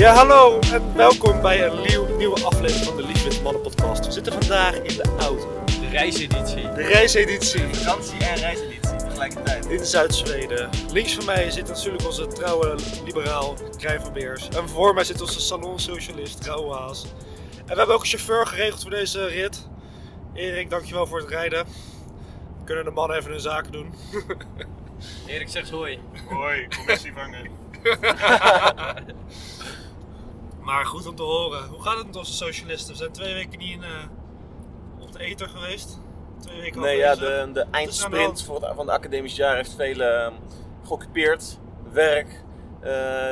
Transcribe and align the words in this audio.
Ja, 0.00 0.14
hallo 0.14 0.58
en 0.72 0.96
welkom 0.96 1.40
bij 1.40 1.66
een 1.66 1.82
nieuw, 1.82 2.16
nieuwe 2.16 2.44
aflevering 2.44 2.84
van 2.84 2.96
de 2.96 3.02
Liefde 3.02 3.42
Mannen 3.42 3.62
podcast. 3.62 4.06
We 4.06 4.12
zitten 4.12 4.32
vandaag 4.32 4.74
in 4.74 4.96
de 4.96 5.14
auto, 5.18 5.64
De 5.66 5.88
reiseditie. 5.88 6.62
de 6.72 6.82
reiseditie 6.82 7.74
Vakantie 7.74 8.24
en 8.24 8.36
reiseditie 8.36 8.96
tegelijkertijd. 8.96 9.66
in 9.66 9.84
Zuid-Zweden. 9.84 10.70
Links 10.92 11.14
van 11.14 11.24
mij 11.24 11.50
zit 11.50 11.68
natuurlijk 11.68 12.04
onze 12.04 12.26
trouwe 12.26 12.74
liberaal 13.04 13.56
Krijn 13.76 14.00
van 14.00 14.12
Beers. 14.12 14.48
En 14.48 14.68
voor 14.68 14.94
mij 14.94 15.04
zit 15.04 15.20
onze 15.20 15.40
salonsocialist 15.40 16.44
Rauwe 16.44 16.74
Haas. 16.74 17.04
En 17.56 17.66
we 17.66 17.74
hebben 17.76 17.94
ook 17.94 18.00
een 18.00 18.08
chauffeur 18.08 18.46
geregeld 18.46 18.82
voor 18.82 18.90
deze 18.90 19.26
rit. 19.26 19.68
Erik, 20.34 20.70
dankjewel 20.70 21.06
voor 21.06 21.18
het 21.18 21.28
rijden. 21.28 21.66
Kunnen 22.64 22.84
de 22.84 22.90
mannen 22.90 23.16
even 23.16 23.30
hun 23.30 23.40
zaken 23.40 23.72
doen. 23.72 23.94
Erik 25.26 25.48
zegt 25.48 25.70
hoi. 25.70 25.98
Hoi, 26.28 26.68
commissie 26.76 27.12
vangen. 27.12 27.50
Maar 30.62 30.86
goed 30.86 31.06
om 31.06 31.14
te 31.14 31.22
horen. 31.22 31.68
Hoe 31.68 31.82
gaat 31.82 31.96
het 31.96 32.06
met 32.06 32.16
onze 32.16 32.32
socialisten? 32.32 32.92
We 32.92 32.98
zijn 32.98 33.12
twee 33.12 33.34
weken 33.34 33.58
niet 33.58 33.72
in, 33.72 33.82
eh, 33.82 33.90
op 34.98 35.12
de 35.12 35.18
ether 35.18 35.48
geweest. 35.48 36.00
Twee 36.40 36.60
weken 36.60 36.80
Nee, 36.80 36.96
ja, 36.96 37.14
de, 37.14 37.50
de 37.52 37.66
eindsprint 37.70 38.42
voor 38.42 38.62
het, 38.62 38.74
van 38.74 38.86
het 38.86 38.96
academisch 38.96 39.36
jaar 39.36 39.56
heeft 39.56 39.74
velen 39.74 40.24
ehm, 40.24 40.32
geoccupeerd. 40.84 41.58
Werk, 41.92 42.44
eh, 42.80 42.90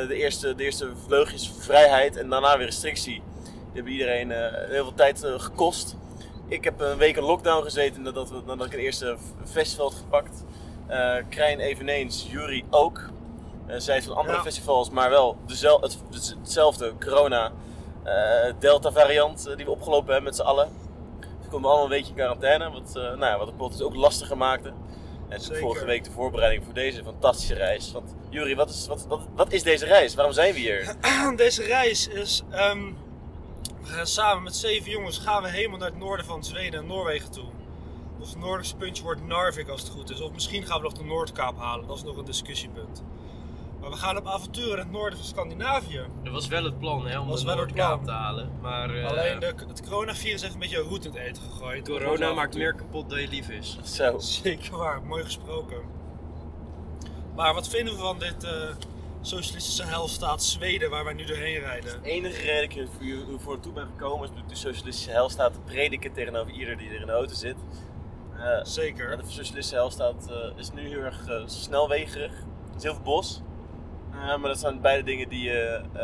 de, 0.08 0.14
eerste, 0.14 0.54
de 0.54 0.64
eerste 0.64 0.92
vleugjes 1.06 1.52
vrijheid 1.58 2.16
en 2.16 2.28
daarna 2.28 2.56
weer 2.56 2.66
restrictie. 2.66 3.22
Die 3.44 3.72
hebben 3.72 3.92
iedereen 3.92 4.32
eh, 4.32 4.68
heel 4.68 4.84
veel 4.84 4.94
tijd 4.94 5.24
gekost. 5.36 5.96
Ik 6.48 6.64
heb 6.64 6.80
een 6.80 6.98
week 6.98 7.16
in 7.16 7.22
lockdown 7.22 7.62
gezeten 7.62 8.02
nadat, 8.02 8.30
we, 8.30 8.42
nadat 8.46 8.66
ik 8.66 8.72
een 8.72 8.78
eerste 8.78 9.16
festival 9.44 9.90
had 9.90 9.98
gepakt. 9.98 10.44
Krijn 11.28 11.60
eveneens, 11.60 12.26
Jury 12.30 12.64
ook. 12.70 13.10
Zij 13.76 13.96
is 13.96 14.04
van 14.04 14.16
andere 14.16 14.36
Ja. 14.36 14.42
festivals, 14.42 14.90
maar 14.90 15.10
wel 15.10 15.36
dezel, 15.46 15.80
het, 15.80 15.98
het- 16.10 16.36
hetzelfde 16.40 16.92
corona 17.00 17.52
eh, 18.04 18.52
Delta 18.58 18.92
variant 18.92 19.46
eh, 19.46 19.56
die 19.56 19.64
we 19.64 19.70
opgelopen 19.70 20.06
hebben 20.12 20.22
met 20.24 20.36
z'n 20.36 20.42
allen. 20.42 20.68
Ze 21.42 21.48
konden 21.48 21.70
allemaal 21.70 21.84
een 21.84 21.90
weekje 21.90 22.08
in 22.08 22.14
quarantaine, 22.14 22.70
wat, 22.70 22.88
eh, 22.96 23.02
nou 23.02 23.18
ja, 23.24 23.38
wat 23.38 23.46
de 23.46 23.52
pot 23.52 23.72
dus 23.72 23.82
ook 23.82 23.94
lastiger 23.94 24.36
maakte. 24.36 24.72
En 25.28 25.40
Zeker. 25.40 25.58
vorige 25.60 25.84
week 25.84 26.04
de 26.04 26.10
voorbereiding 26.10 26.64
voor 26.64 26.74
deze 26.74 27.02
fantastische 27.04 27.54
reis. 27.54 27.92
Want 27.92 28.14
Jury, 28.30 28.56
wat 28.56 28.70
is, 28.70 28.86
wat, 28.86 29.06
wat, 29.06 29.20
wat 29.34 29.52
is 29.52 29.62
deze 29.62 29.84
reis? 29.84 30.14
Waarom 30.14 30.34
zijn 30.34 30.52
we 30.54 30.58
hier? 30.60 30.94
Deze 31.36 31.62
reis 31.62 32.08
is. 32.08 32.42
ehm, 32.50 32.82
we 33.82 33.86
gaan 33.94 34.06
samen 34.06 34.42
met 34.42 34.56
zeven 34.56 34.90
jongens 34.90 35.18
gaan 35.18 35.42
we 35.42 35.48
helemaal 35.48 35.78
naar 35.78 35.88
het 35.90 35.98
noorden 35.98 36.26
van 36.26 36.44
Zweden 36.44 36.80
en 36.80 36.86
Noorwegen 36.86 37.30
toe. 37.30 37.44
Ons 38.20 38.34
noordelijkste 38.34 38.76
puntje 38.76 39.02
wordt 39.02 39.26
Narvik 39.26 39.68
als 39.68 39.80
het 39.80 39.90
goed 39.90 40.10
is. 40.10 40.20
Of 40.20 40.32
misschien 40.32 40.66
gaan 40.66 40.76
we 40.76 40.82
nog 40.82 40.92
de 40.92 41.04
Noordkaap 41.04 41.58
halen. 41.58 41.86
Dat 41.86 41.96
is 41.96 42.02
nog 42.02 42.16
een 42.16 42.24
discussiepunt. 42.24 43.02
Maar 43.88 43.96
we 43.98 44.02
gaan 44.04 44.16
op 44.16 44.26
avontuur 44.26 44.72
in 44.72 44.78
het 44.78 44.90
noorden 44.90 45.18
van 45.18 45.28
Scandinavië. 45.28 46.00
Dat 46.22 46.32
was 46.32 46.46
wel 46.48 46.64
het 46.64 46.78
plan 46.78 47.06
hè, 47.06 47.18
om 47.18 47.26
Was 47.28 47.40
de 47.40 47.46
wel 47.46 47.56
het 47.58 47.64
Noordkaap 47.66 48.02
plan. 48.02 48.06
te 48.06 48.22
halen. 48.22 48.50
Maar 48.60 48.94
eh, 48.94 49.06
Alleen 49.08 49.38
de, 49.40 49.54
het 49.68 49.82
coronavirus 49.88 50.40
heeft 50.40 50.52
een 50.54 50.60
beetje 50.60 50.78
roet 50.78 51.04
in 51.04 51.10
het 51.10 51.20
eten 51.20 51.42
gegooid. 51.42 51.88
corona 51.88 52.32
maakt 52.32 52.54
meer 52.56 52.74
kapot 52.74 53.10
dan 53.10 53.20
je 53.20 53.28
lief 53.28 53.48
is. 53.48 53.78
Zo. 53.82 54.18
Zeker 54.18 54.76
waar, 54.76 55.02
mooi 55.02 55.24
gesproken. 55.24 55.76
Maar 57.36 57.54
wat 57.54 57.68
vinden 57.68 57.94
we 57.94 58.00
van 58.00 58.18
dit 58.18 58.44
eh, 58.44 58.52
socialistische 59.20 59.84
helstaat 59.84 60.42
Zweden 60.42 60.90
waar 60.90 61.04
wij 61.04 61.12
nu 61.14 61.24
doorheen 61.24 61.58
rijden? 61.58 62.02
De 62.02 62.08
enige 62.08 62.42
reden 62.42 62.78
dat 62.78 62.88
ik 62.94 63.00
hier 63.00 63.18
voor, 63.38 63.60
toe 63.60 63.72
ben 63.72 63.86
gekomen 63.86 64.28
is 64.28 64.34
dat 64.34 64.48
de 64.48 64.54
socialistische 64.54 65.10
helstaat 65.10 65.52
te 65.52 65.60
prediken 65.60 66.12
tegenover 66.12 66.52
ieder 66.52 66.76
die 66.78 66.88
er 66.88 67.00
in 67.00 67.06
de 67.06 67.12
auto 67.12 67.34
zit. 67.34 67.56
Eh, 68.36 68.38
ja, 68.44 68.64
Zeker. 68.64 69.16
de 69.16 69.22
socialistische 69.24 69.74
helstaat 69.74 70.30
eh, 70.30 70.58
is 70.58 70.72
nu 70.72 70.88
heel 70.88 71.00
erg 71.02 71.24
snelwegerig. 71.46 72.32
Er 72.32 72.76
is 72.76 72.82
heel 72.82 72.94
veel 72.94 73.02
bos. 73.02 73.42
Eh, 74.20 74.26
maar 74.36 74.48
dat 74.48 74.58
zijn 74.58 74.80
beide 74.80 75.02
dingen 75.02 75.28
die 75.28 75.42
je 75.42 75.80
eh, 75.92 76.00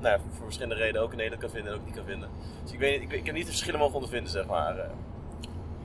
nou 0.00 0.14
ja, 0.14 0.18
voor 0.18 0.44
verschillende 0.44 0.74
redenen 0.82 1.02
ook 1.02 1.10
in 1.10 1.16
Nederland 1.16 1.42
kan 1.42 1.50
vinden 1.52 1.72
en 1.72 1.78
ook 1.78 1.84
niet 1.86 1.94
kan 1.94 2.04
vinden. 2.04 2.28
Dus 2.62 2.72
ik, 2.72 2.78
weet, 2.78 3.00
niet- 3.00 3.12
ik, 3.12 3.18
ik 3.18 3.26
heb 3.26 3.34
niet 3.34 3.44
de 3.44 3.50
verschillen 3.50 3.78
mogen 3.80 3.94
ondervinden, 3.94 4.30
zeg 4.30 4.46
maar. 4.46 4.78
eh. 4.78 4.90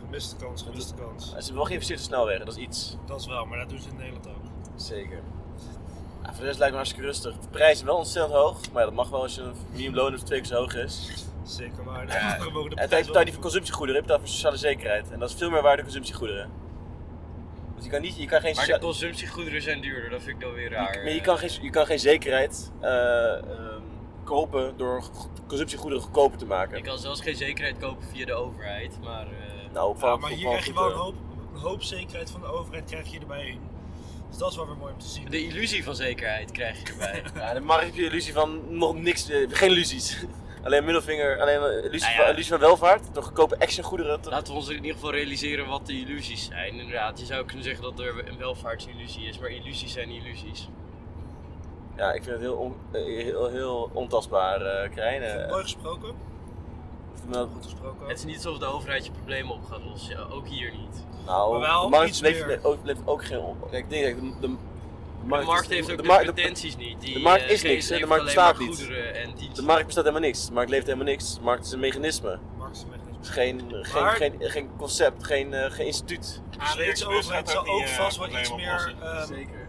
Gemiste 0.05 0.35
kans, 0.35 0.61
gemiste 0.63 0.93
kans. 0.95 1.27
ze 1.29 1.35
hebben 1.35 1.55
wel 1.55 1.63
geïnvesteerd 1.65 1.99
in 1.99 2.05
snelwegen, 2.05 2.45
dat 2.45 2.55
is 2.57 2.63
iets. 2.63 2.97
Dat 3.05 3.19
is 3.19 3.27
wel, 3.27 3.45
maar 3.45 3.57
dat 3.59 3.69
doen 3.69 3.79
ze 3.81 3.89
in 3.89 3.95
Nederland 3.95 4.27
ook. 4.27 4.43
Zeker. 4.75 5.19
Ja, 6.23 6.31
voor 6.31 6.39
de 6.39 6.45
rest 6.45 6.57
lijkt 6.57 6.71
me 6.71 6.77
hartstikke 6.79 7.05
rustig. 7.07 7.37
De 7.39 7.47
prijs 7.47 7.77
is 7.77 7.83
wel 7.83 7.97
ontzettend 7.97 8.33
hoog, 8.35 8.71
maar 8.71 8.81
ja, 8.81 8.87
dat 8.87 8.95
mag 8.97 9.09
wel 9.09 9.21
als 9.21 9.35
je 9.35 9.41
een 9.41 9.53
minimumloon 9.71 10.11
hebt 10.11 10.25
twee 10.25 10.39
keer 10.39 10.47
zo 10.47 10.55
hoog 10.55 10.75
is. 10.75 11.25
Zeker 11.43 11.83
waar. 11.83 12.07
Ja, 12.07 12.37
we 12.43 12.49
mogen 12.51 12.53
de 12.53 12.53
En 12.53 12.53
prijs 12.53 12.79
uiteindelijk 12.79 12.91
wel 12.91 12.99
betaal 13.05 13.19
je 13.19 13.23
die 13.25 13.33
voor 13.33 13.41
consumptiegoederen, 13.41 14.01
je 14.01 14.07
betaalt 14.07 14.21
voor 14.21 14.35
sociale 14.35 14.57
zekerheid. 14.57 15.11
En 15.11 15.19
dat 15.19 15.29
is 15.29 15.35
veel 15.35 15.49
meer 15.49 15.61
waard 15.61 15.75
dan 15.75 15.83
consumptiegoederen. 15.85 16.49
Dus 17.75 17.83
je 17.83 17.89
kan, 17.89 18.01
niet, 18.01 18.17
je 18.17 18.25
kan 18.25 18.41
geen 18.41 18.55
Maar 18.55 18.65
de 18.65 18.79
consumptiegoederen 18.79 19.61
zijn 19.61 19.81
duurder, 19.81 20.09
dat 20.09 20.21
vind 20.23 20.35
ik 20.35 20.41
dan 20.41 20.53
weer 20.53 20.69
raar. 20.71 21.01
maar 21.03 21.11
je 21.13 21.21
kan 21.21 21.37
geen, 21.37 21.49
je 21.61 21.69
kan 21.69 21.85
geen 21.85 21.99
zekerheid 21.99 22.71
eh, 22.81 23.33
ehm, 23.35 23.81
kopen 24.23 24.73
door 24.77 25.01
go- 25.01 25.29
consumptiegoederen 25.47 26.03
goedkoper 26.03 26.37
te 26.37 26.45
maken. 26.45 26.77
Je 26.77 26.83
kan 26.83 26.97
zelfs 26.99 27.21
geen 27.21 27.35
zekerheid 27.35 27.77
kopen 27.77 28.07
via 28.13 28.25
de 28.25 28.33
overheid, 28.33 28.97
maar... 29.03 29.25
eh, 29.27 29.73
Nou, 29.73 29.95
Ja, 30.01 30.15
maar 30.15 30.29
hier 30.31 30.47
krijg 30.47 30.65
je 30.65 30.73
wel 30.73 30.85
een 30.85 30.91
eh, 30.91 30.97
hoop, 30.99 31.15
een 31.53 31.59
hoop 31.59 31.83
zekerheid 31.83 32.31
van 32.31 32.41
de 32.41 32.47
overheid 32.47 32.85
krijg 32.85 33.11
je 33.11 33.19
erbij 33.19 33.47
in. 33.47 33.59
Dus 34.29 34.37
dat 34.37 34.49
is 34.51 34.55
wel 34.57 34.67
weer 34.67 34.77
mooi 34.77 34.93
om 34.93 34.99
te 34.99 35.07
zien. 35.07 35.29
de 35.29 35.43
illusie 35.45 35.83
van 35.83 35.95
zekerheid 35.95 36.51
krijg 36.51 36.79
je 36.81 36.87
erbij. 36.87 37.23
Ja, 37.41 37.53
de 37.53 37.59
markt 37.59 37.85
heb 37.85 37.95
je 37.95 38.05
illusie 38.05 38.33
van 38.33 38.77
nog 38.77 38.95
niks, 38.95 39.27
geen 39.49 39.69
illusies. 39.69 40.17
Alleen 40.65 40.83
middelvinger, 40.83 41.41
alleen 41.41 41.61
eh, 41.61 41.83
illusie, 41.85 41.99
Nou 41.99 42.11
ja. 42.11 42.17
van, 42.21 42.29
illusie 42.31 42.51
van 42.51 42.59
welvaart, 42.59 43.13
door 43.13 43.23
goedkope 43.23 43.59
actiongoederen 43.59 44.21
te 44.21 44.29
Laten 44.29 44.53
we 44.53 44.59
ons 44.59 44.67
in 44.69 44.75
ieder 44.75 44.91
geval 44.93 45.11
realiseren 45.11 45.67
wat 45.67 45.85
de 45.85 45.99
illusies 45.99 46.45
zijn. 46.45 46.73
Inderdaad, 46.79 47.19
je 47.19 47.25
zou 47.25 47.45
kunnen 47.45 47.63
zeggen 47.63 47.83
dat 47.83 47.99
er 47.99 48.27
een 48.27 48.37
welvaartsillusie 48.37 49.27
is, 49.27 49.39
maar 49.39 49.49
illusies 49.49 49.93
zijn 49.93 50.09
illusies. 50.09 50.69
Ja, 51.95 52.11
ik 52.11 52.23
vind 52.23 52.35
het 52.35 52.41
heel, 52.45 52.55
on- 52.55 52.75
eh, 52.91 53.03
heel, 53.23 53.49
heel 53.49 53.89
ontastbaar, 53.93 54.61
eh 54.61 54.89
Krijn. 54.91 55.21
eh. 55.21 55.49
Mooi 55.49 55.63
gesproken. 55.63 56.13
Nou, 57.27 57.47
Goed 57.53 57.63
gesproken. 57.63 58.07
Het 58.07 58.17
is 58.17 58.23
niet 58.25 58.35
alsof 58.35 58.57
de 58.57 58.65
overheid 58.65 59.05
je 59.05 59.11
problemen 59.11 59.53
op 59.53 59.65
gaat 59.65 59.83
lossen, 59.83 60.17
ja, 60.17 60.25
ook 60.35 60.47
hier 60.47 60.71
niet. 60.71 61.05
nou, 61.25 61.51
Maar 61.51 61.59
wel 61.69 61.83
de 61.83 61.89
markt 61.89 62.07
iets 62.09 62.19
levert, 62.19 62.47
meer. 62.47 62.59
ook, 62.63 62.77
levert 62.83 63.07
ook 63.07 63.25
geen 63.25 63.39
op. 63.39 63.69
Kijk, 63.71 63.83
ik 63.83 63.89
denk 63.89 64.21
dat 64.21 64.41
de, 64.41 64.47
de, 64.47 64.55
de 65.33 65.39
De 65.39 65.45
markt 65.45 65.67
heeft 65.69 65.91
ook 65.91 65.95
de 65.97 66.01
de, 66.01 66.07
markt- 66.07 66.25
de- 66.25 66.33
pretenties 66.33 66.75
niet. 66.77 67.01
Die, 67.01 67.13
de 67.13 67.19
markt 67.19 67.43
eh, 67.43 67.49
is 67.51 67.61
niks, 67.61 67.89
hè, 67.89 67.97
de 67.99 68.05
markt 68.05 68.23
bestaat 68.23 68.59
niet. 68.59 68.77
de 69.55 69.61
markt 69.61 69.85
bestaat 69.85 70.03
helemaal 70.03 70.27
niks. 70.27 70.45
De 70.47 70.53
markt 70.53 70.69
leeft 70.69 70.85
helemaal 70.85 71.05
niks. 71.07 71.35
De 71.35 71.41
markt 71.41 71.65
is 71.65 71.71
een 71.71 71.79
mechanisme. 71.79 72.39
Het 72.59 73.25
is 73.25 73.29
geen, 73.29 73.61
geen, 73.81 74.09
geen, 74.09 74.33
geen 74.39 74.69
concept, 74.77 75.23
geen, 75.23 75.53
eh, 75.53 75.71
geen 75.71 75.85
instituut. 75.85 76.41
De 76.49 76.57
Zweedse 76.65 77.07
overheid 77.07 77.49
zal 77.49 77.67
ook 77.67 77.87
vast 77.87 78.17
wel 78.17 78.39
iets 78.39 78.55
meer. 78.55 78.95
ehm, 79.01 79.25
Zeker. 79.25 79.67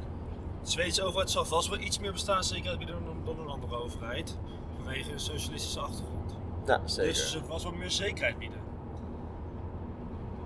de 0.62 0.70
Zweedse 0.70 1.02
overheid 1.02 1.30
zal 1.30 1.44
vast 1.44 1.68
wel 1.68 1.78
iets 1.78 1.98
meer 1.98 2.12
bestaanszekerheid 2.12 2.78
bieden 2.78 3.04
dan, 3.04 3.22
dan 3.24 3.38
een 3.40 3.48
andere 3.48 3.76
overheid. 3.76 4.38
Vanwege 4.76 5.12
een 5.12 5.20
socialistische 5.20 5.80
achtergrond. 5.80 6.36
Ja, 6.66 6.80
zeker. 6.84 7.12
Dus 7.12 7.30
ze 7.30 7.38
vast 7.48 7.62
wel 7.64 7.72
meer 7.72 7.90
zekerheid 7.90 8.38
bieden. 8.38 8.60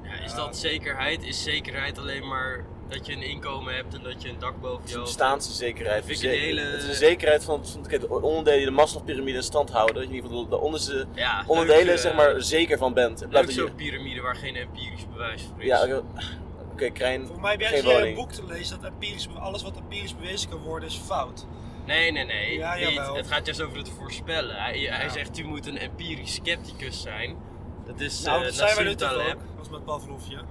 Ja, 0.03 0.13
is 0.25 0.35
dat 0.35 0.57
zekerheid? 0.57 1.23
Is 1.23 1.43
zekerheid 1.43 1.99
alleen 1.99 2.29
maar 2.29 2.67
dat 2.91 3.07
je 3.07 3.13
een 3.13 3.23
inkomen 3.23 3.75
hebt 3.75 3.95
en 3.95 4.03
dat 4.03 4.23
je 4.23 4.29
een 4.29 4.39
dak 4.39 4.61
boven 4.61 4.81
Het 4.81 4.83
je 4.83 4.87
is 4.89 4.93
een 4.93 4.99
hoofd 5.01 5.17
bestaanszekerheid. 5.17 6.05
Vind 6.05 6.23
ik 6.23 6.31
een 6.33 6.39
hele- 6.39 6.61
Het 6.61 6.83
is 6.83 6.89
een 6.89 6.95
zekerheid 6.95 7.45
van, 7.45 7.67
van 7.67 7.87
kijk, 7.87 8.01
de 8.01 8.09
onderdelen 8.09 8.59
die 8.59 8.67
de 8.67 8.73
Maslowpyramide 8.73 9.37
in 9.37 9.43
stand 9.43 9.71
houden. 9.71 9.95
Dat 9.95 10.05
je 10.05 10.09
in 10.11 10.15
ieder 10.15 10.31
geval 10.31 10.45
de, 10.45 10.51
de 10.51 10.59
onderste 10.61 11.07
Ja, 11.15 11.45
onderdelen 11.47 11.85
leuk, 11.87 11.95
eh, 11.95 12.01
zeg 12.01 12.15
maar, 12.15 12.43
zeker 12.43 12.79
van 12.79 12.95
bent. 12.95 13.21
Leuk 13.21 13.33
dat 13.33 13.51
zo'n 13.53 13.75
piramide 13.75 14.21
waar 14.21 14.37
geen 14.37 14.57
empirisch 14.57 15.07
bewijs 15.13 15.43
voor 15.43 15.61
is. 15.61 15.67
ja, 15.67 15.83
oké, 15.85 16.03
oké, 16.73 16.91
Krijn, 16.91 17.21
Volgens 17.21 17.41
mij 17.41 17.51
heb 17.51 17.61
jij 17.61 17.81
geen 17.83 18.07
een 18.09 18.15
boek 18.15 18.33
te 18.33 18.45
lezen 18.47 18.81
dat 18.81 18.91
empirisch, 18.91 19.29
alles 19.39 19.63
wat 19.63 19.77
empirisch 19.77 20.17
bewezen 20.17 20.51
kan 20.51 20.59
worden 20.59 20.89
is 20.89 20.97
fout. 21.07 21.47
Nee, 21.87 22.13
nee, 22.13 22.25
nee. 22.25 22.57
Ja, 22.59 22.75
niet. 22.75 22.89
jawel. 22.89 23.15
Het 23.17 23.27
gaat 23.27 23.47
juist 23.47 23.63
over 23.63 23.79
het 23.79 23.89
voorspellen. 23.99 24.57
Hij, 24.57 24.79
hij 24.81 25.09
zegt, 25.09 25.37
je 25.37 25.45
moet 25.45 25.67
een 25.67 25.79
empirisch 25.79 26.33
scepticus 26.35 27.01
zijn. 27.03 27.37
Dat 27.87 28.01
is 28.01 28.23
nou, 28.23 28.39
eh 28.39 28.45
dat 28.45 28.55
zijn 28.55 28.75
wij 28.75 28.85
nu 28.85 28.91
Nassim 28.91 29.09
toch 29.09 29.19
Taleb. 29.19 29.35
ook. 29.35 29.41
Dat 29.47 29.57
was 29.59 29.69
met 29.69 29.85
Pavlovje. 29.85 30.35
Ja, 30.35 30.43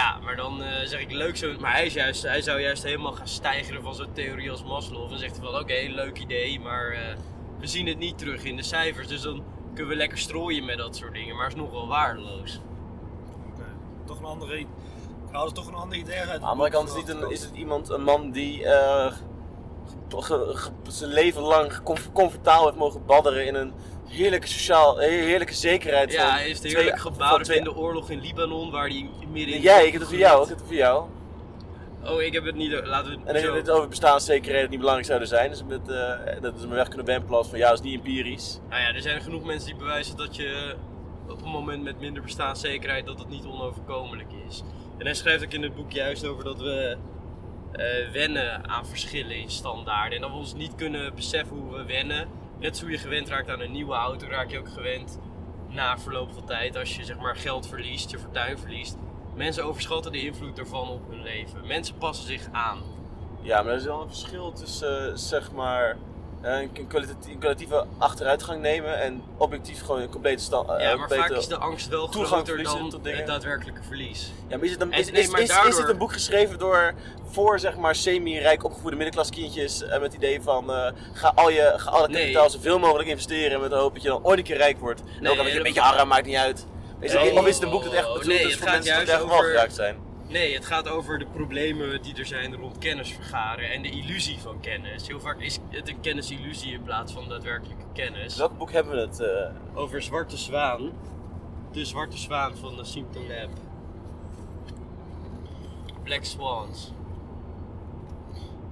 maar 0.00 0.36
dan 0.36 0.62
eh, 0.62 0.86
zeg 0.86 1.00
ik 1.00 1.12
leuk 1.12 1.36
zo. 1.36 1.54
Maar 1.60 1.72
hij, 1.72 1.86
is 1.86 1.94
juist, 1.94 2.22
hij 2.22 2.42
zou 2.42 2.60
juist 2.60 2.82
helemaal 2.82 3.12
gaan 3.12 3.28
stijgeren 3.28 3.82
van 3.82 3.94
zo'n 3.94 4.12
theorie 4.12 4.50
als 4.50 4.64
Maslow. 4.64 5.08
Dan 5.10 5.18
zegt 5.18 5.36
hij 5.36 5.44
van 5.50 5.60
oké, 5.60 5.86
leuk 5.88 6.18
idee, 6.18 6.60
maar 6.60 6.90
eh, 6.90 7.16
we 7.58 7.66
zien 7.66 7.86
het 7.86 7.98
niet 7.98 8.18
terug 8.18 8.44
in 8.44 8.56
de 8.56 8.62
cijfers. 8.62 9.08
Dus 9.08 9.22
dan 9.22 9.42
kunnen 9.74 9.92
we 9.92 9.98
lekker 9.98 10.18
strooien 10.18 10.64
met 10.64 10.78
dat 10.78 10.96
soort 10.96 11.12
dingen. 11.14 11.36
Maar 11.36 11.44
het 11.44 11.54
is 11.54 11.60
nog 11.60 11.70
wel 11.70 11.88
waardeloos. 11.88 12.60
Oké. 13.52 13.64
Toch 14.06 14.18
een 14.18 14.24
andere. 14.24 14.58
Ik 14.58 14.66
haal 15.30 15.46
er 15.46 15.52
toch 15.52 15.66
een 15.66 15.74
ander 15.74 15.98
idee 15.98 16.18
uit. 16.18 16.28
Aan 16.30 16.40
de 16.40 16.46
andere 16.46 16.70
kant 16.70 16.88
is, 16.88 16.94
het 16.94 17.06
niet 17.06 17.22
een, 17.22 17.30
is 17.30 17.42
het 17.42 17.54
iemand, 17.54 17.88
een 17.88 18.02
man 18.02 18.30
die 18.30 18.64
eh, 18.64 19.12
ge- 20.08 20.22
ge- 20.22 20.50
ge- 20.56 20.70
zijn 20.88 21.10
leven 21.10 21.42
lang 21.42 21.82
comf- 21.82 22.12
comfortabel 22.12 22.64
heeft 22.66 22.76
mogen 22.78 23.06
badderen 23.06 23.46
in 23.46 23.54
een 23.54 23.72
heerlijke 24.12 24.46
sociaal, 24.46 24.98
heerlijke 24.98 25.54
zekerheid. 25.54 26.12
Ja, 26.12 26.22
van 26.22 26.32
hij 26.32 26.42
heeft 26.42 26.62
heerlijk 26.62 26.98
gebouwd 26.98 27.48
in 27.48 27.64
de 27.64 27.76
oorlog 27.76 28.10
in 28.10 28.20
Libanon, 28.20 28.70
waar 28.70 28.88
hij 28.88 29.10
midden 29.32 29.54
in. 29.54 29.60
Jij, 29.60 29.86
ik 29.86 29.92
heb 29.92 30.00
het 30.00 30.10
voor 30.10 30.18
jou, 30.18 30.42
ik 30.42 30.48
heb 30.48 30.58
het 30.58 30.66
voor 30.66 30.76
jou. 30.76 31.08
Oh, 32.04 32.22
ik 32.22 32.32
heb 32.32 32.44
het 32.44 32.54
niet. 32.54 32.72
Laten 32.84 33.10
we 33.10 33.16
En 33.16 33.24
dan 33.24 33.34
het 33.34 33.44
heb 33.44 33.54
het 33.54 33.70
over 33.70 33.88
bestaanszekerheden 33.88 34.60
die 34.60 34.70
niet 34.70 34.78
belangrijk 34.78 35.06
zouden 35.08 35.28
zijn. 35.28 35.50
Dus 35.50 35.64
met, 35.64 35.88
eh, 35.88 36.40
dat 36.40 36.54
is 36.58 36.66
me 36.66 36.74
weg 36.74 36.88
kunnen 36.88 37.06
wempelen 37.06 37.44
van 37.44 37.58
ja, 37.58 37.68
dat 37.68 37.78
is 37.78 37.84
niet 37.84 37.98
empirisch. 37.98 38.60
Nou 38.68 38.82
ja, 38.82 38.94
er 38.94 39.02
zijn 39.02 39.22
genoeg 39.22 39.44
mensen 39.44 39.68
die 39.68 39.78
bewijzen 39.78 40.16
dat 40.16 40.36
je 40.36 40.74
op 41.28 41.42
een 41.42 41.50
moment 41.50 41.82
met 41.82 42.00
minder 42.00 42.22
bestaanszekerheid 42.22 43.06
dat 43.06 43.18
het 43.18 43.28
niet 43.28 43.44
onoverkomelijk 43.44 44.28
is. 44.48 44.62
En 44.98 45.04
hij 45.04 45.14
schrijft 45.14 45.44
ook 45.44 45.52
in 45.52 45.62
het 45.62 45.74
boek 45.74 45.92
juist 45.92 46.26
over 46.26 46.44
dat 46.44 46.60
we 46.60 46.96
eh, 47.72 48.12
wennen 48.12 48.68
aan 48.68 48.86
verschillen 48.86 49.36
in 49.36 49.50
standaarden. 49.50 50.14
En 50.16 50.20
dat 50.20 50.30
we 50.30 50.36
ons 50.36 50.54
niet 50.54 50.74
kunnen 50.74 51.14
beseffen 51.14 51.56
hoe 51.56 51.76
we 51.76 51.84
wennen 51.84 52.28
net 52.62 52.76
zo 52.76 52.90
je 52.90 52.98
gewend 52.98 53.28
raakt 53.28 53.48
aan 53.48 53.60
een 53.60 53.72
nieuwe 53.72 53.94
auto, 53.94 54.26
raak 54.26 54.50
je 54.50 54.58
ook 54.58 54.68
gewend 54.68 55.18
na 55.68 55.98
verloop 55.98 56.32
van 56.32 56.44
tijd. 56.44 56.76
Als 56.76 56.96
je 56.96 57.04
zeg 57.04 57.18
maar 57.18 57.36
geld 57.36 57.68
verliest, 57.68 58.10
je 58.10 58.18
fortuin 58.18 58.58
verliest. 58.58 58.96
Mensen 59.34 59.64
overschatten 59.64 60.12
de 60.12 60.24
invloed 60.24 60.56
daarvan 60.56 60.88
op 60.88 61.08
hun 61.08 61.22
leven. 61.22 61.66
Mensen 61.66 61.96
passen 61.96 62.26
zich 62.26 62.48
aan. 62.52 62.78
Ja, 63.40 63.62
maar 63.62 63.72
er 63.72 63.78
is 63.78 63.84
wel 63.84 64.02
een 64.02 64.08
verschil 64.08 64.52
tussen, 64.52 65.08
eh, 65.08 65.16
zeg 65.16 65.52
maar, 65.52 65.96
een 66.42 66.86
kwalitati- 66.88 67.32
een 67.32 67.38
kwalitatieve 67.38 67.84
achteruitgang 67.98 68.60
nemen 68.60 69.00
en 69.00 69.22
objectief 69.36 69.80
gewoon 69.84 70.00
een 70.00 70.08
complete 70.08 70.42
stand. 70.42 70.68
eh, 70.70 70.80
Ja, 70.80 70.96
maar 70.96 71.08
vaak 71.08 71.30
is 71.30 71.46
de 71.48 71.56
angst 71.58 71.88
wel 71.88 72.06
groter 72.06 72.62
dan 72.62 72.90
tot 72.90 73.04
dingen. 73.04 73.18
het 73.18 73.26
daadwerkelijke 73.26 73.80
verlies. 73.82 74.32
Ja, 74.48 74.56
maar 74.56 74.64
is 74.66 74.70
het, 74.72 74.80
een, 74.80 74.92
En- 74.92 74.98
is, 74.98 75.10
nee, 75.10 75.22
is, 75.22 75.28
is, 75.32 75.56
is 75.68 75.76
het 75.78 75.88
een 75.88 75.98
boek 75.98 76.12
geschreven 76.12 76.58
door 76.58 76.94
voor 77.30 77.58
zeg 77.58 77.76
maar 77.76 77.94
semi-rijk 77.94 78.64
opgevoede 78.64 78.96
middenklaskindjes 78.96 79.82
eh, 79.82 79.90
met 79.90 80.02
het 80.02 80.14
idee 80.14 80.42
van 80.42 80.72
eh, 80.72 80.92
ga 81.12 81.32
al 81.34 81.50
je 81.50 81.72
ga 81.76 81.90
al 81.90 82.02
het 82.02 82.10
Nee. 82.10 82.20
kapitaal 82.20 82.50
zoveel 82.50 82.78
mogelijk 82.78 83.08
investeren 83.08 83.60
met 83.60 83.70
de 83.70 83.76
hoop 83.76 83.92
dat 83.94 84.02
je 84.02 84.08
dan 84.08 84.24
ooit 84.24 84.38
een 84.38 84.44
keer 84.44 84.56
rijk 84.56 84.78
wordt. 84.78 85.00
En 85.00 85.22
Nee, 85.22 85.32
ook 85.32 85.38
al 85.38 85.46
je 85.46 85.56
een 85.56 85.62
beetje 85.62 85.80
arm 85.80 86.08
maakt 86.08 86.26
niet 86.26 86.36
uit. 86.36 86.66
Is 87.00 87.12
het, 87.12 87.22
Nee. 87.22 87.38
of 87.38 87.46
is 87.46 87.54
het 87.54 87.64
een 87.64 87.70
boek 87.70 87.84
dat 87.84 87.92
echt 87.92 88.06
bedoeld 88.06 88.26
Nee, 88.26 88.38
is 88.46 88.56
voor 88.56 88.70
mensen 88.70 89.04
die 89.04 89.12
echt 89.12 89.24
wel 89.26 89.38
geraakt 89.38 89.74
zijn? 89.74 89.96
Nee, 90.32 90.54
het 90.54 90.64
gaat 90.66 90.88
over 90.88 91.18
de 91.18 91.26
problemen 91.26 92.02
die 92.02 92.14
er 92.16 92.26
zijn 92.26 92.54
rond 92.56 92.78
kennis 92.78 93.12
vergaren 93.12 93.70
en 93.70 93.82
de 93.82 93.90
illusie 93.90 94.38
van 94.38 94.60
kennis. 94.60 95.06
Heel 95.06 95.20
vaak 95.20 95.40
is 95.40 95.58
het 95.68 95.88
een 95.88 96.00
kennisillusie 96.00 96.72
in 96.72 96.82
plaats 96.82 97.12
van 97.12 97.28
daadwerkelijke 97.28 97.84
kennis. 97.92 98.36
Welk 98.36 98.58
boek 98.58 98.72
hebben 98.72 98.92
we 98.94 99.00
het? 99.00 99.20
eh, 99.20 99.78
Over 99.78 100.02
Zwarte 100.02 100.36
Zwaan. 100.36 100.92
De 101.72 101.84
Zwarte 101.84 102.16
Zwaan 102.18 102.56
van 102.56 102.76
de 102.76 102.84
Simpton 102.84 103.26
Lab. 103.28 103.48
Black 106.02 106.24
Swans. 106.24 106.92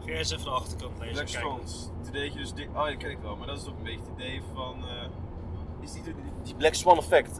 Ga 0.04 0.12
eens 0.12 0.30
even 0.30 0.44
de 0.44 0.50
achterkant 0.50 0.98
lezen. 0.98 1.12
Black 1.14 1.26
kijken. 1.26 1.40
Swans. 1.50 1.90
Het 1.98 2.08
idee 2.08 2.24
dat 2.24 2.32
je 2.32 2.38
dus... 2.38 2.52
di- 2.52 2.68
Oh, 2.74 2.84
dat 2.84 2.96
ken 2.96 3.10
ik 3.10 3.18
wel. 3.22 3.36
Maar 3.36 3.46
dat 3.46 3.56
is 3.58 3.64
toch 3.64 3.76
een 3.76 3.82
beetje 3.82 3.98
het 4.00 4.08
idee 4.20 4.42
van... 4.54 4.74
eh, 4.88 5.82
is 5.82 5.92
die, 5.92 6.02
die, 6.02 6.14
die 6.42 6.54
Black 6.54 6.74
Swan 6.74 6.96
effect? 6.98 7.38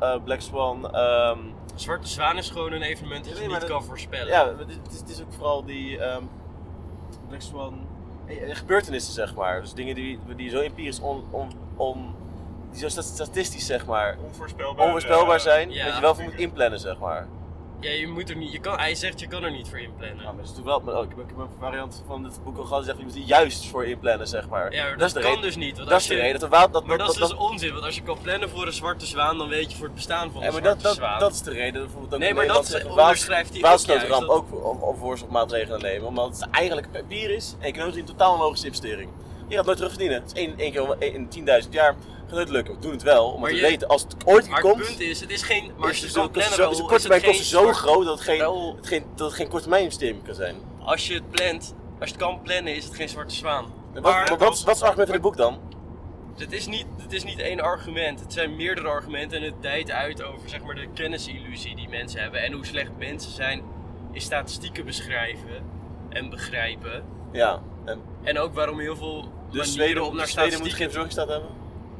eh, 0.00 0.16
Black 0.24 0.40
Swan. 0.40 0.90
ehm, 0.94 1.38
Zwarte 1.76 2.08
Zwaan 2.08 2.36
is 2.38 2.50
gewoon 2.50 2.72
een 2.72 2.82
evenement 2.82 3.24
dat 3.24 3.36
Ja, 3.36 3.42
je 3.42 3.48
niet 3.48 3.64
kan 3.64 3.84
voorspellen. 3.84 4.26
ja, 4.32 4.56
het 4.58 4.68
is, 4.68 4.74
het 4.76 5.08
is- 5.08 5.14
is 5.16 5.22
ook 5.22 5.32
vooral 5.32 5.64
die 5.64 5.98
ehm, 5.98 6.22
Black 7.28 7.40
Swan 7.40 7.86
eh, 8.26 8.50
eh, 8.50 8.56
gebeurtenissen 8.56 9.12
zeg 9.12 9.34
maar. 9.34 9.60
Dus 9.60 9.72
dingen 9.74 9.94
die, 9.94 10.18
die 10.36 10.50
zo 10.50 10.58
empirisch 10.60 11.00
on, 11.00 11.24
on, 11.30 11.50
on 11.76 12.14
die 12.70 12.80
zo 12.80 12.88
stat- 12.88 13.04
statistisch 13.04 13.66
zeg 13.66 13.86
maar 13.86 14.16
onvoorspelbaar. 14.24 14.84
onvoorspelbaar 14.84 15.36
eh, 15.36 15.42
zijn, 15.42 15.70
ja. 15.70 15.84
dat 15.86 15.94
je 15.94 16.00
wel 16.00 16.14
voor 16.14 16.24
moet 16.24 16.34
inplannen 16.34 16.80
zeg 16.80 16.98
maar. 16.98 17.26
Ja, 17.80 17.90
je 17.90 18.06
moet 18.08 18.30
er 18.30 18.36
niet, 18.36 18.52
je 18.52 18.58
kan, 18.60 18.78
hij 18.78 18.94
zegt 18.94 19.20
je 19.20 19.26
kan 19.26 19.42
er 19.44 19.50
niet 19.50 19.68
voor 19.68 19.78
inplannen. 19.78 20.16
Ja, 20.16 20.22
maar 20.24 20.34
dat 20.36 20.44
is 20.44 20.50
natuurlijk 20.56 20.84
wel, 20.84 20.94
maar, 20.94 21.02
ik, 21.04 21.10
heb, 21.16 21.38
een 21.38 21.48
variant 21.60 22.02
van 22.06 22.22
dit 22.22 22.44
boek 22.44 22.58
al 22.58 22.64
gehad, 22.64 22.84
zegt 22.84 22.98
je 22.98 23.04
moet 23.04 23.14
er 23.14 23.20
juist 23.20 23.66
voor 23.66 23.84
inplannen 23.86 24.26
zeg 24.26 24.48
maar. 24.48 24.72
Ja, 24.72 24.82
maar 24.82 24.90
dat 24.90 24.98
dat, 24.98 25.08
is 25.08 25.12
de 25.14 25.20
kan 25.20 25.28
reden. 25.30 25.44
dus 25.44 25.56
niet. 25.56 25.76
Want 25.76 25.88
Dat 25.88 26.00
is 26.00 26.06
de 26.06 26.14
je- 26.14 26.20
reden. 26.20 26.40
Dat, 26.40 26.50
we- 26.50 26.68
dat, 26.72 26.86
Maar 26.86 26.98
dat 26.98 27.10
is 27.10 27.16
dat, 27.16 27.28
dus 27.28 27.38
onzin, 27.38 27.72
want 27.72 27.84
als 27.84 27.94
je 27.94 28.02
kan 28.02 28.18
plannen 28.22 28.50
voor 28.50 28.66
een 28.66 28.72
zwarte 28.72 29.06
zwaan, 29.06 29.38
dan 29.38 29.48
weet 29.48 29.70
je 29.70 29.76
voor 29.76 29.86
het 29.86 29.94
bestaan 29.94 30.30
van 30.32 30.40
ja, 30.40 30.46
een 30.46 30.52
maar 30.52 30.62
zwarte 30.62 30.82
dat, 30.82 30.82
dat, 30.82 30.94
zwaan. 30.94 31.18
dat 31.18 31.32
is 31.32 31.42
de 31.42 31.50
reden. 31.50 31.82
Bijvoorbeeld 31.82 32.12
ook 32.14 32.20
Nee, 32.20 32.28
in 32.28 32.34
maar 32.34 32.46
dat 32.46 32.66
zeggen, 32.66 32.90
onderschrijft 32.90 33.50
hij 33.60 33.72
ook 34.22 34.30
ook 34.30 34.64
om, 34.64 34.78
om 34.82 34.96
voorzorgmaatregelen 34.96 35.80
nemen. 35.82 36.06
Omdat 36.08 36.40
het 36.40 36.50
eigenlijk 36.50 36.90
papier 36.92 37.30
is 37.30 37.54
en 37.58 37.66
economisch 37.66 37.96
een 37.96 38.04
totaal 38.04 38.32
onlogische 38.32 38.66
investering. 38.66 39.10
Je 39.48 39.56
gaat 39.56 39.64
nooit 39.64 39.76
terugverdienen. 39.76 40.20
Het 40.22 40.32
is 40.34 40.40
één, 40.42 40.54
één 40.58 40.72
keer 40.72 41.14
in 41.14 41.28
10.000 41.64 41.68
jaar. 41.70 41.94
Gaat 42.26 42.34
nooit 42.34 42.48
lukken. 42.48 42.74
We 42.74 42.80
doen 42.80 42.90
het 42.90 43.02
wel, 43.02 43.24
omdat 43.24 43.40
Maar 43.40 43.52
je- 43.54 43.60
weten 43.60 43.88
als 43.88 44.02
het 44.02 44.14
ooit 44.24 44.48
Maar 44.48 44.60
keer 44.60 44.70
het 44.70 44.78
komt. 44.78 44.86
punt 44.96 45.00
is, 45.00 45.20
het 45.20 45.30
is 45.30 45.42
geen. 45.42 45.72
Maar 45.76 45.86
als 45.88 45.96
is 45.96 46.00
de 46.00 46.08
zo- 46.08 46.24
is 46.70 46.76
de 46.76 46.82
korte 46.82 46.92
het 46.92 47.00
termijn 47.02 47.22
kosten 47.22 47.44
zo 47.46 47.72
groot 47.72 48.04
dat 48.04 48.14
het 48.18 48.22
geen, 48.28 48.40
het 48.76 48.86
geen, 48.86 49.04
dat 49.14 49.26
het 49.26 49.36
geen 49.36 49.46
korte 49.48 49.60
termijn 49.62 49.82
investering 49.82 50.24
kan 50.24 50.34
zijn. 50.34 50.56
Als 50.84 51.06
je 51.06 51.14
het 51.14 51.30
plant, 51.30 51.74
als 52.00 52.08
je 52.08 52.14
het 52.14 52.16
kan 52.24 52.40
plannen, 52.42 52.74
is 52.76 52.84
het 52.84 52.94
geen 52.94 53.08
zwarte 53.08 53.34
zwaan. 53.34 53.64
Maar- 54.02 54.28
wat, 54.28 54.38
wat, 54.38 54.52
is- 54.54 54.64
wat 54.64 54.74
is 54.74 54.80
het 54.80 54.88
argument 54.88 55.08
in 55.08 55.14
het 55.14 55.22
boek 55.22 55.36
dan? 55.36 55.58
Het 56.36 56.52
is, 56.52 56.66
niet, 56.66 56.86
het 57.02 57.12
is 57.12 57.24
niet 57.24 57.38
één 57.38 57.60
argument, 57.60 58.20
het 58.20 58.32
zijn 58.32 58.56
meerdere 58.56 58.88
argumenten 58.88 59.38
en 59.38 59.44
het 59.44 59.62
dijt 59.62 59.90
uit 59.90 60.22
over 60.22 60.48
zeg 60.48 60.62
maar, 60.62 60.74
de 60.74 60.88
kennisillusie 60.94 61.76
die 61.76 61.88
mensen 61.88 62.20
hebben 62.20 62.42
en 62.42 62.52
hoe 62.52 62.66
slecht 62.66 62.90
mensen 62.98 63.30
zijn 63.32 63.62
in 64.12 64.20
statistieken 64.20 64.84
beschrijven 64.84 65.64
en 66.08 66.30
begrijpen. 66.30 67.04
Ja. 67.32 67.62
En 67.86 68.00
En 68.22 68.38
ook 68.38 68.54
waarom 68.54 68.78
heel 68.78 68.96
veel 68.96 69.32
dus 69.50 69.72
Zweden, 69.72 70.04
om 70.06 70.14
naar 70.16 70.24
dus 70.24 70.32
Zweden 70.34 70.58
moet 70.58 70.68
geen 70.68 70.76
verzorgingsstaat 70.84 71.28
hebben? 71.28 71.50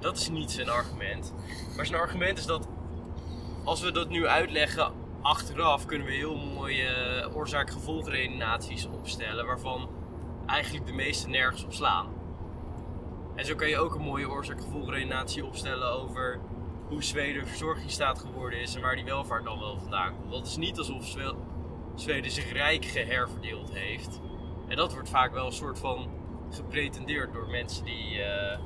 Dat 0.01 0.17
is 0.17 0.29
niet 0.29 0.51
zijn 0.51 0.69
argument. 0.69 1.35
Maar 1.77 1.87
zijn 1.87 2.01
argument 2.01 2.39
is 2.39 2.47
dat 2.47 2.69
als 3.65 3.81
we 3.81 3.93
dat 3.93 4.09
nu 4.09 4.27
uitleggen 4.27 4.93
achteraf, 5.23 5.87
kunnen 5.87 6.07
we 6.07 6.13
heel 6.13 6.37
mooie 6.37 6.87
eh, 6.89 7.37
oorzaak-gevolgredenaties 7.37 8.87
opstellen 8.87 9.47
waarvan 9.47 9.89
eigenlijk 10.47 10.87
de 10.87 10.93
meeste 10.93 11.29
nergens 11.29 11.65
op 11.65 11.73
slaan. 11.73 12.07
En 13.35 13.45
zo 13.45 13.55
kan 13.55 13.69
je 13.69 13.79
ook 13.79 13.95
een 13.95 14.01
mooie 14.03 14.29
oorzaak-gevolgredenatie 14.29 15.45
opstellen 15.45 15.93
over 15.93 16.41
hoe 16.89 17.03
Zweden 17.05 17.43
een 17.43 17.49
verzorgingsstaat 17.49 18.19
geworden 18.19 18.61
is 18.61 18.75
en 18.75 18.81
waar 18.83 18.95
die 18.97 19.05
welvaart 19.05 19.45
dan 19.45 19.59
wel 19.59 19.79
vandaan 19.79 20.15
komt. 20.17 20.31
Want 20.31 20.37
het 20.37 20.47
is 20.47 20.57
niet 20.57 20.79
alsof 20.79 21.07
Zwe- 21.07 21.35
Zweden 21.95 22.31
zich 22.31 22.53
rijk 22.53 22.85
geherverdeeld 22.85 23.73
heeft. 23.73 24.21
En 24.69 24.77
dat 24.77 24.93
wordt 24.93 25.09
vaak 25.09 25.33
wel 25.33 25.47
een 25.47 25.53
soort 25.53 25.79
van 25.79 26.09
gepretendeerd 26.51 27.33
door 27.33 27.47
mensen 27.49 27.85
die, 27.85 28.23
eh, 28.23 28.59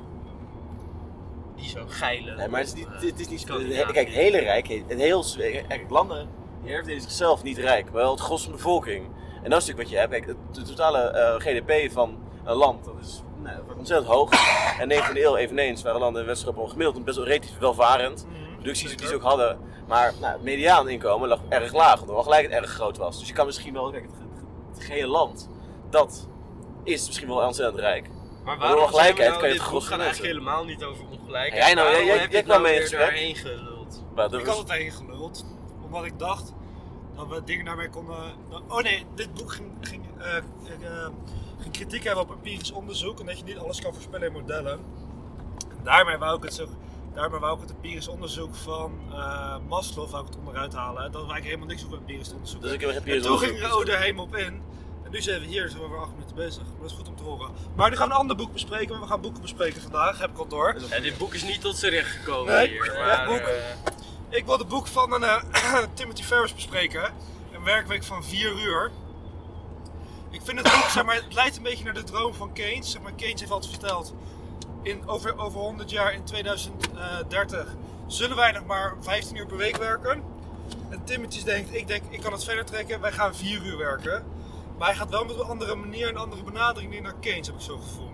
die 1.55 1.69
zo 1.69 1.83
geilen. 1.87 2.37
Nee, 2.37 2.47
maar 2.47 2.59
het 2.59 2.67
is 2.69 2.73
niet. 2.73 2.85
op, 2.87 2.93
eh, 2.93 3.01
Het 3.01 3.19
is 3.19 3.27
niet 3.27 3.45
kijk, 3.91 4.07
hele 4.09 4.37
rijk, 4.39 4.67
het 4.67 4.99
heel 4.99 5.23
Zweden, 5.23 5.67
kijk, 5.67 5.89
landen 5.89 6.29
herverdelen 6.63 7.01
zichzelf 7.01 7.43
niet 7.43 7.57
rijk, 7.57 7.83
maar 7.85 7.93
wel 7.93 8.11
het 8.11 8.19
gros 8.19 8.41
van 8.43 8.51
de 8.51 8.57
bevolking. 8.57 9.05
En 9.43 9.49
dat 9.49 9.61
is 9.61 9.67
natuurlijk 9.67 9.77
wat 9.77 9.89
je 9.89 9.97
hebt. 9.97 10.11
Kijk, 10.11 10.25
het- 10.25 10.55
de 10.55 10.61
totale 10.61 10.99
eh, 10.99 11.35
GDP 11.35 11.91
van 11.91 12.17
een 12.43 12.55
land, 12.55 12.85
dat 12.85 12.93
is 13.01 13.21
nou, 13.43 13.57
ontzettend 13.77 14.09
hoog. 14.11 14.29
En 14.79 14.87
19e 14.87 15.23
eeuw 15.23 15.35
eveneens 15.35 15.81
waren 15.81 15.99
landen 15.99 16.21
in 16.21 16.27
West-Europa 16.27 16.67
gemiddeld 16.69 17.05
best 17.05 17.17
wel 17.17 17.25
relatief 17.25 17.57
welvarend. 17.57 18.25
Mhm, 18.29 18.53
Producties 18.55 18.97
die 18.97 19.07
ze 19.07 19.15
ook 19.15 19.21
hadden, 19.21 19.59
maar 19.87 20.13
nou, 20.19 20.33
het 20.33 20.41
mediaan 20.43 20.89
inkomen 20.89 21.27
lag 21.29 21.39
erg 21.49 21.73
laag, 21.73 21.99
omdat 21.99 22.15
wel 22.15 22.23
gelijk 22.23 22.43
het 22.43 22.51
erg 22.51 22.69
groot 22.69 22.97
was. 22.97 23.19
Dus 23.19 23.27
je 23.27 23.33
kan 23.33 23.45
misschien 23.45 23.73
wel, 23.73 23.91
kijk, 23.91 24.03
het, 24.03 24.11
het, 24.11 24.43
het 24.75 24.83
gehele 24.83 25.07
land, 25.07 25.49
dat 25.91 26.27
is 26.83 27.05
misschien 27.05 27.27
wel 27.27 27.37
ontzettend 27.45 27.79
rijk. 27.79 28.09
Maar 28.43 28.55
door 28.55 28.63
waarom 28.67 28.83
ongelijkheid 28.83 29.17
zijn 29.17 29.25
we 29.25 29.29
nou, 29.29 29.39
kan 29.39 29.49
je 29.49 29.53
het 29.55 29.63
gros 29.63 29.83
gaat 29.83 29.91
van 29.91 30.01
eigenlijk 30.01 30.33
helemaal 30.33 30.65
niet 30.65 30.83
over 30.83 31.03
ongelijkheid. 31.11 31.53
Ja, 31.53 31.57
jij 31.65 31.73
nou, 31.73 31.87
Waarom 31.87 32.05
jij- 32.05 32.17
heb 32.17 32.25
je 32.25 32.31
jij 32.31 32.39
het 32.39 32.49
kwam 32.49 32.61
nou 32.61 32.73
mee 32.75 32.89
daarheen 32.89 33.35
geluld? 33.35 34.03
Maar 34.15 34.29
dat 34.29 34.39
Ik 34.39 34.45
was- 34.45 34.55
had 34.55 34.69
het 34.69 34.77
heen 34.77 34.91
geluld, 34.91 35.45
omdat 35.85 36.05
ik 36.05 36.19
dacht 36.19 36.53
dat 37.15 37.27
we 37.27 37.43
dingen 37.43 37.65
daarmee 37.65 37.89
konden. 37.89 38.15
Oh 38.67 38.81
nee, 38.81 39.05
dit 39.15 39.33
boek 39.33 39.51
ging, 39.53 39.71
ging, 39.81 40.03
eh, 40.17 40.37
eh, 40.37 40.43
ging 41.59 41.73
kritiek 41.73 42.03
hebben 42.03 42.23
op 42.23 42.31
empirisch 42.31 42.71
onderzoek 42.71 43.19
en 43.19 43.25
dat 43.25 43.37
je 43.37 43.43
niet 43.43 43.57
alles 43.57 43.81
kan 43.81 43.93
voorspellen 43.93 44.27
in 44.27 44.33
modellen. 44.33 44.71
En 45.69 45.83
daarmee 45.83 46.17
wou 46.17 46.37
ik 46.37 46.43
het 46.43 46.53
zo. 46.53 46.67
Daarmee 47.13 47.39
wou 47.39 47.55
ik 47.55 47.61
het 47.61 47.71
empirisch 47.71 48.07
onderzoek 48.07 48.55
van 48.55 48.91
eh 49.11 49.55
Maslow 49.67 50.09
wou 50.09 50.21
ik 50.23 50.29
het 50.29 50.37
onderuit 50.39 50.73
halen. 50.73 51.01
Dat 51.01 51.11
we 51.11 51.17
eigenlijk 51.17 51.45
helemaal 51.45 51.67
niks 51.67 51.85
over 51.85 51.97
empirisch 51.97 52.33
onderzoek. 52.33 52.61
Dus 52.61 52.71
ik 52.71 52.79
heb 52.79 52.89
een 52.89 52.95
en 52.95 53.01
empirisch 53.01 53.25
toen 53.25 53.37
ging. 53.39 53.61
Rode 53.67 53.95
helemaal 53.97 54.23
op 54.25 54.35
in. 54.35 54.61
En 55.11 55.17
nu 55.17 55.23
zijn 55.23 55.39
we 55.41 55.47
hier, 55.47 55.69
zijn 55.69 55.81
we 55.81 55.87
weer 55.89 55.99
acht 55.99 56.11
minuten 56.11 56.35
bezig. 56.35 56.63
Maar 56.63 56.81
dat 56.81 56.89
is 56.91 56.97
goed 56.97 57.07
om 57.07 57.15
te 57.15 57.23
horen. 57.23 57.49
Maar 57.75 57.89
nu 57.89 57.95
gaan 57.95 58.07
we 58.07 58.13
een 58.13 58.19
ander 58.19 58.35
boek 58.35 58.53
bespreken. 58.53 58.89
want 58.89 59.01
We 59.01 59.07
gaan 59.07 59.21
boeken 59.21 59.41
bespreken 59.41 59.81
vandaag, 59.81 60.19
heb 60.19 60.29
ik 60.29 60.37
al 60.37 60.47
door. 60.47 60.75
Ja, 60.89 60.99
dit 60.99 61.17
boek 61.17 61.33
is 61.33 61.43
niet 61.43 61.61
tot 61.61 61.77
z'n 61.77 61.87
recht 61.87 62.09
gekomen 62.09 62.53
Nee, 62.53 62.67
hier. 62.67 62.93
Maar, 62.97 63.25
boek- 63.27 63.37
eh, 63.37 64.37
Ik 64.37 64.45
wil 64.45 64.57
het 64.57 64.67
boek 64.67 64.87
van 64.87 65.13
een, 65.13 65.23
eh, 65.23 65.77
Timothy 65.93 66.23
Ferris 66.23 66.53
bespreken. 66.55 67.13
Een 67.51 67.63
werkweek 67.63 68.03
van 68.03 68.23
4 68.23 68.51
uur. 68.51 68.91
Ik 70.29 70.41
vind 70.43 70.57
het 70.59 70.71
boek, 70.73 70.89
zeg 70.89 71.05
maar, 71.05 71.15
het 71.15 71.33
leidt 71.33 71.57
een 71.57 71.63
beetje 71.63 71.83
naar 71.83 71.93
de 71.93 72.03
droom 72.03 72.33
van 72.33 72.53
Keynes. 72.53 72.91
Zeg 72.91 73.01
maar, 73.01 73.13
Keynes 73.13 73.39
heeft 73.39 73.51
altijd 73.51 73.71
verteld, 73.71 74.13
in, 74.83 75.07
over, 75.07 75.37
over 75.37 75.59
100 75.59 75.89
jaar, 75.89 76.13
in 76.13 76.23
2030, 76.23 77.67
zullen 78.07 78.35
wij 78.35 78.51
nog 78.51 78.65
maar 78.65 78.95
15 79.01 79.35
uur 79.35 79.45
per 79.45 79.57
week 79.57 79.77
werken. 79.77 80.23
En 80.89 81.03
Timothy 81.03 81.43
denkt, 81.43 81.73
ik 81.75 81.87
denk, 81.87 82.03
ik 82.09 82.21
kan 82.21 82.31
het 82.31 82.43
verder 82.43 82.65
trekken, 82.65 83.01
wij 83.01 83.11
gaan 83.11 83.35
4 83.35 83.61
uur 83.65 83.77
werken. 83.77 84.23
Maar 84.81 84.89
hij 84.89 84.99
gaat 84.99 85.09
wel 85.09 85.25
met 85.25 85.35
een 85.39 85.45
andere 85.45 85.75
manier, 85.75 86.07
een 86.09 86.17
andere 86.17 86.43
benadering 86.43 86.93
in 86.95 87.03
naar 87.03 87.15
Keynes, 87.19 87.47
heb 87.47 87.55
ik 87.55 87.61
zo 87.61 87.77
gevoel. 87.77 88.09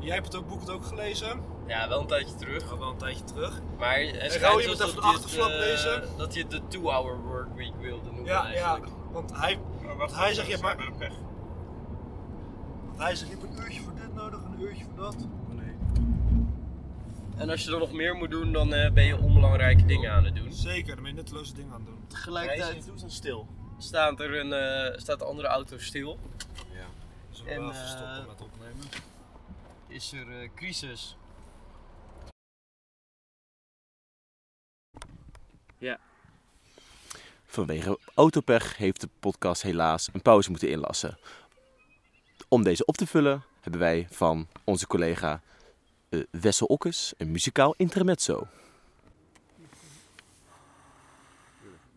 Jij 0.00 0.14
hebt 0.14 0.26
het 0.26 0.36
ook, 0.36 0.48
boek 0.48 0.60
het 0.60 0.70
ook 0.70 0.84
gelezen, 0.84 1.40
ja, 1.66 1.88
wel 1.88 2.00
een 2.00 2.06
tijdje 2.06 2.34
terug. 2.34 2.70
al 2.70 2.78
wel 2.78 2.88
een 2.90 2.96
tijdje 2.96 3.24
terug. 3.24 3.60
Maar 3.78 3.94
schijnt 3.94 4.62
je 4.62 4.68
even 4.68 4.78
dat 4.78 4.94
de 4.94 5.00
hij 5.00 5.12
het, 5.12 5.36
eh, 5.36 5.46
lezen. 5.46 6.02
Dat 6.16 6.32
hij 6.32 6.42
het 6.42 6.50
de 6.50 6.60
two-hour 6.68 7.20
workweek 7.20 7.72
wilde 7.80 8.04
noemen 8.04 8.24
Ja, 8.24 8.48
ja, 8.48 8.54
eigenlijk. 8.54 8.92
want 9.12 9.32
hij, 9.32 9.58
Maar 9.82 9.96
Want 9.96 10.10
wat 10.10 10.20
hij 10.20 10.34
zegt, 10.34 10.46
je 10.46 10.52
hebt 10.52 10.64
maar- 10.64 10.76
hebben 10.76 10.96
pech. 10.98 11.12
want 12.86 12.98
hij 12.98 13.14
zegt, 13.14 13.30
je 13.30 13.36
hebt 13.38 13.56
een 13.58 13.62
uurtje 13.64 13.80
voor 13.80 13.94
dit 13.94 14.14
nodig, 14.14 14.40
een 14.44 14.60
uurtje 14.60 14.84
voor 14.84 15.04
dat. 15.04 15.16
En 17.36 17.50
als 17.50 17.64
je 17.64 17.70
dan 17.70 17.78
nog 17.80 17.92
meer 17.92 18.14
moet 18.14 18.30
doen, 18.30 18.52
dan 18.52 18.74
eh, 18.74 18.92
ben 18.92 19.04
je 19.04 19.18
onbelangrijke 19.18 19.84
dingen 19.84 20.12
aan 20.12 20.24
het 20.24 20.36
doen. 20.36 20.52
Zeker, 20.52 20.94
dan 20.94 21.02
ben 21.04 21.12
je 21.12 21.16
nutteloze 21.16 21.54
dingen 21.54 21.72
aan 21.72 21.80
het 21.80 21.86
doen. 21.86 21.98
Tegelijkertijd 22.08 22.86
doen 22.86 22.98
ze 22.98 23.08
stil. 23.10 23.46
Staat 23.78 24.20
er 24.20 24.38
een, 24.38 24.52
eh, 24.52 24.98
staat 24.98 25.18
de 25.18 25.24
andere 25.24 25.48
auto 25.48 25.78
stil. 25.78 26.18
Dus 27.30 27.42
we 27.42 27.50
En, 27.50 27.60
wel 27.60 27.70
even 27.70 27.82
eh, 27.82 27.88
stoppen 27.88 28.26
met 28.26 28.40
opnemen. 28.40 28.86
Is 29.86 30.12
er 30.12 30.40
eh, 30.42 30.48
crisis. 30.54 31.16
Vanwege 37.54 37.98
autopech 38.14 38.76
heeft 38.76 39.00
de 39.00 39.08
podcast 39.20 39.62
helaas 39.62 40.08
een 40.12 40.22
pauze 40.22 40.50
moeten 40.50 40.68
inlassen. 40.68 41.18
Om 42.48 42.62
deze 42.62 42.84
op 42.84 42.96
te 42.96 43.06
vullen 43.06 43.44
hebben 43.60 43.80
wij 43.80 44.06
van 44.10 44.48
onze 44.64 44.86
collega 44.86 45.42
eh, 46.08 46.20
Wessel 46.30 46.66
Okkes, 46.66 47.14
een 47.16 47.30
muzikaal 47.30 47.74
intermezzo. 47.76 48.46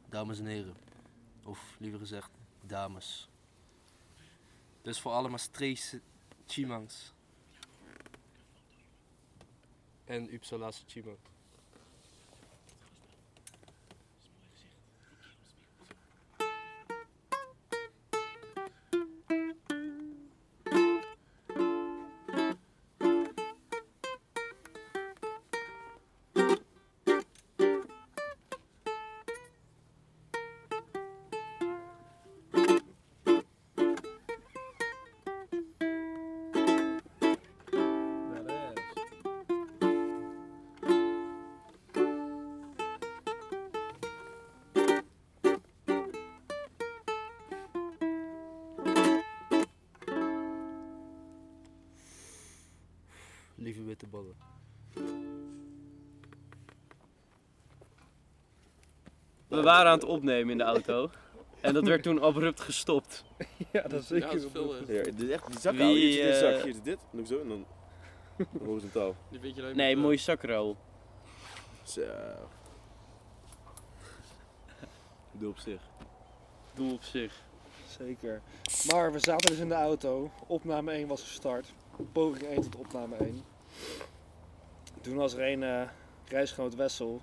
Dames 0.10 0.40
en 0.40 0.46
heren. 0.46 0.87
Of 1.48 1.76
liever 1.80 2.00
gezegd, 2.00 2.32
dames. 2.62 3.30
Dus 4.82 5.00
voor 5.00 5.12
alle 5.12 5.30
Maastrichtse 5.30 6.02
Chimangs. 6.46 7.14
En 10.06 10.34
Uppsala's 10.34 10.84
Chimang. 10.88 11.18
Lieve 53.68 53.84
witte 53.84 54.08
ballen. 54.08 54.36
We 59.48 59.62
waren 59.62 59.92
aan 59.92 59.98
het 59.98 60.08
opnemen 60.08 60.52
in 60.52 60.58
de 60.58 60.64
auto. 60.64 61.10
En 61.62 61.74
dat 61.74 61.88
werd 61.88 62.04
toen 62.04 62.22
abrupt 62.22 62.62
gestopt. 62.62 63.24
Ja, 63.72 63.82
dat 63.82 64.02
is 64.02 64.08
zeker. 64.08 64.28
Ja, 64.28 64.34
dat 64.34 64.44
is 64.44 64.52
veel, 64.52 64.76
Ja, 64.76 65.04
dit 65.04 65.22
is 65.22 65.30
echt 65.30 65.48
die 65.48 65.60
zak 65.60 65.74
Wie, 65.74 65.82
houden. 65.82 66.02
Hier 66.04 66.14
zit 66.14 66.24
dit 66.24 66.34
eh, 66.34 66.40
zak, 66.40 66.64
hier 66.64 66.74
zit 66.74 66.84
dit. 66.84 67.00
Doe 67.12 67.22
ik 67.22 67.28
zo 67.28 67.42
en 67.42 67.48
dan 67.48 67.66
horizontaal. 68.68 69.16
die 69.30 69.40
weet 69.40 69.56
je 69.56 69.62
alleen 69.62 69.76
Nee, 69.76 69.96
eh, 69.96 70.02
mooie 70.02 70.18
zakrol. 70.18 70.78
Zo. 71.84 72.02
Doe 75.32 75.50
op 75.50 75.58
zich. 75.58 75.82
Doel 76.74 76.94
op 76.94 77.04
zich. 77.04 77.44
Zeker. 77.88 78.42
Maar 78.92 79.12
we 79.12 79.20
zaten 79.20 79.52
dus 79.52 79.60
in 79.60 79.68
de 79.70 79.76
auto. 79.76 80.32
Opname 80.48 80.92
1 80.92 81.08
was 81.08 81.22
gestart. 81.22 81.74
Poging 82.12 82.44
1 82.44 82.62
tot 82.62 82.76
opname 82.76 83.16
1. 83.16 83.44
Toen 85.08 85.16
was 85.16 85.34
er 85.34 85.52
een 85.52 85.64
eh 85.64 85.82
reisgenoot 86.28 86.76
Wessel. 86.76 87.22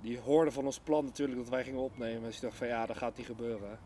Die 0.00 0.18
hoorde 0.18 0.50
van 0.50 0.64
ons 0.64 0.78
plan 0.78 1.04
natuurlijk 1.04 1.38
dat 1.38 1.48
wij 1.48 1.64
gingen 1.64 1.80
opnemen. 1.80 2.22
Dus 2.22 2.32
die 2.32 2.48
dacht 2.48 2.56
van 2.56 2.66
ja, 2.66 2.86
dat 2.86 2.96
gaat 2.96 3.16
niet 3.16 3.26
gebeuren. 3.26 3.78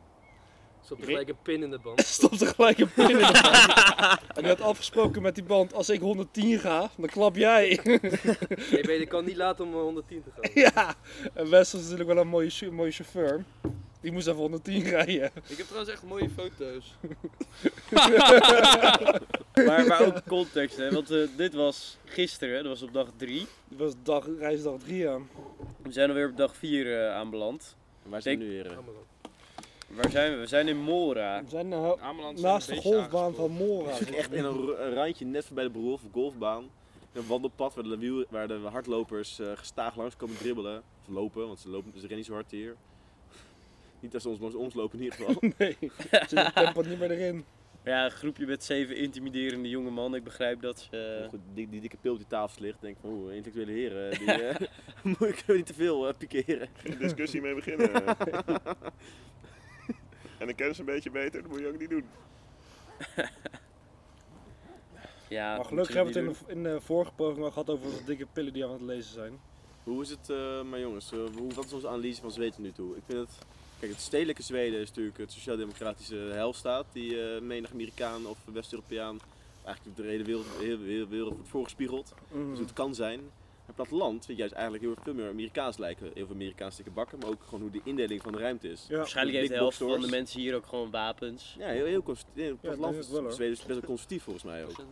Er 0.90 1.04
gelijk 1.04 1.28
een 1.28 1.42
pin 1.42 1.62
in 1.62 1.70
de 1.70 1.78
band. 1.78 2.00
Stopte 2.20 2.46
gelijk 2.46 2.78
een 2.78 2.92
pin 2.92 3.10
in 3.10 3.16
de 3.16 3.22
band. 3.32 4.36
En 4.36 4.44
hij 4.44 4.48
had 4.48 4.60
afgesproken 4.60 5.22
met 5.22 5.34
die 5.34 5.44
band, 5.44 5.74
als 5.74 5.88
ik 5.88 6.00
110 6.00 6.58
ga, 6.58 6.90
dan 6.96 7.08
klap 7.08 7.36
jij. 7.36 7.80
Nee, 8.72 8.82
ben 8.82 8.98
je 8.98 9.06
kan 9.06 9.24
niet 9.24 9.36
laten 9.36 9.64
om 9.64 9.72
eh, 9.72 9.80
110 9.80 10.22
te 10.22 10.30
gaan. 10.34 10.50
ja. 10.54 10.94
En 11.34 11.50
Wessel 11.50 11.78
is 11.78 11.84
natuurlijk 11.84 12.10
wel 12.12 12.22
een 12.22 12.28
mooie, 12.28 12.70
mooie 12.70 12.90
chauffeur. 12.90 13.44
Die 14.00 14.12
moest 14.12 14.26
even 14.26 14.40
110 14.40 14.82
rijden. 14.82 15.30
Ik 15.48 15.56
heb 15.56 15.66
trouwens 15.66 15.92
echt 15.92 16.02
mooie 16.02 16.30
foto's. 16.30 16.94
Maar, 19.66 19.86
maar 19.86 20.06
ook 20.06 20.24
context, 20.26 20.76
hè. 20.76 20.90
Want 20.90 21.10
eh, 21.10 21.28
dit 21.36 21.54
was 21.54 21.98
gisteren, 22.04 22.62
dat 22.62 22.72
was 22.72 22.82
op 22.82 22.92
dag 22.92 23.08
3. 23.16 23.46
Dat 23.68 23.78
was 23.78 23.92
dag, 24.02 24.26
reisdag 24.38 24.78
3 24.78 25.08
aan. 25.08 25.28
We 25.82 25.92
zijn 25.92 26.08
alweer 26.08 26.28
op 26.28 26.36
dag 26.36 26.56
4 26.56 27.10
aanbeland. 27.10 27.76
En 28.04 28.10
waar 28.10 28.22
zijn 28.22 28.38
we 28.38 28.44
nu, 28.44 28.50
heren? 28.50 28.78
Waar 29.88 30.10
zijn 30.10 30.32
we? 30.32 30.38
We 30.38 30.46
zijn 30.46 30.68
in 30.68 30.76
Mora. 30.76 31.42
We 31.42 31.50
zijn 31.50 31.68
nou 31.68 32.00
Ameland 32.00 32.40
naast 32.40 32.68
de 32.68 32.76
golfbaan 32.76 33.34
van 33.34 33.50
Mora. 33.50 33.90
Echt 33.90 34.32
in 34.32 34.44
een, 34.44 34.94
randje 34.94 35.24
net 35.24 35.44
voorbij 35.44 35.64
de 35.64 35.70
Broer 35.70 35.98
golfbaan. 36.12 36.70
Een 37.12 37.26
wandelpad 37.26 37.74
waar 37.74 37.84
de, 37.84 37.98
wiel, 37.98 38.24
waar 38.28 38.48
de 38.48 38.54
hardlopers 38.54 39.38
eh, 39.38 39.46
gestaag 39.54 39.96
langs 39.96 40.16
komen 40.16 40.36
dribbelen. 40.36 40.82
Of 41.00 41.14
lopen, 41.14 41.46
want 41.46 41.60
ze, 41.60 41.68
lopen, 41.68 41.92
ze 41.94 42.00
rennen 42.00 42.16
niet 42.16 42.26
zo 42.26 42.32
hard 42.32 42.50
hier. 42.50 42.76
Niet 44.00 44.12
dat 44.12 44.22
ze 44.22 44.28
ons 44.56 44.74
lopen 44.74 44.98
in 44.98 45.04
ieder 45.04 45.18
geval. 45.18 45.50
Nee, 45.58 45.76
het 46.08 46.54
tempo 46.54 46.82
niet 46.82 46.98
meer 46.98 47.10
erin. 47.10 47.44
Ja, 47.84 48.04
een 48.04 48.10
groepje 48.10 48.46
met 48.46 48.64
zeven 48.64 48.96
intimiderende 48.96 49.68
jonge 49.68 49.90
mannen. 49.90 50.18
Ik 50.18 50.24
begrijp 50.24 50.60
dat 50.60 50.80
ze... 50.80 51.26
Goed, 51.28 51.40
die, 51.54 51.68
die 51.68 51.80
dikke 51.80 51.96
pil 51.96 52.12
op 52.12 52.18
die 52.18 52.26
tafel 52.26 52.62
ligt, 52.62 52.80
denk 52.80 52.94
ik 52.94 53.00
van 53.00 53.10
oeh, 53.10 53.34
intellectuele 53.34 53.72
heren, 53.72 54.18
die 54.18 54.32
eh, 54.32 54.68
moet 55.18 55.28
ik 55.28 55.44
niet 55.46 55.66
te 55.66 55.74
veel 55.74 56.08
eh, 56.08 56.14
pikeren. 56.18 56.68
Geen 56.72 56.98
discussie 56.98 57.40
mee 57.40 57.54
beginnen. 57.54 57.94
en 60.38 60.46
dan 60.46 60.54
kennen 60.54 60.74
ze 60.74 60.80
een 60.80 60.86
beetje 60.86 61.10
beter, 61.10 61.42
dat 61.42 61.50
moet 61.50 61.60
je 61.60 61.68
ook 61.68 61.78
niet 61.78 61.90
doen. 61.90 62.04
ja, 65.28 65.56
Maar 65.56 65.64
gelukkig 65.64 65.94
hebben 65.94 66.12
we 66.12 66.20
het 66.20 66.28
in 66.28 66.36
de, 66.46 66.52
in 66.52 66.62
de 66.62 66.80
vorige 66.80 67.12
poging 67.12 67.44
al 67.44 67.50
gehad 67.50 67.70
over 67.70 67.86
onze 67.86 68.04
dikke 68.04 68.26
pillen 68.32 68.52
die 68.52 68.64
aan 68.64 68.72
het 68.72 68.80
lezen 68.80 69.12
zijn. 69.12 69.40
Hoe 69.88 70.02
is 70.02 70.10
het, 70.10 70.30
eh, 70.30 70.62
maar 70.62 70.80
jongens, 70.80 71.12
eh, 71.12 71.18
hoe, 71.36 71.54
wat 71.54 71.64
is 71.64 71.72
onze 71.72 71.88
analyse 71.88 72.20
van 72.20 72.30
Zweden 72.30 72.62
nu 72.62 72.72
toe? 72.72 72.96
Ik 72.96 73.02
vind 73.06 73.18
het, 73.18 73.38
kijk, 73.78 73.92
het 73.92 74.00
stedelijke 74.00 74.42
Zweden 74.42 74.80
is 74.80 74.88
natuurlijk 74.88 75.18
het 75.18 75.32
sociaal-democratische 75.32 76.16
helstaat, 76.16 76.86
die 76.92 77.22
eh 77.22 77.40
menig 77.40 77.70
Amerikaan 77.70 78.26
of 78.26 78.38
West-Europeaan 78.52 79.20
eigenlijk 79.64 79.96
de 79.96 80.02
hele 80.02 80.24
wereld, 80.24 80.44
de 80.58 80.64
hele, 80.64 80.84
hele 80.84 81.08
wereld 81.08 81.34
wordt 81.34 81.48
voorgespiegeld. 81.48 82.14
Mhm. 82.32 82.50
Dus 82.50 82.58
het 82.58 82.72
kan 82.72 82.94
zijn. 82.94 83.20
Het 83.66 83.76
platteland 83.76 84.24
vind 84.24 84.38
juist 84.38 84.54
eigenlijk 84.54 84.84
heel 84.84 84.94
veel 85.02 85.14
meer 85.14 85.28
Amerikaans 85.28 85.76
lijken. 85.76 86.10
Heel 86.14 86.26
veel 86.26 86.34
Amerikaans 86.34 86.76
dikke 86.76 86.90
bakken, 86.90 87.18
maar 87.18 87.28
ook 87.28 87.42
gewoon 87.44 87.60
hoe 87.60 87.70
de 87.70 87.80
indeling 87.84 88.22
van 88.22 88.32
de 88.32 88.38
ruimte 88.38 88.70
is. 88.70 88.86
Ja. 88.88 88.96
Waarschijnlijk 88.96 89.38
Big 89.38 89.48
heeft 89.48 89.58
de 89.58 89.64
helft 89.64 89.78
box 89.78 89.92
van 89.92 90.00
de 90.00 90.16
mensen 90.16 90.40
hier 90.40 90.54
ook 90.54 90.66
gewoon 90.66 90.90
wapens. 90.90 91.54
Ja, 91.58 91.68
heel, 91.68 91.84
heel 91.84 92.02
conservatief. 92.02 92.48
Het 92.48 92.60
platteland 92.60 93.08
wel, 93.08 93.20
hoor. 93.20 93.32
Zweden 93.32 93.52
is 93.52 93.58
best 93.58 93.78
wel 93.80 93.88
conservatief 93.88 94.22
volgens 94.22 94.44
mij 94.44 94.64
ook. 94.64 94.84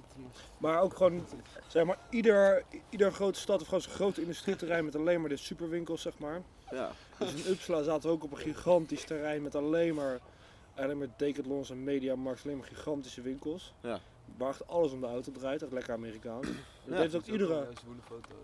Maar 0.58 0.80
ook 0.80 0.96
gewoon, 0.96 1.26
zeg 1.68 1.84
maar, 1.84 1.98
ieder, 2.10 2.64
ieder 2.90 3.12
grote 3.12 3.40
stad 3.40 3.56
heeft 3.56 3.68
gewoon 3.68 3.82
zo'n 3.82 3.92
groot 3.92 4.18
industrieterrein 4.18 4.84
met 4.84 4.96
alleen 4.96 5.20
maar 5.20 5.28
de 5.28 5.36
superwinkels, 5.36 6.02
zeg 6.02 6.18
maar. 6.18 6.42
Ja. 6.70 6.92
Dus 7.18 7.35
in 7.35 7.52
Uppsala 7.52 7.82
zaten 7.82 8.08
we 8.08 8.14
ook 8.14 8.25
op 8.25 8.30
een 8.32 8.38
gigantisch 8.38 9.04
terrein 9.04 9.42
met 9.42 9.54
alleen 9.54 9.94
maar, 9.94 10.20
alleen 10.76 10.99
maar 10.99 11.08
Decathlons 11.16 11.70
en 11.70 11.85
Mediamarkt, 11.85 12.44
alleen 12.44 12.56
maar 12.56 12.66
gigantische 12.66 13.20
winkels. 13.20 13.73
Ja. 13.82 14.00
Waar 14.37 14.49
echt 14.49 14.66
alles 14.68 14.92
om 14.92 15.00
de 15.00 15.06
auto 15.06 15.32
draait, 15.32 15.62
echt 15.62 15.73
lekker 15.73 15.92
Amerikaans. 15.94 16.46
Dat 16.46 16.54
Ja, 16.94 16.96
heeft 16.96 17.14
ook 17.14 17.26
iedere, 17.26 17.68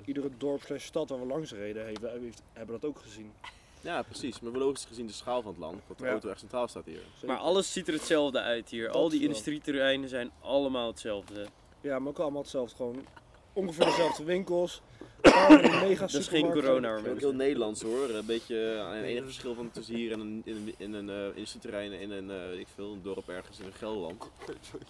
iedere 0.04 0.30
dorp 0.38 0.62
slash 0.62 0.84
stad 0.84 1.08
waar 1.08 1.20
we 1.20 1.26
langs 1.26 1.52
reden, 1.52 1.84
heeft, 1.86 2.00
heeft- 2.02 2.42
hebben 2.52 2.80
dat 2.80 2.90
ook 2.90 2.98
gezien. 2.98 3.32
ja, 3.80 4.02
precies. 4.02 4.40
Maar 4.40 4.52
logisch 4.52 4.84
gezien 4.84 5.06
de 5.06 5.12
schaal 5.12 5.42
van 5.42 5.50
het 5.50 5.60
land, 5.60 5.80
dat 5.88 5.98
de 5.98 6.04
Ja. 6.04 6.10
auto 6.10 6.28
echt 6.28 6.38
centraal 6.40 6.68
staat 6.68 6.84
hier. 6.84 7.02
Zeker. 7.12 7.26
Maar 7.28 7.36
alles 7.36 7.72
ziet 7.72 7.86
er 7.88 7.94
hetzelfde 7.94 8.40
uit 8.40 8.68
hier. 8.68 8.86
Dat 8.86 8.94
Al 8.96 9.08
die 9.08 9.22
industrieterreinen 9.22 10.08
zijn 10.08 10.30
allemaal 10.40 10.86
hetzelfde. 10.86 11.46
Ja, 11.80 11.98
maar 11.98 12.08
ook 12.08 12.18
allemaal 12.18 12.42
hetzelfde. 12.42 12.76
Gewoon 12.76 13.06
ongeveer 13.52 13.84
dezelfde 13.84 14.24
winkels. 14.24 14.82
Een 15.22 15.88
mega 15.88 16.06
Dat 16.06 16.20
is 16.20 16.28
geen 16.28 16.50
corona 16.50 17.00
hoor 17.00 17.10
ook 17.10 17.18
heel 17.18 17.34
Nederlands 17.34 17.82
hoor. 17.82 18.10
Een 18.10 18.26
beetje 18.26 18.78
aan 18.86 18.94
het 18.94 19.04
enige 19.04 19.24
verschil 19.24 19.54
van 19.54 19.70
tussen 19.70 19.94
hier 19.94 20.12
en 20.12 20.20
een, 20.20 20.42
in 20.44 20.56
een, 20.56 20.74
in 20.76 20.92
een 20.92 21.10
eh, 21.10 21.36
industrieterrein 21.36 21.92
in 21.92 22.10
een, 22.10 22.30
eh, 22.30 22.48
weet 22.48 22.58
ik 22.58 22.66
veel, 22.74 22.92
een 22.92 23.02
dorp 23.02 23.28
ergens 23.28 23.58
in 23.58 23.72
Gelderland. 23.72 24.24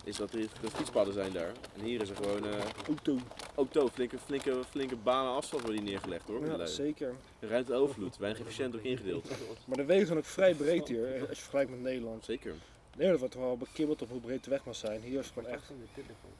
Is 0.04 0.16
dat 0.16 0.32
er 0.32 0.40
de 0.40 0.70
fietspaden 0.70 1.12
zijn 1.12 1.32
daar. 1.32 1.52
En 1.78 1.84
hier 1.84 2.00
is 2.00 2.08
er 2.10 2.16
gewoon 2.16 2.46
eh 2.46 2.50
Auto. 2.86 3.16
auto, 3.54 3.88
flinke, 3.88 4.18
flinke, 4.18 4.54
flinke 4.70 4.96
banen 4.96 5.32
asfalt 5.32 5.62
worden 5.62 5.80
hier 5.80 5.90
neergelegd 5.90 6.28
hoor. 6.28 6.46
Ja, 6.46 6.56
Ja, 6.56 6.66
zeker. 6.66 7.14
Ruimte 7.40 7.74
overvloed, 7.74 8.16
weinig 8.16 8.40
efficiënt 8.40 8.74
ook 8.74 8.82
ingedeeld. 8.82 9.28
Maar 9.66 9.76
de 9.76 9.84
wegen 9.84 10.06
zijn 10.06 10.18
ook 10.18 10.24
vrij 10.24 10.54
breed 10.54 10.88
hier, 10.88 11.26
als 11.28 11.36
je 11.36 11.42
vergelijkt 11.42 11.70
met 11.70 11.80
Nederland. 11.80 12.24
Zeker. 12.24 12.54
Nederland 12.90 13.20
wordt 13.20 13.34
wel 13.34 13.56
bekibbeld 13.56 14.02
op 14.02 14.10
hoe 14.10 14.20
breed 14.20 14.44
de 14.44 14.50
weg 14.50 14.64
mag 14.64 14.76
zijn. 14.76 15.00
Hier 15.00 15.18
is 15.18 15.24
het 15.26 15.34
gewoon 15.34 15.48
echt 15.48 15.72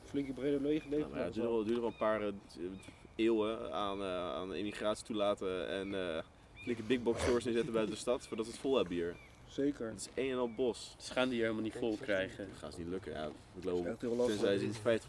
flinke 0.05 0.33
brede 0.33 0.61
wegen. 0.61 0.91
Nou, 0.91 1.03
ja, 1.15 1.23
het 1.23 1.35
duurde 1.35 1.49
wel, 1.49 1.65
duurde 1.65 1.81
wel 1.81 1.91
een 1.91 1.97
paar 1.97 2.23
eh, 2.23 2.29
eeuwen 3.23 3.73
aan, 3.73 4.01
eh, 4.03 4.35
aan 4.35 4.55
immigratie 4.55 5.05
toelaten 5.05 5.69
en 5.69 5.95
eh, 5.95 6.23
flinke 6.55 6.83
big 6.83 7.03
box 7.03 7.23
stores 7.23 7.45
neerzetten 7.45 7.73
buiten 7.73 7.95
de 7.95 8.01
stad 8.01 8.27
voordat 8.27 8.47
we 8.47 8.53
het 8.53 8.61
vol 8.61 8.77
hebben 8.77 8.95
hier. 8.95 9.15
Zeker. 9.49 9.87
Het 9.87 10.01
is 10.01 10.25
een 10.25 10.31
en 10.31 10.39
al 10.39 10.51
bos. 10.55 10.95
Ze 10.99 11.13
gaan 11.13 11.29
die 11.29 11.41
helemaal 11.41 11.63
niet 11.63 11.75
vol 11.79 11.97
krijgen. 12.01 12.49
Dat 12.49 12.59
gaat 12.59 12.73
ze 12.75 12.79
niet 12.81 12.89
lukken. 12.89 13.13
Ja, 13.13 13.25
ik 13.27 13.33
Dat 13.63 13.99
geloof. 13.99 14.27
Tenzij 14.27 14.59
ze 14.59 14.65
in 14.65 14.75
feite 14.75 15.07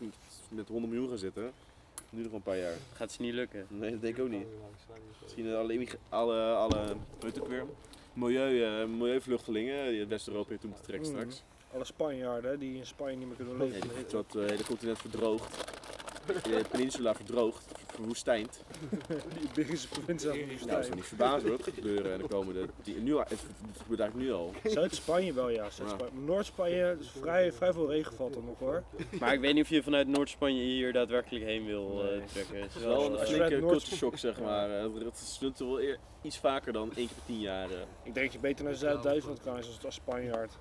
met 0.49 0.67
100 0.67 0.91
miljoen 0.93 1.09
gaan 1.09 1.17
zitten. 1.17 1.51
Duurt 2.09 2.25
nog 2.25 2.33
een 2.33 2.41
paar 2.41 2.57
jaar. 2.57 2.73
Gaat 2.93 3.11
ze 3.11 3.21
niet 3.21 3.33
lukken. 3.33 3.65
Nee, 3.69 3.91
dat 3.91 4.01
denk 4.01 4.17
ik 4.17 4.23
ook 4.23 4.29
niet. 4.29 4.45
Misschien 5.21 5.55
alle, 5.55 5.89
alle, 6.09 6.53
alle 6.53 6.95
ook 7.39 7.47
weer? 7.47 7.65
Milieu, 8.13 8.63
eh, 8.63 8.87
milieuvluchtelingen 8.87 9.89
die 9.91 10.05
West-Europa 10.05 10.49
hier 10.49 10.59
toe 10.59 10.69
moeten 10.69 10.87
trekken 10.87 11.11
Mhm. 11.11 11.19
straks. 11.19 11.43
Alle 11.73 11.85
Spanjaarden 11.85 12.59
die 12.59 12.77
in 12.77 12.85
Spanje 12.85 13.15
niet 13.15 13.27
meer 13.27 13.35
kunnen 13.35 13.57
Ja, 13.57 13.63
leven. 13.63 13.81
die, 13.95 14.05
dat 14.07 14.33
het 14.33 14.49
hele 14.49 14.63
continent 14.63 14.97
verdroogt. 14.97 15.57
De 16.43 16.65
peninsula 16.71 17.15
verdroogt. 17.15 17.65
Verwoestijnd. 17.93 18.63
Die 19.33 19.49
Iberische 19.51 19.87
provincie 19.87 20.31
de 20.31 20.37
Nou, 20.45 20.67
dat 20.69 20.83
zou 20.85 20.95
niet 20.95 21.05
verbazen 21.05 21.47
hoor, 21.47 21.57
dat 21.57 21.65
gaat 21.65 21.73
gebeuren 21.75 22.11
in 22.13 22.17
de 22.17 22.27
komende... 22.27 22.65
Die, 22.83 22.95
nu, 22.95 23.13
al- 23.13 23.19
het, 23.19 23.29
het 23.29 23.81
gebeurt 23.81 23.99
eigenlijk 23.99 24.29
nu 24.29 24.33
al. 24.35 24.51
Zuid-Spanje 24.63 25.33
wel, 25.33 25.49
ja. 25.49 25.69
Zuid-Spanje. 25.69 26.11
Noord-Spanje 26.25 26.97
is 26.99 27.09
vrij, 27.19 27.51
vrij 27.53 27.73
veel 27.73 27.89
regen 27.91 28.13
valt 28.15 28.35
er 28.35 28.43
nog 28.43 28.59
hoor. 28.59 28.83
Maar 29.19 29.33
ik 29.33 29.39
weet 29.39 29.53
niet 29.53 29.63
of 29.63 29.69
je 29.69 29.83
vanuit 29.83 30.07
Noord-Spanje 30.07 30.61
hier 30.61 30.93
daadwerkelijk 30.93 31.45
heen 31.45 31.65
wil 31.65 32.03
eh, 32.03 32.23
trekken. 32.25 32.61
Het 32.61 32.69
is 32.69 32.75
is 32.75 32.81
wel 32.83 33.05
een 33.05 33.17
eh, 33.17 33.25
flinke 33.25 34.17
zeg 34.17 34.39
maar. 34.39 34.69
Eh, 34.77 34.83
Het, 34.93 35.03
het 35.03 35.17
snunt 35.17 35.59
wel 35.59 35.81
eer, 35.81 35.97
iets 36.21 36.37
vaker 36.37 36.73
dan 36.73 36.91
één 36.95 37.07
keer 37.07 37.15
per 37.15 37.25
tien 37.25 37.39
jaar. 37.39 37.69
eh. 37.71 37.77
Ik 38.03 38.13
denk 38.13 38.25
dat 38.25 38.33
je 38.33 38.39
beter 38.39 38.65
naar 38.65 38.75
Zuid-Duitsland 38.75 39.41
kan 39.41 39.55
als, 39.55 39.79
als 39.85 39.95
Spanjaard. 39.95 40.51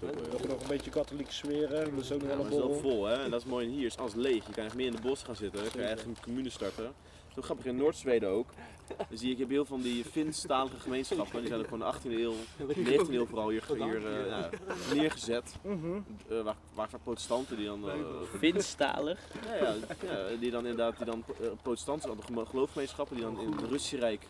Dat 0.00 0.14
is 0.26 0.32
ook 0.34 0.48
nog 0.48 0.60
een 0.60 0.68
beetje 0.68 0.90
katholieke 0.90 1.32
sferen. 1.32 1.94
Dat 1.94 2.04
is 2.04 2.12
ook 2.12 2.20
nog 2.22 2.30
Ja, 2.30 2.36
wel 2.36 2.62
een 2.64 2.70
is 2.74 2.80
vol 2.80 3.04
hè, 3.06 3.14
en 3.14 3.30
dat 3.30 3.40
is 3.40 3.46
mooi 3.46 3.68
hier. 3.68 3.86
is 3.86 3.96
alles 3.98 4.14
leeg. 4.14 4.46
Je 4.46 4.52
kan 4.52 4.64
echt 4.64 4.74
meer 4.74 4.86
in 4.86 4.94
de 4.96 5.02
bos 5.02 5.22
gaan 5.22 5.36
zitten. 5.36 5.64
Je 5.64 5.70
kan 5.70 5.80
echt 5.80 6.04
een 6.04 6.16
commune 6.22 6.50
starten. 6.50 6.92
Zo 7.34 7.42
grappig 7.42 7.64
in 7.66 7.76
Noord-Zweden 7.76 8.28
ook. 8.28 8.48
Dan 8.96 9.18
zie 9.18 9.26
je, 9.26 9.32
ik 9.32 9.38
heb 9.38 9.48
heel 9.48 9.64
veel 9.64 9.76
van 9.76 9.84
die 9.84 10.04
Finstalige 10.04 10.76
gemeenschappen. 10.78 11.38
Die 11.40 11.48
zijn 11.48 11.60
ook 11.60 11.68
gewoon 11.68 11.92
de 11.92 11.98
18e 11.98 12.12
eeuw, 12.20 12.34
19e 13.06 13.10
eeuw 13.12 13.26
vooral 13.26 13.48
hier, 13.48 13.64
hier 13.74 14.06
eh, 14.06 14.26
ja, 14.26 14.50
neergezet. 14.94 15.54
Mhm. 15.62 16.00
Eh, 16.28 16.42
waar, 16.42 16.56
waar 16.74 16.88
protestanten 17.02 17.56
die 17.56 17.66
dan, 17.66 17.90
eh, 17.90 17.94
Finstalig. 18.38 19.18
ja, 19.44 19.54
ja, 19.54 19.74
ja, 20.02 20.36
die 20.40 20.50
dan 20.50 20.66
inderdaad, 20.66 20.96
die 20.96 21.06
dan 21.06 21.24
protestanten, 21.62 22.16
de 22.34 22.46
geloofgemeenschappen 22.46 23.16
die 23.16 23.24
dan 23.24 23.40
in 23.40 23.52
het 23.52 23.60
Russische 23.60 23.98
Rijk 23.98 24.22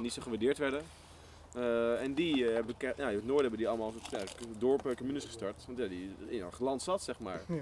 niet 0.00 0.12
zo 0.12 0.22
gewaardeerd 0.22 0.58
werden. 0.58 0.82
Eh, 1.54 2.02
en 2.02 2.14
die 2.14 2.48
eh, 2.48 2.54
hebben, 2.54 2.74
ja, 2.78 3.08
in 3.08 3.14
het 3.14 3.26
noorden 3.26 3.40
hebben 3.40 3.58
die 3.58 3.68
allemaal 3.68 3.92
ja, 4.10 4.18
dorpen, 4.58 4.96
communes 4.96 5.24
gestart. 5.24 5.64
Want 5.66 5.78
ja, 5.78 5.86
die 5.86 6.10
in 6.26 6.42
een 6.42 6.50
land 6.58 6.82
zat, 6.82 7.02
zeg 7.02 7.18
maar. 7.18 7.40
Ja. 7.48 7.54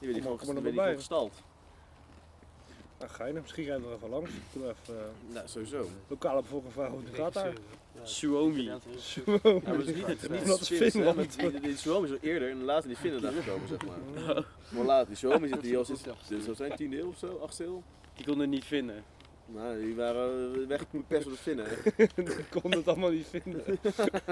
Die 0.00 0.08
werden 0.08 0.36
die 0.38 0.38
gewoon, 0.38 0.64
die 0.64 0.72
gewoon 0.72 0.94
gestald. 0.94 1.42
Nou, 2.98 3.12
geinig. 3.12 3.42
Misschien 3.42 3.64
rijden 3.64 3.82
we 3.82 3.88
er 3.88 3.96
even 3.96 4.08
langs. 4.08 4.30
Doe 4.52 4.62
even 4.62 4.98
eh, 4.98 5.34
Nou, 5.34 5.48
sowieso. 5.48 5.88
lokale 6.08 6.42
bevolking 6.42 6.72
vragen 6.72 6.92
hoe 6.92 7.02
het 7.04 7.14
gaat 7.14 7.32
daar. 7.32 7.52
Suomi. 8.02 8.62
Ja, 8.62 8.78
maar 9.44 9.78
het 9.78 9.88
is 9.88 9.94
niet, 9.94 10.06
het 10.06 10.30
niet 10.30 10.46
Dat 10.46 10.66
Finland. 10.66 11.36
want 11.36 11.62
Die, 11.62 11.76
Suomi 11.76 12.06
is 12.06 12.12
al 12.12 12.18
eerder 12.20 12.50
en 12.50 12.62
later 12.64 12.88
die 12.88 12.96
Finnen 12.96 13.20
daar 13.22 13.32
gekomen, 13.32 13.68
zeg 13.68 13.78
maar. 13.86 14.44
Maar 14.68 14.84
later, 14.84 15.06
die 15.06 15.16
Suomi 15.16 15.48
zitten 15.48 15.68
hier 15.68 15.78
al 15.78 15.84
sinds, 15.84 16.02
dit 16.28 16.44
zou 16.44 16.56
zijn 16.56 16.72
10e 16.72 16.98
eeuw 16.98 17.08
of 17.08 17.18
zo, 17.18 17.48
8e 17.50 17.64
eeuw. 17.64 17.82
Die 18.14 18.24
kon 18.26 18.38
het 18.38 18.48
niet 18.50 18.64
vinden. 18.64 19.04
Nou, 19.54 19.80
die 19.80 19.94
waren 19.94 20.52
eh, 20.62 20.66
weggepest 20.68 21.22
door 21.24 21.32
de 21.32 21.38
Finnen. 21.38 21.66
Ik 21.96 22.44
kon 22.62 22.70
het 22.70 22.88
allemaal 22.88 23.10
niet 23.10 23.26
vinden. 23.30 23.62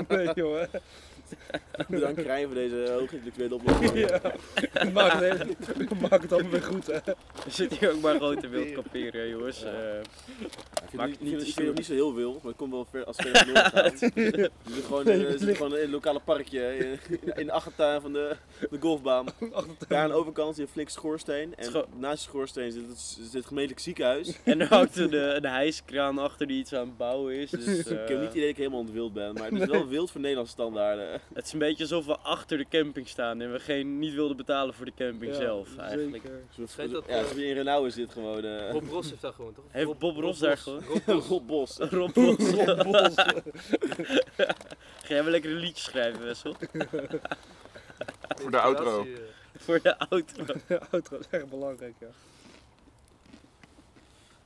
Nee 0.08 0.28
hè. 0.34 0.66
Bedankt 1.88 2.22
Krijn 2.22 2.44
voor 2.46 2.54
deze 2.54 2.90
hoogintellectuele 2.98 3.54
oplossing. 3.54 3.98
Ja. 4.08 4.20
Maak 4.92 5.12
het, 5.20 6.00
maak 6.00 6.22
het 6.22 6.32
allemaal 6.32 6.50
weer 6.50 6.62
goed 6.62 6.86
hè. 6.86 6.92
Er 6.94 7.14
zit 7.48 7.72
hier 7.78 7.90
ook 7.92 8.00
maar 8.00 8.14
grote 8.16 8.48
wild 8.48 8.72
kamperen, 8.72 9.28
jongens. 9.28 9.62
Eh, 9.64 9.72
Ik 9.72 10.48
vind, 10.88 10.92
Maakt 10.92 11.10
het 11.10 11.20
niet 11.20 11.30
niet, 11.30 11.38
te 11.40 11.46
ik 11.46 11.54
vind 11.54 11.54
zuur. 11.54 11.66
het 11.66 11.76
niet 11.76 11.86
zo 11.86 11.92
heel 11.92 12.14
veel, 12.14 12.32
maar 12.32 12.42
het 12.44 12.56
komt 12.56 12.72
wel 12.72 12.86
ver, 12.90 13.04
als 13.04 13.16
het 13.22 13.26
verder 13.28 13.52
naar 13.52 13.70
noord 13.74 13.84
gaat. 13.84 14.00
Je 14.14 14.50
zit 14.74 14.84
gewoon, 14.84 15.08
in, 15.08 15.18
je 15.18 15.38
zit 15.38 15.56
gewoon 15.56 15.74
in 15.74 15.80
het 15.80 15.90
lokale 15.90 16.20
parkje 16.20 16.76
in, 16.78 16.98
in 17.36 17.46
de 17.46 17.52
achtertuin 17.52 18.00
van 18.00 18.12
de, 18.12 18.36
de 18.70 18.78
golfbaan. 18.80 19.26
Daar 19.88 20.02
aan 20.02 20.08
de 20.08 20.14
overkant 20.14 20.54
zit 20.56 20.66
een 20.66 20.72
flink 20.72 20.88
schoorsteen. 20.88 21.54
En 21.56 21.64
Scho- 21.64 21.86
naast 21.96 22.22
de 22.24 22.28
schoorsteen 22.30 22.72
zit 22.72 22.86
het, 22.88 22.98
zit 23.00 23.32
het 23.32 23.46
gemeentelijk 23.46 23.82
ziekenhuis. 23.82 24.38
en 24.44 24.60
er 24.60 24.68
hangt 24.68 24.94
een, 25.12 25.28
eh, 25.28 25.34
een 25.34 25.44
hijskraan 25.44 26.18
achter 26.18 26.46
die 26.46 26.58
iets 26.58 26.72
aan 26.72 26.86
het 26.86 26.96
bouwen 26.96 27.34
is. 27.34 27.50
Dus, 27.50 27.66
ik 27.78 27.86
heb 27.88 28.08
eh, 28.08 28.16
niet 28.16 28.24
het 28.24 28.30
idee 28.30 28.40
dat 28.40 28.50
ik 28.50 28.56
helemaal 28.56 28.80
in 28.80 28.86
het 28.86 28.94
wild 28.94 29.12
ben, 29.12 29.34
maar 29.34 29.50
het 29.50 29.60
is 29.60 29.66
wel 29.66 29.88
wild 29.88 30.10
voor 30.10 30.20
Nederlandse 30.20 30.52
standaarden. 30.52 31.08
het 31.34 31.46
is 31.46 31.52
een 31.52 31.58
beetje 31.58 31.82
alsof 31.82 32.06
we 32.06 32.16
achter 32.18 32.58
de 32.58 32.66
camping 32.70 33.08
staan 33.08 33.40
en 33.40 33.52
we 33.52 33.58
geen, 33.60 33.98
niet 33.98 34.14
wilden 34.14 34.36
betalen 34.36 34.74
voor 34.74 34.84
de 34.84 34.92
camping 34.96 35.32
Ja, 35.32 35.38
zelf 35.38 35.76
eigenlijk. 35.76 36.22
Zeker. 36.66 36.92
Dat, 36.92 37.04
ja, 37.08 37.14
eh, 37.14 37.36
in 37.48 37.54
Renauwen 37.54 37.92
zit 37.92 38.12
gewoon. 38.12 38.44
eh 38.44 38.72
Bob 38.72 38.88
Ross 38.90 39.10
heeft 39.10 39.22
daar 39.22 39.32
gewoon, 39.32 39.54
toch? 39.54 39.64
Heeft 39.68 39.98
Bob 39.98 40.16
Ross 40.16 40.40
daar 40.40 40.58
gewoon? 40.58 40.82
Rob 41.06 41.46
Bos. 41.46 41.76
Rob 41.78 42.12
Bos. 42.12 43.14
Ga 45.02 45.14
jij 45.14 45.22
wel 45.22 45.32
lekker 45.32 45.50
een 45.50 45.56
liedje 45.56 45.82
schrijven, 45.82 46.24
Wessel? 46.24 46.54
Voor 48.36 48.50
de 48.50 48.60
outro. 48.60 49.00
Eh. 49.02 49.08
Voor 49.56 49.80
de 49.82 49.96
auto. 49.96 50.44
Ja, 50.68 50.80
outro 50.90 51.18
is 51.18 51.26
echt 51.30 51.48
belangrijk 51.48 51.94
ja. 52.00 52.06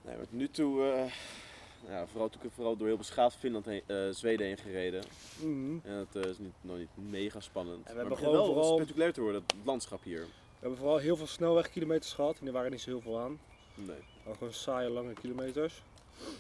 Nee, 0.05 0.17
maar 0.17 0.27
nu 0.31 0.49
toe, 0.49 0.83
eh, 0.85 1.13
ja, 1.89 2.07
vooral, 2.07 2.29
toen, 2.29 2.51
vooral 2.55 2.77
door 2.77 2.87
heel 2.87 2.97
beschaafd 2.97 3.37
Finland 3.37 3.65
heen, 3.65 3.83
eh, 3.87 3.97
Zweden 4.11 4.47
heen 4.47 4.57
gereden. 4.59 5.03
Mhm. 5.41 5.79
En 5.83 6.07
dat 6.13 6.25
eh, 6.25 6.31
is 6.31 6.39
niet, 6.39 6.53
nog 6.61 6.77
niet 6.79 6.89
mega 6.95 7.41
spannend. 7.41 7.79
we 7.79 7.83
maar 7.93 7.97
hebben 8.01 8.17
gewoon 8.19 8.33
wel 8.35 8.45
vooral- 8.45 8.75
spectaculair 8.75 9.13
te 9.13 9.21
worden, 9.21 9.43
het 9.47 9.55
landschap 9.65 10.03
hier. 10.03 10.21
We 10.21 10.59
hebben 10.69 10.79
vooral 10.79 10.99
heel 10.99 11.17
veel 11.17 11.27
snelwegkilometers 11.27 12.13
gehad 12.13 12.39
en 12.41 12.47
er 12.47 12.53
waren 12.53 12.71
niet 12.71 12.81
zo 12.81 12.91
heel 12.91 13.01
veel 13.01 13.19
aan. 13.21 13.41
Nee. 13.75 13.97
Maar 14.25 14.35
gewoon 14.35 14.53
saaie 14.53 14.89
lange 14.91 15.13
kilometers. 15.13 15.83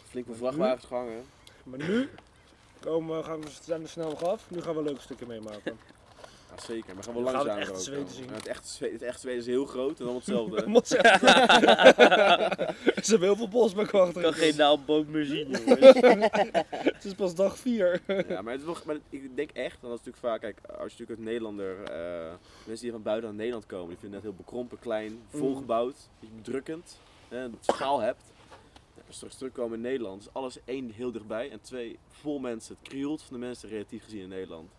Flink 0.08 0.26
veel 0.26 0.34
vrachtwagens 0.34 0.84
gehangen. 0.84 1.24
Maar 1.64 1.78
nu 1.78 2.08
komen 2.80 3.16
we, 3.16 3.24
gaan 3.24 3.40
we, 3.40 3.48
zijn 3.62 3.82
we 3.82 3.88
snel 3.88 4.08
nog 4.08 4.24
af. 4.24 4.50
Nu 4.50 4.60
gaan 4.60 4.74
we 4.76 4.82
leuke 4.82 5.00
stukken 5.00 5.26
meemaken. 5.26 5.78
Ja, 6.56 6.62
zeker, 6.62 6.94
maar 6.94 7.04
gaan 7.04 7.14
we 7.14 7.22
Dan 7.22 7.32
gaan 7.32 7.48
het 7.48 7.58
echte 7.58 7.72
ook 7.72 7.78
Zweden 7.78 8.04
dan. 8.04 8.14
zien. 8.14 8.24
Ja, 8.26 8.32
het, 8.32 8.46
echte 8.46 8.68
Zweden, 8.68 8.94
het 8.94 9.04
echte 9.06 9.20
Zweden 9.20 9.40
is 9.40 9.46
heel 9.46 9.64
groot 9.66 9.90
en 10.00 10.04
allemaal 10.06 10.14
hetzelfde. 10.16 10.66
Moet 10.68 10.88
zeggen. 10.88 11.28
Ze 13.04 13.10
hebben 13.10 13.28
heel 13.28 13.36
veel 13.36 13.48
bos 13.48 13.74
bij 13.74 13.84
Ik 13.84 13.90
kan 13.90 14.00
achter. 14.06 14.32
geen 14.34 14.56
naaldboom 14.56 15.10
meer 15.10 15.24
zien. 15.24 15.48
Het 16.94 17.04
is 17.04 17.14
pas 17.14 17.34
dag 17.34 17.58
4. 17.58 18.02
ja, 18.28 18.42
maar, 18.42 18.52
het 18.52 18.60
is 18.60 18.66
wel, 18.66 18.76
maar 18.86 18.96
ik 19.08 19.36
denk 19.36 19.50
echt, 19.50 19.76
dat 19.80 19.90
is 19.90 19.96
natuurlijk 19.96 20.16
vaak, 20.24 20.40
kijk, 20.40 20.58
als 20.66 20.76
je 20.78 20.98
natuurlijk 20.98 21.18
een 21.18 21.24
Nederlander, 21.24 21.82
eh, 21.84 22.32
mensen 22.64 22.82
die 22.84 22.92
van 22.92 23.02
buiten 23.02 23.28
naar 23.28 23.38
Nederland 23.38 23.66
komen, 23.66 23.88
die 23.88 23.98
vinden 23.98 24.18
het 24.18 24.28
heel 24.28 24.36
bekrompen, 24.36 24.78
klein, 24.78 25.22
volgebouwd, 25.28 25.96
beetje 26.20 26.34
bedrukkend, 26.36 26.98
hè, 27.28 27.46
schaal 27.60 28.00
hebt. 28.00 28.22
Ja, 28.94 29.02
als 29.06 29.06
we 29.06 29.12
straks 29.14 29.36
terugkomen 29.36 29.74
in 29.76 29.80
Nederland, 29.80 30.22
is 30.22 30.28
alles 30.32 30.58
één 30.64 30.90
heel 30.90 31.12
dichtbij 31.12 31.50
en 31.50 31.60
twee 31.60 31.98
vol 32.08 32.38
mensen. 32.38 32.76
Het 32.80 32.88
krioelt 32.88 33.22
van 33.22 33.32
de 33.40 33.46
mensen 33.46 33.68
relatief 33.68 34.04
gezien 34.04 34.20
in 34.20 34.28
Nederland. 34.28 34.70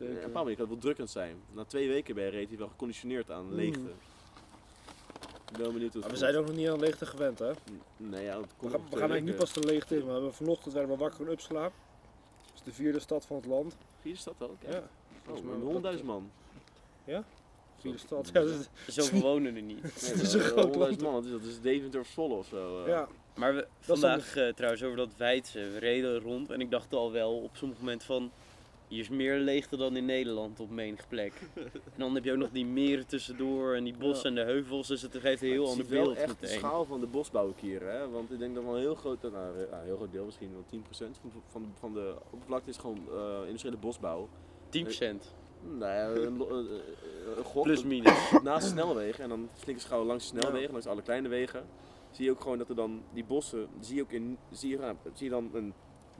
En 0.00 0.16
op 0.16 0.24
een 0.24 0.30
moment 0.32 0.56
kan 0.56 0.64
het 0.64 0.68
wel 0.68 0.78
drukkend 0.78 1.10
zijn. 1.10 1.36
Na 1.52 1.64
twee 1.64 1.88
weken 1.88 2.14
ben 2.14 2.24
je 2.24 2.30
relatief 2.30 2.58
wel 2.58 2.68
geconditioneerd 2.68 3.30
aan 3.30 3.54
leegte. 3.54 3.80
Ik 5.46 5.56
ben 5.56 5.60
wel 5.62 5.72
benieuwd 5.72 5.92
hoe 5.92 6.02
het 6.02 6.10
Maar 6.10 6.18
we 6.18 6.18
komt. 6.18 6.18
zijn 6.18 6.36
ook 6.36 6.46
nog 6.46 6.56
niet 6.56 6.68
aan 6.68 6.80
leegte 6.80 7.06
gewend 7.06 7.38
hè. 7.38 7.50
Nee, 7.96 8.24
ja, 8.24 8.34
dat 8.34 8.42
We 8.44 8.48
komt 8.56 8.72
gaan, 8.72 8.80
we 8.80 8.96
gaan 8.96 9.10
eigenlijk 9.10 9.20
niet 9.24 9.24
weken. 9.38 9.52
pas 9.52 9.52
de 9.52 9.64
leegte 9.68 9.96
in. 9.96 10.06
We 10.06 10.12
hebben 10.12 10.34
vanochtend 10.34 10.74
werden 10.74 10.90
we 10.92 10.96
wakker 10.96 11.20
in 11.26 11.32
Uppsala. 11.32 11.62
Dat 11.62 11.72
is 12.54 12.62
de 12.62 12.72
vierde 12.72 13.00
stad 13.00 13.26
van 13.26 13.36
het 13.36 13.46
land. 13.46 13.76
Vierde 14.00 14.18
stad 14.18 14.34
wel? 14.38 14.56
Ja, 14.66 14.70
Ja. 14.72 14.88
volgens 15.24 15.46
Oh, 15.46 15.50
mij 15.52 15.56
met 15.72 15.82
wel. 15.82 15.92
100.000 15.94 16.04
man. 16.04 16.30
vierde 17.78 17.98
stad. 17.98 18.26
Ja, 18.32 18.40
dat 18.40 18.48
is- 18.86 18.94
Zoveel 18.94 19.20
wonen 19.20 19.56
er 19.56 19.62
niet. 19.62 19.82
Nee, 20.02 20.10
Het 20.12 20.20
is 20.22 20.32
een 20.32 20.40
groot 20.40 20.74
100.000 20.96 21.02
man, 21.02 21.14
dat 21.14 21.24
is, 21.24 21.30
dat 21.30 21.42
is 21.42 21.60
Deventer 21.60 22.00
of 22.00 22.06
Zwolle 22.06 22.34
of 22.34 22.46
zo. 22.46 22.82
eh. 22.82 22.88
ja. 22.88 23.08
Maar 23.36 23.54
we, 23.54 23.66
vandaag 23.80 24.36
eh, 24.36 24.48
trouwens 24.52 24.82
over 24.82 24.96
dat 24.96 25.16
Weidse, 25.16 25.58
we 25.58 25.78
reden 25.78 26.18
rond 26.20 26.50
en 26.50 26.60
ik 26.60 26.70
dacht 26.70 26.92
al 26.94 27.12
wel 27.12 27.36
op 27.42 27.56
sommige 27.56 27.80
momenten 27.80 28.06
van... 28.06 28.30
Hier 28.90 29.00
is 29.00 29.08
meer 29.08 29.38
leegte 29.38 29.76
dan 29.76 29.96
in 29.96 30.04
Nederland 30.04 30.60
op 30.60 30.70
menige 30.70 31.06
plek. 31.08 31.32
En 31.94 31.96
dan 31.96 32.14
heb 32.14 32.24
je 32.24 32.32
ook 32.32 32.38
nog 32.38 32.50
die 32.50 32.66
meren 32.66 33.06
tussendoor 33.06 33.74
en 33.74 33.84
die 33.84 33.96
bossen 33.96 34.28
en 34.28 34.34
de 34.34 34.40
heuvels, 34.40 34.88
dus 34.88 35.02
het 35.02 35.16
geeft 35.16 35.42
een 35.42 35.48
heel 35.48 35.68
ander 35.68 35.78
het 35.78 35.86
is 35.86 35.92
wel 35.92 36.04
beeld 36.04 36.16
echt 36.16 36.28
de 36.28 36.36
meteen. 36.40 36.58
schaal 36.58 36.84
van 36.84 37.00
de 37.00 37.06
bosbouw 37.06 37.46
ook 37.46 37.60
hier. 37.60 37.82
Hè? 37.82 38.08
Want 38.08 38.32
ik 38.32 38.38
denk 38.38 38.54
dat 38.54 38.64
wel 38.64 38.74
een 38.74 38.80
heel 38.80 38.94
groot, 38.94 39.22
nou, 39.22 39.58
ja, 39.58 39.78
een 39.78 39.84
heel 39.84 39.96
groot 39.96 40.12
deel, 40.12 40.24
misschien 40.24 40.50
wel 40.52 40.80
10% 40.80 40.86
van, 41.20 41.32
van, 41.48 41.72
van 41.78 41.92
de 41.92 42.14
oppervlakte 42.30 42.70
is 42.70 42.76
gewoon 42.76 42.98
eh 43.10 43.46
industriële 43.46 43.76
bosbouw. 43.76 44.28
10%. 44.66 44.68
Nou 45.62 45.92
ja, 45.92 46.06
een, 46.08 46.42
gok. 47.44 47.62
Plus 47.62 47.84
minus. 47.84 48.30
Naast 48.42 48.68
snelwegen 48.68 49.22
en 49.22 49.28
dan 49.28 49.48
flinke 49.52 49.80
schouw 49.80 50.04
langs 50.04 50.30
de 50.30 50.38
snelwegen, 50.38 50.70
langs 50.70 50.86
alle 50.86 51.02
kleine 51.02 51.28
wegen, 51.28 51.64
zie 52.10 52.24
je 52.24 52.30
ook 52.30 52.40
gewoon 52.40 52.58
dat 52.58 52.68
er 52.68 52.74
dan 52.74 53.02
die 53.12 53.24
bossen, 53.24 53.68
zie 53.80 53.96
je 53.96 54.02
ook 54.02 54.12
in, 54.12 54.38
zie 54.50 54.70
je, 54.70 54.78
nou, 54.78 54.96
zie 55.14 55.24
je 55.24 55.30
dan 55.30 55.50
een 55.52 55.74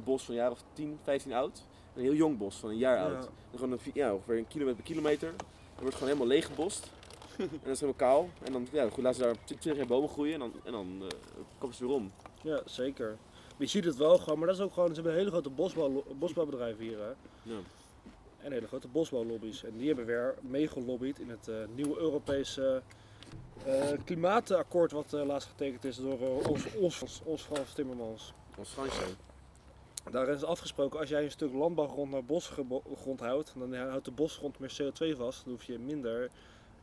bos 0.05 0.25
van 0.25 0.35
een 0.35 0.41
jaar 0.41 0.51
of 0.51 0.65
10, 0.73 0.99
15 1.03 1.33
oud, 1.33 1.67
een 1.95 2.03
heel 2.03 2.15
jong 2.15 2.39
bos 2.39 2.57
van 2.57 2.71
een 2.71 2.77
jaar 2.79 2.97
Ja. 2.97 3.15
oud. 3.17 3.29
Gewoon 3.55 3.73
een, 3.73 3.79
ja, 3.95 4.15
ongeveer 4.15 4.37
een 4.39 4.49
kilometer 4.49 4.75
per 4.83 4.85
kilometer, 4.93 5.29
dan 5.37 5.81
wordt 5.81 5.95
gewoon 5.95 6.09
helemaal 6.09 6.29
leeg 6.35 6.47
gebost. 6.47 6.91
en 7.39 7.49
dat 7.63 7.73
is 7.73 7.81
helemaal 7.81 8.09
kaal. 8.09 8.29
En 8.43 8.53
dan 8.53 8.67
ja, 8.73 8.89
goed, 8.91 9.03
laten 9.03 9.21
ze 9.21 9.23
daar 9.27 9.45
20 9.45 9.77
jaar 9.77 9.87
bomen 9.87 10.09
groeien 10.09 10.35
en 10.35 10.39
dan, 10.41 10.53
en 10.65 10.73
dan 10.73 10.97
eh, 11.03 11.07
kappen 11.59 11.77
ze 11.79 11.87
weer 11.87 11.95
om. 11.95 12.13
ja, 12.43 12.61
zeker. 12.65 13.09
Maar 13.51 13.59
je 13.59 13.67
ziet 13.67 13.85
het 13.85 13.97
wel 13.97 14.19
gewoon, 14.19 14.39
maar 14.39 14.47
dat 14.49 14.57
is 14.57 14.63
ook 14.63 14.73
gewoon, 14.73 14.89
ze 14.89 14.95
hebben 14.95 15.15
hele 15.15 15.31
grote 15.31 15.51
bosbouw, 15.51 16.05
bosbouwbedrijven 16.19 16.85
hier 16.85 16.99
hè. 16.99 17.11
Ja. 17.43 17.59
En 18.39 18.53
hele 18.53 18.67
grote 18.67 18.89
bosbouwlobby's. 18.89 19.65
En 19.65 19.77
die 19.77 19.87
hebben 19.87 20.07
weer 20.07 20.35
meegelobbyd 20.41 21.19
in 21.19 21.31
het 21.31 21.49
eh, 21.49 21.55
nieuwe 21.75 21.99
Europese 21.99 22.83
eh, 23.65 23.89
klimaatakkoord 24.05 24.93
wat 24.93 25.13
eh, 25.13 25.25
laatst 25.27 25.49
getekend 25.49 25.85
is 25.85 25.97
door 25.97 26.21
eh, 26.21 26.49
ons, 26.51 26.75
ons, 26.75 27.21
ons 27.25 27.43
Frans 27.43 27.73
Timmermans. 27.73 28.33
Als 28.59 28.69
Fransje. 28.69 29.03
Daarin 30.11 30.35
is 30.35 30.45
afgesproken, 30.45 30.99
als 30.99 31.09
jij 31.09 31.25
een 31.25 31.31
stuk 31.31 31.53
landbouwgrond 31.53 32.11
naar 32.11 32.25
bosgrond 32.25 33.21
houdt, 33.21 33.53
dan 33.59 33.75
houdt 33.75 34.05
de 34.05 34.11
bosgrond 34.11 34.59
meer 34.59 34.81
CO2 34.83 35.17
vast. 35.17 35.45
Dan 35.45 35.53
hoef 35.53 35.65
je 35.65 35.79
minder 35.79 36.31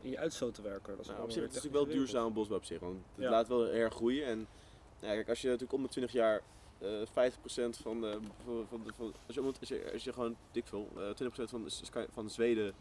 in 0.02 0.10
je 0.10 0.18
uitstoot 0.18 0.54
te 0.54 0.62
werken. 0.62 0.96
Dat 0.96 1.06
is 1.06 1.12
Nou, 1.12 1.22
op 1.24 1.32
zich 1.32 1.42
het 1.42 1.50
is 1.50 1.56
natuurlijk 1.56 1.86
wel 1.86 1.96
duurzame 1.96 2.30
bosbouw 2.30 2.58
op 2.58 2.64
zich, 2.64 2.80
want 2.80 2.96
het 3.16 3.24
Ja. 3.24 3.30
laat 3.30 3.48
wel 3.48 3.68
erg 3.68 3.94
groeien. 3.94 4.26
En 4.26 4.48
ja, 5.00 5.14
kijk, 5.14 5.30
als 5.30 5.42
je 5.42 5.48
natuurlijk 5.48 5.74
om 5.74 5.84
de 5.84 5.90
20 5.90 6.14
jaar 6.14 6.42
eh 6.80 6.88
50% 7.06 7.78
van 7.82 8.02
de, 8.02 8.18
van, 8.46 8.66
van 8.70 8.82
de 8.84 8.94
van, 8.98 9.14
als, 9.28 9.36
je, 9.36 9.42
als, 9.42 9.70
je, 9.70 9.90
als 9.94 10.04
je 10.04 10.14
gewoon 10.14 10.36
dik 10.52 10.68
veel, 10.68 10.88
eh 10.96 11.28
20% 11.28 11.44
van 11.44 11.70
van 12.14 12.26
de 12.26 12.32
Zweden 12.32 12.74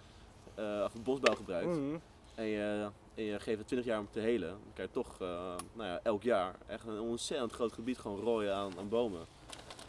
van 0.90 1.02
bosbauw 1.02 1.34
gebruikt. 1.34 1.76
Mhm. 1.76 1.96
En 2.34 2.44
je 2.46 2.88
en 3.14 3.24
je 3.24 3.40
geeft 3.40 3.58
het 3.58 3.66
20 3.66 3.88
jaar 3.88 3.98
om 3.98 4.08
te 4.10 4.20
helen, 4.20 4.48
dan 4.48 4.72
kan 4.74 4.84
je 4.84 4.90
toch 4.90 5.18
nou 5.18 5.88
ja, 5.88 6.00
elk 6.02 6.22
jaar 6.22 6.56
echt 6.66 6.86
een 6.86 7.00
ontzettend 7.00 7.52
groot 7.52 7.72
gebied 7.72 7.98
gewoon 7.98 8.20
rooien 8.20 8.54
aan, 8.54 8.78
aan 8.78 8.88
bomen. 8.88 9.26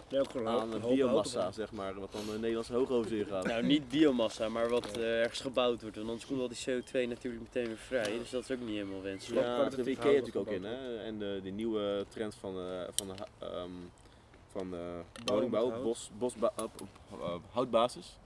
Ja, 0.09 0.19
ook 0.19 0.29
gewoon 0.31 0.47
een 0.47 0.53
Aan 0.53 0.59
hoop- 0.61 0.73
een 0.73 0.81
hoop 0.81 0.95
biomassa, 0.95 1.51
zeg 1.51 1.71
maar, 1.71 1.99
wat 1.99 2.11
dan 2.11 2.25
de 2.25 2.31
Nederlandse 2.39 2.73
hoogovens 2.73 3.11
ingaat. 3.11 3.45
Nou, 3.45 3.63
niet 3.63 3.89
biomassa, 3.89 4.49
maar 4.49 4.69
wat 4.69 4.97
eh, 4.97 5.19
ergens 5.21 5.39
gebouwd 5.39 5.81
wordt. 5.81 5.95
Want 5.95 6.07
anders 6.07 6.25
komt 6.25 6.39
al 6.41 6.47
die 6.47 6.57
CO2 6.57 7.07
natuurlijk 7.07 7.43
meteen 7.43 7.67
weer 7.67 7.77
vrij. 7.77 8.17
Dus 8.17 8.29
dat 8.29 8.43
is 8.43 8.51
ook 8.51 8.59
niet 8.59 8.69
helemaal 8.75 9.01
wenselijk. 9.01 9.45
Ja, 9.45 9.63
zit 9.69 9.75
hout 9.75 9.87
IKEA 9.87 10.03
natuurlijk 10.11 10.35
ook 10.35 10.47
in. 10.47 10.63
Hè? 10.63 10.97
En 11.03 11.17
de, 11.19 11.39
de 11.43 11.49
nieuwe 11.49 12.05
trend 12.09 12.35
van, 12.35 12.59
eh, 12.59 12.81
van, 12.95 13.07
de 13.07 13.13
ehm, 13.45 13.69
van 14.51 14.73
eh 14.73 14.79
woningbouw 15.25 15.81
bos, 15.83 16.09
bosba- 16.17 16.53
op, 16.63 16.71
eh, 17.11 17.35
houtbasis. 17.51 18.17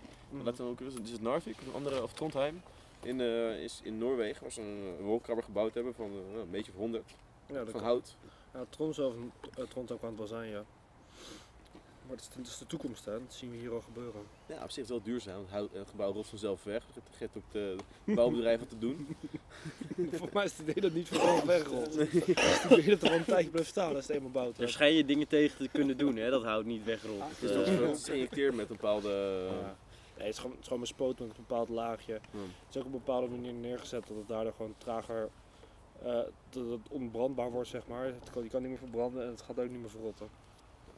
Laat 0.43 0.57
dan 0.57 0.67
ook 0.67 0.79
eens, 0.79 0.93
is 1.03 1.11
het 1.11 1.21
Narvik 1.21 1.55
of 1.59 1.67
een 1.67 1.73
andere 1.73 2.03
of 2.03 2.13
Trondheim 2.13 2.61
in, 3.03 3.21
eh, 3.21 3.63
is 3.63 3.79
in 3.83 3.97
Noorwegen, 3.97 4.41
waar 4.41 4.51
ze 4.51 4.61
een 4.61 4.95
wolkrabber 5.05 5.43
gebouwd 5.45 5.73
hebben 5.73 5.93
van 5.93 6.11
een 6.39 6.49
beetje 6.51 6.71
of 6.71 6.77
100 6.77 7.03
Ja, 7.45 7.53
dat 7.53 7.63
van 7.63 7.73
kan. 7.73 7.83
hout. 7.83 8.15
Ja, 8.53 8.65
Tron 8.69 8.93
zelf, 8.93 9.13
uh, 9.59 9.65
Tron 9.65 9.89
ook 9.91 10.01
aan 10.03 10.09
het 10.09 10.17
wel 10.17 10.27
zijn, 10.27 10.49
ja. 10.49 10.63
Maar 12.07 12.15
het 12.15 12.29
is, 12.45 12.49
het 12.49 12.59
de 12.59 12.65
toekomst, 12.65 13.05
hè. 13.05 13.11
Dat 13.11 13.33
zien 13.33 13.51
we 13.51 13.57
hier 13.57 13.71
al 13.71 13.81
gebeuren. 13.81 14.21
Ja, 14.45 14.63
op 14.63 14.69
zich 14.69 14.69
is 14.69 14.75
het 14.77 14.87
wel 14.89 15.01
duurzaam. 15.01 15.45
een 15.73 15.87
gebouw 15.87 16.11
rolt 16.11 16.27
vanzelf 16.27 16.63
weg. 16.63 16.83
Het 16.93 17.03
geeft 17.17 17.37
ook 17.37 17.51
de 17.51 17.75
bouwbedrijf 18.03 18.59
wat 18.59 18.69
te 18.69 18.77
doen. 18.77 19.07
Voor 20.11 20.29
mij 20.33 20.43
is 20.43 20.51
het 20.51 20.61
idee 20.61 20.73
dat 20.73 20.83
het 20.83 20.93
niet 20.93 21.07
vanzelf 21.07 21.43
wegrolt. 21.43 21.95
Het 21.95 22.13
is 22.13 22.61
het 22.61 22.71
idee 22.71 22.89
dat 22.89 23.01
er 23.01 23.09
wel 23.09 23.17
een 23.17 23.25
tijdje 23.25 23.49
blijft 23.51 23.69
staan 23.69 23.95
als 23.95 24.07
het 24.07 24.15
eenmaal 24.15 24.31
bouwt. 24.31 24.57
Daar 24.57 24.69
schijn 24.69 24.93
je 24.93 25.05
dingen 25.05 25.27
tegen 25.27 25.57
te 25.57 25.67
kunnen 25.67 25.97
doen, 25.97 26.15
hè? 26.15 26.29
dat 26.29 26.43
hout 26.43 26.65
niet 26.65 26.83
wegrolt. 26.83 27.23
Het 27.23 27.41
is 27.41 27.49
Eh, 27.49 27.55
toch 27.55 27.87
het 27.87 27.97
is 27.97 28.05
geïnjecteerd 28.05 28.55
met 28.55 28.69
een 28.69 28.75
bepaalde... 28.75 29.47
Ja. 29.61 29.75
Nee, 30.17 30.25
het 30.29 30.35
is 30.35 30.37
gewoon, 30.37 30.51
het 30.51 30.59
is 30.61 30.65
gewoon 30.67 30.81
bespoten 30.81 31.27
met 31.27 31.37
een 31.37 31.43
bepaald 31.47 31.69
laagje. 31.69 32.13
Het 32.13 32.21
is 32.69 32.77
ook 32.77 32.85
op 32.85 32.93
een 32.93 32.97
bepaalde 33.05 33.27
manier 33.27 33.53
neergezet 33.53 34.07
dat 34.07 34.17
het 34.17 34.27
daardoor 34.27 34.53
gewoon 34.53 34.75
trager, 34.77 35.29
eh, 36.03 36.19
dat 36.49 36.69
het 36.69 36.89
onbrandbaar 36.89 37.51
wordt, 37.51 37.69
zeg 37.69 37.87
maar. 37.87 38.05
Het 38.05 38.29
kan, 38.31 38.43
je 38.43 38.49
kan 38.49 38.61
niet 38.61 38.69
meer 38.69 38.79
verbranden 38.79 39.23
en 39.23 39.29
het 39.29 39.41
gaat 39.41 39.59
ook 39.59 39.69
niet 39.69 39.79
meer 39.79 39.89
verrotten. 39.89 40.27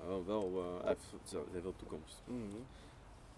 Oh, 0.10 0.28
wel, 0.28 0.52
eh, 0.82 0.88
het 0.88 0.98
heeft- 1.22 1.34
het 1.34 1.46
heeft 1.52 1.64
wel 1.64 1.74
toekomst. 1.78 2.22
Mhm. 2.26 2.38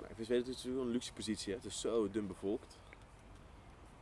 Maar 0.02 0.10
ik 0.18 0.28
weet 0.28 0.46
het 0.46 0.56
is 0.56 0.64
wel 0.64 0.82
een 0.82 0.90
luxe 0.90 1.14
positie. 1.14 1.52
Hè. 1.52 1.58
Het 1.58 1.66
is 1.68 1.80
zo 1.80 2.10
dun 2.12 2.28
bevolkt. 2.28 2.78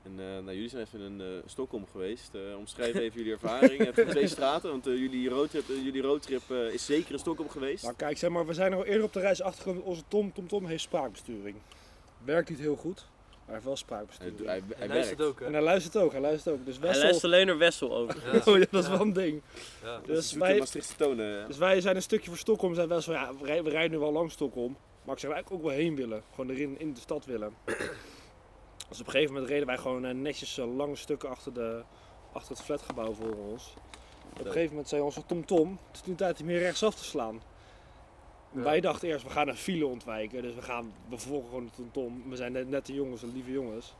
En 0.04 0.12
eh, 0.12 0.26
nou, 0.26 0.52
jullie 0.54 0.70
zijn 0.70 0.84
even 0.86 1.00
in 1.00 1.22
eh, 1.22 1.28
Stockholm 1.46 1.86
geweest. 1.92 2.34
Eh, 2.36 2.58
omschrijf 2.58 2.96
even 2.96 3.18
jullie 3.18 3.32
ervaring. 3.34 3.80
Even 3.88 4.08
twee 4.08 4.28
straten, 4.28 4.70
want 4.70 4.88
eh, 4.88 4.98
jullie 4.98 5.30
roadtrip, 5.30 5.68
jullie 5.68 6.02
roadtrip 6.02 6.52
eh, 6.52 6.74
is 6.74 6.86
zeker 6.86 7.12
in 7.12 7.20
Stockholm 7.20 7.50
geweest. 7.50 7.84
Maar 7.84 7.94
kijk, 7.94 8.18
zeg 8.18 8.30
maar, 8.30 8.46
we 8.46 8.54
zijn 8.54 8.72
er 8.72 8.78
al 8.78 8.86
eerder 8.86 9.04
op 9.04 9.14
de 9.14 9.20
reis 9.20 9.42
achtergekomen. 9.42 9.84
Onze 9.84 10.04
Tom, 10.08 10.34
Tom 10.34 10.48
Tom 10.48 10.66
heeft 10.66 10.84
spraakbesturing. 10.84 11.56
Werkt 12.24 12.50
niet 12.50 12.60
heel 12.60 12.76
goed, 12.76 13.06
maar 13.46 13.56
hij 13.56 13.64
heeft 13.64 13.64
wel 13.64 13.74
Hij, 13.74 13.84
spraakbesturing. 13.84 14.38
hij, 14.38 14.46
hij, 14.48 14.62
Hij 14.68 14.78
werkt. 14.78 14.94
luistert 14.94 15.22
ook, 15.22 15.40
hè? 15.40 15.46
En 15.46 15.54
hij 15.54 15.62
luistert 15.62 15.96
ook, 15.98 16.12
hij 16.12 16.22
luistert 16.22 16.56
ook. 16.56 16.66
Dus 16.66 16.78
Hij 16.78 16.86
Wessel... 16.88 17.04
luistert 17.04 17.32
alleen 17.34 17.46
naar 17.48 17.58
Wessel 17.58 17.96
over. 17.96 18.16
Ja. 18.34 18.42
Oh 18.52 18.58
ja, 18.60 18.66
dat 18.72 18.84
is 18.84 18.90
wel 18.90 19.02
een 19.02 19.14
ding. 19.14 19.42
Ja. 19.84 20.00
Dus 20.06 20.34
wij, 20.34 20.62
tonen. 20.98 21.26
ja. 21.26 21.48
dus 21.48 21.58
wij 21.58 21.82
zijn 21.82 21.96
een 21.96 22.02
stukje 22.02 22.30
voor 22.30 22.38
Stockholm. 22.40 22.74
Zijn 22.76 22.88
wel 22.88 23.02
zo, 23.02 23.12
ja, 23.12 23.32
we 23.40 23.46
rij- 23.46 23.64
we 23.64 23.70
rijden 23.70 23.92
nu 23.92 23.98
wel 23.98 24.12
langs 24.12 24.34
Stockholm. 24.34 24.78
Maar 25.04 25.14
ik 25.16 25.22
zou 25.22 25.34
eigenlijk 25.34 25.64
ook 25.64 25.70
wel 25.70 25.80
heen 25.80 25.96
willen. 25.96 26.24
Gewoon 26.36 26.50
erin 26.50 26.80
in 26.80 26.94
de 26.94 27.00
stad 27.00 27.26
willen. 27.26 27.54
Dus 28.90 29.00
op 29.02 29.06
een 29.08 29.12
gegeven 29.14 29.34
moment 29.34 29.52
reden 29.52 29.68
wij 29.68 29.78
gewoon 29.78 30.06
eh, 30.06 30.14
netjes 30.14 30.58
eh, 30.58 30.76
lange 30.76 30.96
stukken 30.96 31.30
achter, 31.30 31.54
de, 31.54 31.84
achter 32.34 32.56
het 32.56 32.66
flatgebouw 32.66 33.14
voor 33.14 33.36
ons. 33.36 33.74
Op 34.34 34.40
een 34.40 34.46
gegeven 34.46 34.70
moment 34.70 34.88
zei 34.90 35.02
onze 35.02 35.26
Tom 35.26 35.46
Tom, 35.46 35.80
het 35.88 35.96
is 36.02 36.08
nu 36.08 36.16
tijd 36.16 36.42
om 36.42 36.48
hier 36.48 36.60
rechtsaf 36.60 36.96
te 36.96 37.04
slaan. 37.04 37.42
Ja. 38.54 38.62
Wij 38.62 38.82
dachten 38.82 39.08
eerst, 39.08 39.24
we 39.24 39.30
gaan 39.30 39.48
een 39.48 39.58
file 39.58 39.86
ontwijken. 39.86 40.42
Dus 40.42 40.56
we 40.56 40.62
gaan, 40.62 40.94
we 41.10 41.18
volgen 41.18 41.50
gewoon 41.50 41.66
de 41.66 41.72
Tom 41.76 41.92
Tom. 41.92 42.30
We 42.30 42.36
zijn 42.36 42.52
net, 42.52 42.70
nette 42.70 42.94
jongens, 42.94 43.24
en 43.24 43.32
lieve 43.34 43.52
jongens. 43.52 43.94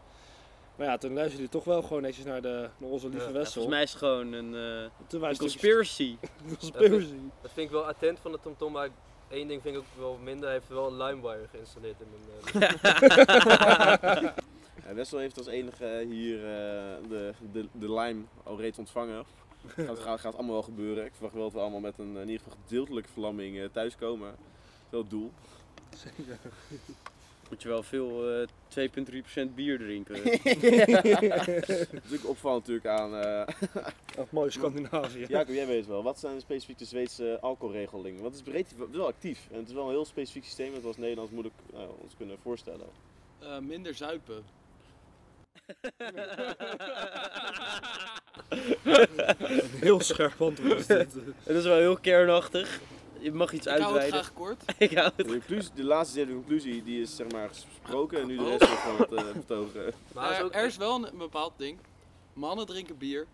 Maar 0.76 0.88
ja, 0.88 0.98
toen 0.98 1.14
luisterde 1.14 1.42
hij 1.42 1.52
toch 1.52 1.64
wel 1.64 1.82
gewoon 1.82 2.02
netjes 2.02 2.26
naar, 2.26 2.42
de, 2.42 2.70
naar 2.78 2.90
onze 2.90 3.10
lieve 3.10 3.26
Ja, 3.26 3.32
Wessel. 3.32 3.54
Volgens 3.54 3.74
mij 3.74 3.84
is 3.84 3.90
het 3.90 4.00
gewoon 4.00 4.34
een, 4.34 4.56
eh, 4.56 4.90
Toen 5.08 5.20
wij 5.20 5.30
een 5.30 5.38
conspiracy. 5.38 6.18
conspiracy. 6.60 7.16
Dat 7.42 7.52
vind 7.54 7.66
ik 7.66 7.72
wel 7.72 7.86
attent 7.86 8.20
van 8.20 8.32
de 8.32 8.40
TomTom, 8.42 8.72
maar 8.72 8.90
één 9.30 9.48
ding 9.48 9.62
vind 9.62 9.76
ik 9.76 9.82
ook 9.82 9.88
wel 9.98 10.18
minder. 10.24 10.44
Hij 10.44 10.54
heeft 10.54 10.70
wel 10.70 10.88
een 10.88 10.98
LimeWire 10.98 11.48
geïnstalleerd 11.52 11.96
in 12.00 12.08
mijn... 12.54 12.74
Ja, 14.88 14.94
Wessel 14.94 15.18
heeft 15.18 15.38
als 15.38 15.48
enige 15.48 16.06
hier 16.10 16.38
eh, 16.38 17.10
de, 17.10 17.34
de, 17.52 17.68
de 17.72 17.94
lime 17.94 18.22
al 18.44 18.60
reeds 18.60 18.78
ontvangen. 18.78 19.26
Gaat, 19.68 20.00
gaat, 20.00 20.20
gaat 20.20 20.34
allemaal 20.34 20.54
wel 20.54 20.64
gebeuren. 20.64 21.06
Ik 21.06 21.14
verwacht 21.14 21.34
wel 21.34 21.44
dat 21.44 21.54
we 21.54 21.60
allemaal 21.60 21.80
met 21.80 21.98
een 21.98 22.16
eh, 22.16 22.22
in 22.22 22.30
ieder 22.30 22.44
geval 22.44 22.60
gedeeltelijke 22.68 23.10
verlamming 23.10 23.60
eh, 23.60 23.66
thuiskomen. 23.72 24.30
Dat 24.30 24.36
is 24.84 24.90
wel 24.90 25.02
het 25.02 25.10
doel. 25.10 25.32
Moet 27.50 27.62
je 27.62 27.68
wel 27.68 27.84
veel 27.84 28.42
eh 28.42 28.48
2,3% 29.48 29.54
bier 29.56 29.78
drinken. 29.78 30.16
Het 30.24 31.70
is 31.70 31.92
natuurlijk 31.92 32.28
opvallend 32.28 32.68
natuurlijk 32.68 33.00
aan... 33.00 33.16
eh 33.16 33.48
Oh, 34.18 34.32
mooi 34.32 34.52
Scandinavië. 34.52 35.26
Jacob, 35.28 35.54
jij 35.54 35.68
weet 35.68 35.78
het 35.78 35.88
wel. 35.88 36.04
Wat 36.04 36.20
zijn 36.20 36.40
specifiek 36.42 36.78
de 36.78 36.86
Zweedse 36.86 37.38
alcoholregelingen? 37.42 38.22
Want 38.22 38.36
het 38.36 38.46
is 38.46 38.52
breed, 38.52 38.70
het 38.78 38.96
wel 38.96 39.08
actief. 39.08 39.48
En 39.52 39.58
het 39.58 39.68
is 39.68 39.74
wel 39.74 39.84
een 39.84 39.90
heel 39.90 40.06
specifiek 40.06 40.44
systeem 40.44 40.72
dat 40.72 40.82
we 40.82 40.88
als 40.88 40.98
Nederlands 40.98 41.32
moeilijk 41.32 41.56
eh, 41.74 41.80
ons 42.02 42.16
kunnen 42.18 42.38
voorstellen. 42.42 42.88
Eh, 43.40 43.60
minder 43.60 43.96
zuipen. 43.96 44.44
Heel 49.80 50.00
scherp 50.00 50.42
antwoord 50.42 50.80
is 50.80 50.88
dit. 50.88 51.14
Het 51.44 51.56
is 51.56 51.64
wel 51.64 51.78
heel 51.78 51.98
kernachtig. 51.98 52.80
Je 53.20 53.32
mag 53.32 53.54
iets 53.54 53.66
Ik 53.68 53.78
hou 53.82 54.00
het 54.00 54.08
graag 54.08 54.34
kort. 54.34 54.64
Ik 54.78 54.94
hou 54.98 55.12
De, 55.16 55.24
conclusie, 55.26 55.72
de 55.76 55.84
laatste 55.84 56.14
zin, 56.20 56.28
de 56.28 56.34
conclusie, 56.34 56.84
die 56.84 57.02
is 57.02 57.16
zeg 57.16 57.32
maar 57.32 57.48
gesproken 57.50 58.20
en 58.22 58.28
nu 58.28 58.38
de 58.38 58.44
Oh. 58.44 58.50
rest 58.50 58.66
van 58.72 58.98
het 58.98 59.12
uh, 59.12 59.32
betogen. 59.34 59.94
maar 60.14 60.32
is 60.32 60.38
er, 60.38 60.52
er 60.52 60.66
is 60.66 60.78
wel 60.78 60.96
een, 60.96 61.08
een 61.08 61.18
bepaald 61.18 61.54
ding. 61.58 61.78
Mannen 62.34 62.66
drinken 62.66 62.98
bier 62.98 63.26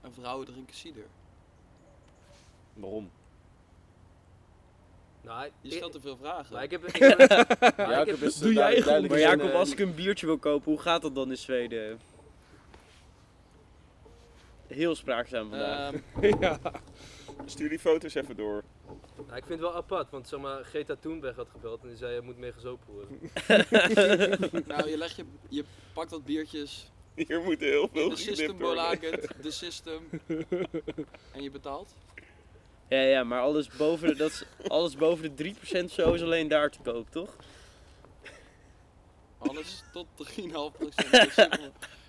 en 0.00 0.12
vrouwen 0.14 0.46
drinken 0.46 0.74
cider. 0.76 1.06
Waarom? 2.74 3.10
nou, 5.22 5.48
Je 5.60 5.70
stelt 5.72 5.92
te 5.92 6.00
veel 6.00 6.16
vragen. 6.16 6.52
maar 6.54 6.62
ik 6.62 6.70
heb... 6.70 6.84
Ik 6.86 6.96
heb 6.96 7.18
maar 7.18 7.28
ik 7.60 7.76
Jacob 7.76 8.06
heb 8.06 8.22
is, 8.22 8.34
eh, 8.34 8.40
doe 8.42 8.52
jij 8.52 8.80
duidelijk- 8.80 9.08
Maar 9.12 9.20
Jacob, 9.22 9.48
eh, 9.50 9.54
als 9.54 9.70
ik 9.72 9.78
een 9.78 9.94
biertje 9.94 10.26
wil 10.26 10.38
kopen, 10.38 10.72
hoe 10.72 10.80
gaat 10.80 11.02
dat 11.02 11.14
dan 11.14 11.30
in 11.30 11.36
Zweden? 11.36 12.00
Heel 14.72 14.94
spraakzaam 14.94 15.48
vandaag. 15.48 15.92
Ehm, 15.92 16.36
ja. 16.40 16.58
Stuur 17.46 17.68
die 17.68 17.78
foto's 17.78 18.14
even 18.14 18.36
door. 18.36 18.62
nou, 19.16 19.36
ik 19.36 19.44
vind 19.44 19.48
het 19.48 19.60
wel 19.60 19.74
apart, 19.74 20.10
want 20.10 20.28
zeg 20.28 20.40
maar, 20.40 20.64
Greta 20.64 20.96
Thunberg 21.00 21.36
had 21.36 21.48
gebeld 21.50 21.82
en 21.82 21.88
die 21.88 21.96
zei 21.96 22.14
je 22.14 22.20
moet 22.20 22.38
meer 22.38 22.52
gezopen 22.52 22.92
worden. 22.92 23.18
nou, 24.68 24.88
je, 24.88 24.96
legt 24.96 25.16
je, 25.16 25.24
je 25.48 25.64
pakt 25.92 26.10
wat 26.10 26.24
biertjes 26.24 26.90
Hier 27.14 27.40
moeten 27.40 27.66
heel 27.66 27.88
veel 27.92 28.08
de 28.08 28.16
system 28.16 28.58
de 29.42 29.50
system. 29.50 30.08
En 31.32 31.42
je 31.42 31.50
betaalt. 31.50 31.94
Ja, 32.88 33.00
ja, 33.00 33.24
maar 33.24 33.40
alles 33.40 33.68
boven 33.68 34.08
de, 34.08 34.14
dat 34.14 34.30
is, 34.30 34.44
alles 34.68 34.96
boven 34.96 35.36
de 35.36 35.54
3% 35.82 35.84
zo 35.84 36.12
is 36.12 36.22
alleen 36.22 36.48
daar 36.48 36.70
te 36.70 36.78
koop, 36.82 37.10
toch? 37.10 37.36
Alles 39.38 39.84
tot 39.92 40.06
3,5%. 40.40 40.42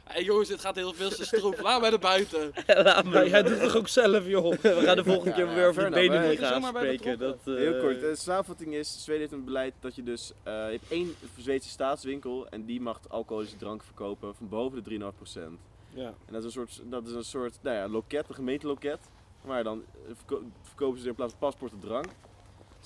Hé 0.04 0.20
jongens, 0.20 0.48
dit 0.50 0.60
gaat 0.60 0.76
heel 0.76 0.94
veel 0.94 1.10
te 1.10 1.26
stroep. 1.26 1.60
Laat 1.62 1.82
mij 1.82 1.89
naar 1.89 2.00
buiten. 2.00 2.52
Laat 2.68 3.04
Ja, 3.04 3.10
me. 3.10 3.30
jij 3.30 3.42
doet 3.44 3.52
het 3.52 3.62
toch 3.62 3.76
ook 3.76 3.88
zelf, 3.88 4.28
joh? 4.28 4.52
We 4.62 4.82
gaan 4.84 4.96
de 4.96 5.04
volgende 5.04 5.34
keer 5.34 5.46
Ja, 5.48 5.54
weer 5.54 5.68
over 5.68 5.92
de 5.92 6.00
enough, 6.00 6.22
benen 6.28 6.38
gaan 6.38 6.63
spreken. 6.63 7.20
Dat, 7.20 7.38
eh, 7.46 7.54
Heel 7.56 7.80
kort, 7.80 8.00
de 8.00 8.16
samenvatting 8.16 8.74
is, 8.74 9.04
Zweden 9.04 9.22
heeft 9.22 9.34
een 9.34 9.44
beleid 9.46 9.74
dat 9.80 9.96
je 9.96 10.04
dus, 10.04 10.32
eh, 10.44 10.54
je 10.54 10.60
hebt 10.72 10.92
één 10.92 11.16
Zweedse 11.38 11.70
staatswinkel 11.70 12.48
en 12.50 12.66
die 12.66 12.82
mag 12.82 13.00
alcoholische 13.10 13.56
drank 13.58 13.84
verkopen 13.84 14.36
van 14.36 14.50
boven 14.50 14.78
de 14.78 14.84
3,5%. 14.84 15.60
Ja. 15.89 16.06
En 16.26 16.34
dat 16.34 16.44
is 16.44 16.46
een 16.46 16.52
soort, 16.52 16.82
dat 16.86 17.08
is 17.08 17.13
een 17.13 17.24
soort 17.24 17.58
nou 17.62 17.76
ja, 17.78 17.88
loket, 17.88 18.30
een 18.30 18.36
gemeenteloket. 18.36 19.00
Maar 19.46 19.63
dan 19.63 19.84
eh, 20.08 20.12
verko- 20.16 20.44
verkopen 20.62 20.98
ze 20.98 21.04
er 21.04 21.10
in 21.10 21.16
plaats 21.16 21.32
van 21.32 21.50
paspoort 21.50 21.72
de 21.72 21.88
drank. 21.88 22.06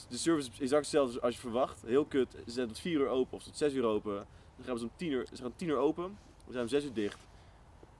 De 0.09 0.17
service 0.17 0.49
is 0.53 0.59
exact 0.59 0.81
hetzelfde 0.81 1.21
als 1.21 1.33
je 1.35 1.39
verwacht. 1.39 1.81
Heel 1.85 2.05
kut. 2.05 2.27
Ze 2.45 2.51
zijn 2.51 2.67
tot 2.67 2.79
4 2.79 2.99
uur 2.99 3.07
open 3.07 3.37
of 3.37 3.43
tot 3.43 3.57
6 3.57 3.73
uur 3.73 3.85
open. 3.85 4.13
Dan 4.55 4.65
gaan 4.65 4.77
ze 4.77 4.83
om 4.83 4.91
10 4.95 5.11
uur, 5.11 5.25
ze 5.29 5.35
gaan 5.35 5.45
om 5.45 5.53
10 5.55 5.67
uur 5.67 5.77
open. 5.77 6.17
We 6.47 6.53
zijn 6.53 6.63
om 6.63 6.69
6 6.69 6.83
uur 6.83 6.93
dicht. 6.93 7.17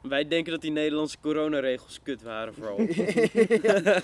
Wij 0.02 0.28
denken 0.28 0.52
dat 0.52 0.62
die 0.62 0.72
Nederlandse 0.72 1.18
coronaregels 1.22 2.00
kut 2.04 2.22
waren 2.22 2.54
vooral. 2.54 2.76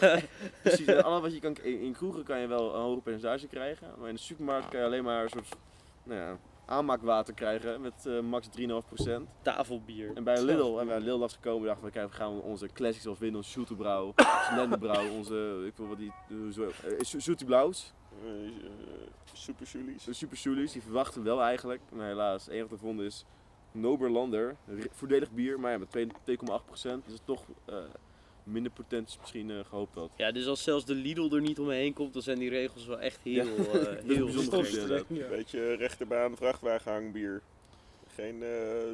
Precies. 0.64 0.86
En 0.86 1.04
alles 1.04 1.22
wat 1.22 1.34
je 1.34 1.40
kan, 1.40 1.56
in, 1.62 1.80
in 1.80 1.94
kroegen 1.94 2.24
kan 2.24 2.40
je 2.40 2.48
wel 2.48 2.76
een 2.76 2.82
hoger 2.82 3.02
percentage 3.02 3.48
krijgen. 3.48 3.88
Maar 4.00 4.10
in 4.10 4.16
de 4.16 4.22
supermarkt 4.22 4.70
kan 4.70 4.80
je 4.80 4.86
alleen 4.86 5.04
maar 5.04 5.24
een 5.24 5.30
soort 5.30 5.56
nou 6.04 6.20
ja, 6.20 6.38
aanmaakwater 6.66 7.34
krijgen 7.34 7.82
met 7.82 8.06
eh, 8.06 8.20
max 8.20 8.48
3,5%. 8.60 9.12
Tafelbier. 9.42 10.12
En 10.16 10.24
bij 10.24 10.42
Lidl, 10.44 10.80
en 10.80 10.88
bij 10.88 11.00
Lidl 11.00 11.18
was 11.18 11.34
gekomen, 11.34 11.68
dachten 11.68 11.86
we, 11.86 11.92
kijk, 11.92 12.10
we 12.10 12.16
gaan 12.16 12.42
onze 12.42 12.68
classics 12.74 13.04
zoals 13.04 13.20
winnen, 13.20 13.38
onze 13.38 13.52
Schultebrouw, 13.52 14.14
Slendebrouw, 14.50 15.10
onze, 15.10 15.64
ik 15.66 15.74
wil 15.76 15.88
wat 15.88 15.98
die, 15.98 16.12
eh, 16.30 16.36
zo, 16.52 16.62
uh, 16.62 17.00
Eh, 18.24 18.46
eh, 18.46 18.52
Super 19.34 19.68
Super 20.10 20.38
Julies, 20.38 20.72
die 20.72 20.82
verwachten 20.82 21.24
we 21.24 21.30
wel 21.30 21.42
eigenlijk. 21.42 21.82
Maar 21.92 22.08
helaas, 22.08 22.46
het 22.46 22.54
enige 22.54 22.70
wat 22.70 22.80
we 22.80 22.86
vonden 22.86 23.06
is 23.06 23.26
Noberlander, 23.74 24.56
voordelig 24.92 25.32
bier, 25.32 25.60
maar 25.60 25.72
ja, 25.72 25.78
met 25.78 25.92
2 25.92 26.08
2,8% 26.08 26.12
is 27.06 27.14
het 27.14 27.22
toch 27.26 27.44
eh, 27.66 27.76
minder 28.44 28.72
potent 28.72 29.18
misschien 29.20 29.52
eh, 29.52 29.58
gehoopt 29.70 29.96
had. 29.96 30.10
Ja, 30.18 30.32
dus 30.32 30.48
als 30.48 30.64
zelfs 30.64 30.86
de 30.86 30.94
Lidl 30.96 31.36
er 31.36 31.42
niet 31.42 31.60
omheen 31.60 31.94
komt, 31.94 32.14
dan 32.14 32.22
zijn 32.22 32.40
die 32.40 32.50
regels 32.50 32.86
wel 32.86 33.00
echt 33.00 33.20
heel, 33.24 33.34
Ja. 33.46 33.52
eh, 33.52 33.74
Dat 33.84 34.04
is 34.06 34.16
heel 34.16 34.26
bijzonder. 34.26 35.06
Ja. 35.08 35.28
Beetje 35.28 35.74
rechterbaan, 35.76 36.36
vrachtwagenhangbier. 36.38 37.42
Geen 38.16 38.44
eh 38.44 38.50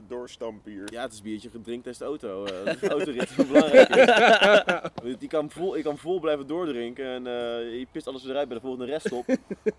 doorstampbier. 0.07 0.93
Ja, 0.93 1.01
het 1.01 1.13
is 1.13 1.21
biertje 1.21 1.49
gedrinkt 1.49 1.83
tijdens 1.83 1.97
de 1.97 2.05
auto. 2.05 2.45
eh, 2.45 2.65
dat 2.65 2.73
is 2.75 2.79
de 2.81 2.89
autorit 2.89 3.29
is 3.37 3.45
belangrijk. 3.51 5.19
Die 5.19 5.29
kan 5.29 5.49
vol, 5.49 5.75
je 5.75 5.83
kan 5.83 5.97
vol 5.97 6.19
blijven 6.19 6.47
doordrinken 6.47 7.05
en 7.05 7.27
eh, 7.27 7.79
je 7.79 7.87
pist 7.91 8.07
alles 8.07 8.25
eruit 8.27 8.47
bij 8.47 8.57
de 8.57 8.63
volgende 8.63 8.85
reststop. 8.85 9.25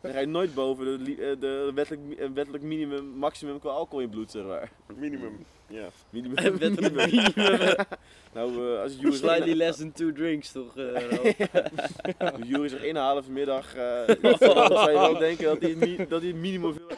Dan 0.01 0.13
ga 0.13 0.19
je 0.19 0.27
nooit 0.27 0.55
boven 0.55 1.05
de, 1.05 1.37
de 1.41 1.71
wettelijk, 1.75 2.31
wettelijk 2.35 2.65
minimum, 2.65 3.05
maximum 3.05 3.59
qua 3.59 3.71
alcohol 3.71 4.01
in 4.01 4.07
je 4.07 4.13
bloed, 4.13 4.31
zeg 4.31 4.45
maar. 4.45 4.71
Minimum. 4.97 5.45
Ja. 5.71 5.89
Minimum. 6.11 6.59
Minimum. 6.59 6.95
nou, 8.35 8.75
eh, 8.75 8.81
als 8.83 8.97
Jury 9.01 9.17
Slightly 9.17 9.53
less 9.55 9.79
than 9.79 9.93
two 9.93 10.13
drinks 10.13 10.53
toch? 10.53 10.77
eh, 10.77 10.93
Ralf? 11.11 12.33
Als 12.33 12.47
Jury 12.49 12.69
zich 12.69 12.83
inhalen 12.83 13.25
vanmiddag, 13.25 13.75
eh 13.75 14.07
dan 14.07 14.37
zou 14.39 14.91
je 14.91 14.99
wel 14.99 15.19
denken 15.19 15.45
dat 15.45 15.63
hij, 15.63 15.75
mi- 15.75 16.07
dat 16.09 16.21
hij 16.21 16.31
het 16.31 16.39
minimum 16.41 16.75
veel 16.75 16.89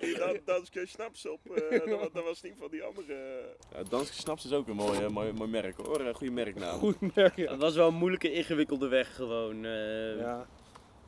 Die 0.00 0.18
dan, 0.18 0.38
Danske 0.44 0.86
Snaps 0.86 1.28
op, 1.28 1.40
eh, 1.50 1.70
dat, 1.70 1.98
was, 1.98 2.08
dat 2.12 2.24
was 2.24 2.42
niet 2.42 2.54
van 2.58 2.68
die 2.70 2.82
andere... 2.82 3.40
Ja, 3.74 3.82
Danske 3.88 4.14
Snaps 4.16 4.44
is 4.44 4.52
ook 4.52 4.68
een 4.68 4.76
mooi, 4.76 5.08
mooi, 5.08 5.32
mooi 5.32 5.50
merk 5.50 5.76
hoor, 5.76 6.00
een 6.00 6.14
goede 6.14 6.32
merknaam. 6.32 6.78
Goed 6.78 7.14
merk, 7.14 7.36
ja. 7.36 7.50
Het 7.50 7.60
was 7.60 7.74
wel 7.74 7.88
een 7.88 7.94
moeilijke, 7.94 8.32
ingewikkelde 8.32 8.88
weg 8.88 9.14
gewoon. 9.14 9.64
eh, 9.64 10.18
Ja, 10.18 10.46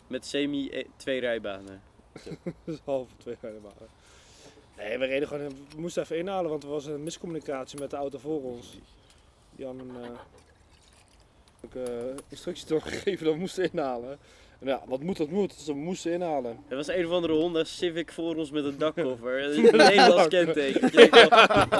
Met 0.06 0.26
semi 0.26 0.84
twee 0.96 1.20
rijbanen. 1.20 1.82
dat 2.22 2.54
is 2.64 2.78
half 2.84 3.08
twee 3.16 3.36
helemaal. 3.40 3.74
Nee, 4.76 4.98
we 4.98 5.06
reden 5.06 5.28
gewoon, 5.28 5.48
we 5.48 5.80
moesten 5.80 6.02
even 6.02 6.18
inhalen, 6.18 6.50
want 6.50 6.62
er 6.62 6.68
was 6.68 6.86
een 6.86 7.02
miscommunicatie 7.02 7.78
met 7.80 7.90
de 7.90 7.96
auto 7.96 8.18
voor 8.18 8.42
ons. 8.42 8.78
Die 9.56 9.66
hadden 9.66 9.88
een 9.88 10.16
ook, 11.64 11.74
eh, 11.74 11.92
instructies 12.28 12.66
doorgegeven 12.66 13.24
dat 13.24 13.34
we 13.34 13.40
moesten 13.40 13.70
inhalen. 13.72 14.18
En 14.58 14.66
ja, 14.66 14.82
wat 14.86 15.00
moet 15.00 15.16
dat 15.16 15.28
moet, 15.28 15.56
dus 15.56 15.66
we 15.66 15.74
moesten 15.74 16.12
inhalen. 16.12 16.58
Er 16.68 16.76
was 16.76 16.88
een 16.88 17.06
of 17.06 17.12
andere 17.12 17.32
Honda 17.32 17.64
Civic 17.64 18.12
voor 18.12 18.36
ons 18.36 18.50
met 18.50 18.64
een 18.64 18.78
dakkoffer. 18.78 19.44
Een 19.56 19.76
Nederlands 19.76 20.28
kenteken. 20.28 21.28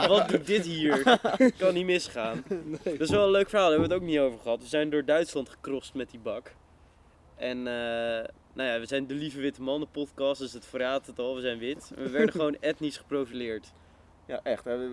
Wat 0.09 0.29
doet 0.29 0.47
dit 0.47 0.65
hier? 0.65 1.19
Kan 1.59 1.75
niet 1.75 1.87
misgaan. 1.87 2.45
Nee, 2.49 2.97
Dat 2.97 3.01
is 3.01 3.11
wel 3.11 3.25
een 3.25 3.31
leuk 3.31 3.49
verhaal, 3.49 3.71
daar 3.71 3.79
hebben 3.79 3.89
we 3.89 3.95
het 3.95 4.05
ook 4.05 4.11
niet 4.11 4.33
over 4.33 4.39
gehad. 4.43 4.61
We 4.61 4.69
zijn 4.69 4.91
door 4.91 5.05
Duitsland 5.05 5.49
gecrossed 5.49 5.95
met 5.95 6.11
die 6.11 6.21
bak. 6.21 6.53
En 7.37 7.67
eh, 7.67 8.25
nou 8.57 8.69
ja, 8.69 8.81
we 8.81 8.87
zijn 8.87 9.07
de 9.07 9.15
Lieve 9.15 9.41
Witte 9.41 9.63
Mannen 9.63 9.91
podcast, 9.91 10.41
dus 10.41 10.53
het 10.53 10.67
verraadt 10.67 11.07
het 11.07 11.19
al, 11.19 11.35
we 11.35 11.41
zijn 11.41 11.59
wit. 11.59 11.93
We 11.95 12.11
werden 12.11 12.33
gewoon 12.41 12.57
etnisch 12.61 12.97
geprofileerd. 12.97 13.73
Ja, 14.27 14.41
echt. 14.43 14.65
hè. 14.65 14.79
We, 14.79 14.89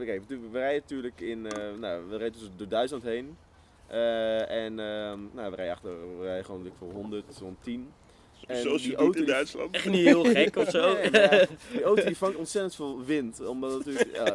we 0.51 0.59
rijden 0.59 0.81
natuurlijk 0.81 1.21
in, 1.21 1.49
eh, 1.49 1.73
nou, 1.79 2.09
we 2.09 2.17
rijden 2.17 2.39
dus 2.39 2.49
door 2.55 2.67
Duitsland 2.67 3.03
heen. 3.03 3.37
Eh, 3.87 4.65
en 4.65 4.79
ehm, 4.79 5.19
nou, 5.33 5.49
we 5.49 5.55
rijden, 5.55 5.73
achter, 5.73 6.17
we 6.19 6.23
rijden 6.23 6.45
gewoon 6.45 6.71
voor 6.77 6.91
100, 6.91 7.39
110. 7.39 7.91
En 8.47 8.61
Zoals 8.61 8.81
je 8.81 8.87
die 8.87 8.97
doet 8.97 9.05
auto 9.05 9.19
in 9.19 9.25
Duitsland. 9.25 9.75
Echt 9.75 9.85
niet 9.85 10.05
heel 10.05 10.23
gek 10.23 10.55
of 10.55 10.69
zo. 10.69 10.93
Nee, 10.93 11.11
maar 11.11 11.33
ja, 11.39 11.45
die 11.71 11.83
auto 11.83 12.03
die 12.05 12.17
vangt 12.17 12.35
ontzettend 12.35 12.75
veel 12.75 13.03
wind. 13.05 13.45
Omdat 13.45 13.71
natuurlijk, 13.77 14.15
ja, 14.15 14.33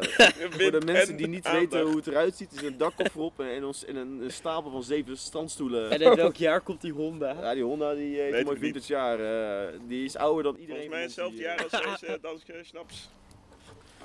voor 0.49 0.71
de 0.71 0.81
mensen 0.85 1.15
die 1.17 1.27
niet 1.27 1.51
weten 1.51 1.81
hoe 1.81 1.95
het 1.95 2.07
eruit 2.07 2.35
ziet, 2.35 2.51
is 2.51 2.57
er 2.57 2.65
een 2.65 2.77
dakkoffer 2.77 3.21
op 3.21 3.39
en, 3.39 3.63
ons, 3.65 3.85
en 3.85 3.95
een, 3.95 4.21
een 4.21 4.31
stapel 4.31 4.71
van 4.71 4.83
zeven 4.83 5.17
standstoelen. 5.17 5.89
En 5.91 6.01
in 6.01 6.15
welk 6.15 6.35
jaar 6.35 6.61
komt 6.61 6.81
die 6.81 6.91
Honda? 6.93 7.31
Ja, 7.41 7.53
die 7.53 7.63
Honda 7.63 7.93
die 7.93 8.17
heeft 8.17 8.31
Weet 8.31 8.39
een 8.39 8.45
mooi 8.45 8.59
vintage 8.59 8.93
jaar. 8.93 9.19
eh, 9.19 9.79
die 9.87 10.05
is 10.05 10.15
ouder 10.15 10.43
dan 10.43 10.55
iedereen. 10.55 10.81
Volgens 10.91 10.95
mij 10.95 11.01
hetzelfde 11.03 11.37
eh, 11.37 11.43
jaar 11.43 11.67
als 11.89 11.99
deze 11.99 12.17
Danske 12.21 12.53
Snaps. 12.63 13.09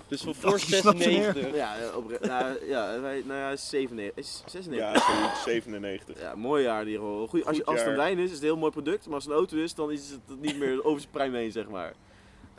Dus 0.09 0.21
van 0.23 0.35
voor 0.35 0.59
96. 0.59 1.55
Ja, 1.55 1.77
opre- 1.97 2.19
nou, 2.27 2.67
ja, 2.67 3.01
wij, 3.01 3.23
nou 3.27 3.39
ja, 3.41 3.57
97, 3.57 4.17
is 4.25 4.43
96. 4.47 4.95
Ja, 4.95 5.15
zoiets, 5.15 5.43
97. 5.43 6.21
Ja, 6.21 6.35
mooi 6.35 6.63
jaar 6.63 6.85
die 6.85 6.97
gewoon. 6.97 7.29
Goed, 7.29 7.45
als, 7.47 7.57
je, 7.57 7.65
als 7.65 7.79
het 7.81 7.89
een 7.89 7.97
lijn 7.97 8.19
is, 8.19 8.25
is 8.25 8.31
het 8.31 8.41
een 8.41 8.45
heel 8.47 8.57
mooi 8.57 8.73
product. 8.73 9.05
Maar 9.07 9.15
als 9.15 9.25
het 9.25 9.33
een 9.33 9.39
auto 9.39 9.57
is, 9.57 9.75
dan 9.75 9.91
is 9.91 10.11
het 10.11 10.41
niet 10.41 10.59
meer 10.59 10.85
over 10.85 11.01
zijn 11.01 11.13
prime 11.13 11.37
heen, 11.39 11.53
zeg 11.53 11.69
maar. 11.69 11.93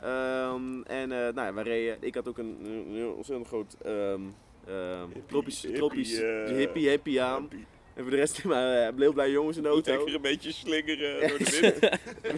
Ehm, 0.00 0.82
en 0.82 1.12
eh 1.12 1.18
nou 1.18 1.46
ja, 1.46 1.54
wij 1.54 1.64
reden, 1.64 1.96
ik 2.00 2.14
had 2.14 2.28
ook 2.28 2.38
een, 2.38 2.58
een 2.64 2.94
heel 2.94 3.10
ontzettend 3.12 3.48
groot 3.48 3.76
ehm 3.84 4.20
ehm, 4.66 5.00
Hippie- 5.04 5.22
tropisch, 5.26 5.62
hippie, 5.62 5.78
tropisch 5.78 6.18
eh, 6.20 6.44
hippie, 6.56 6.88
hippie 6.88 7.22
aan. 7.22 7.48
En 7.96 8.02
voor 8.02 8.10
de 8.10 8.16
rest, 8.16 8.44
maar 8.44 8.92
uh, 8.92 8.98
heel 8.98 9.12
blij 9.12 9.30
jongens 9.30 9.56
in 9.56 9.62
de 9.62 9.68
auto. 9.68 9.96
Lekker 9.96 10.14
een 10.14 10.20
beetje 10.20 10.52
slingeren 10.52 11.20
door 11.28 11.38
de 11.38 11.58
wind. 11.60 11.78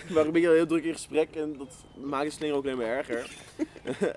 We 0.07 0.15
waren 0.15 0.27
een 0.27 0.33
beetje 0.33 0.51
heel 0.51 0.67
druk 0.67 0.85
in 0.85 0.93
gesprek 0.93 1.29
en 1.35 1.57
dat 1.59 1.75
maakt 1.95 2.25
de 2.25 2.31
slinger 2.31 2.57
ook 2.57 2.65
alleen 2.65 2.77
maar 2.77 2.87
erger. 2.87 3.27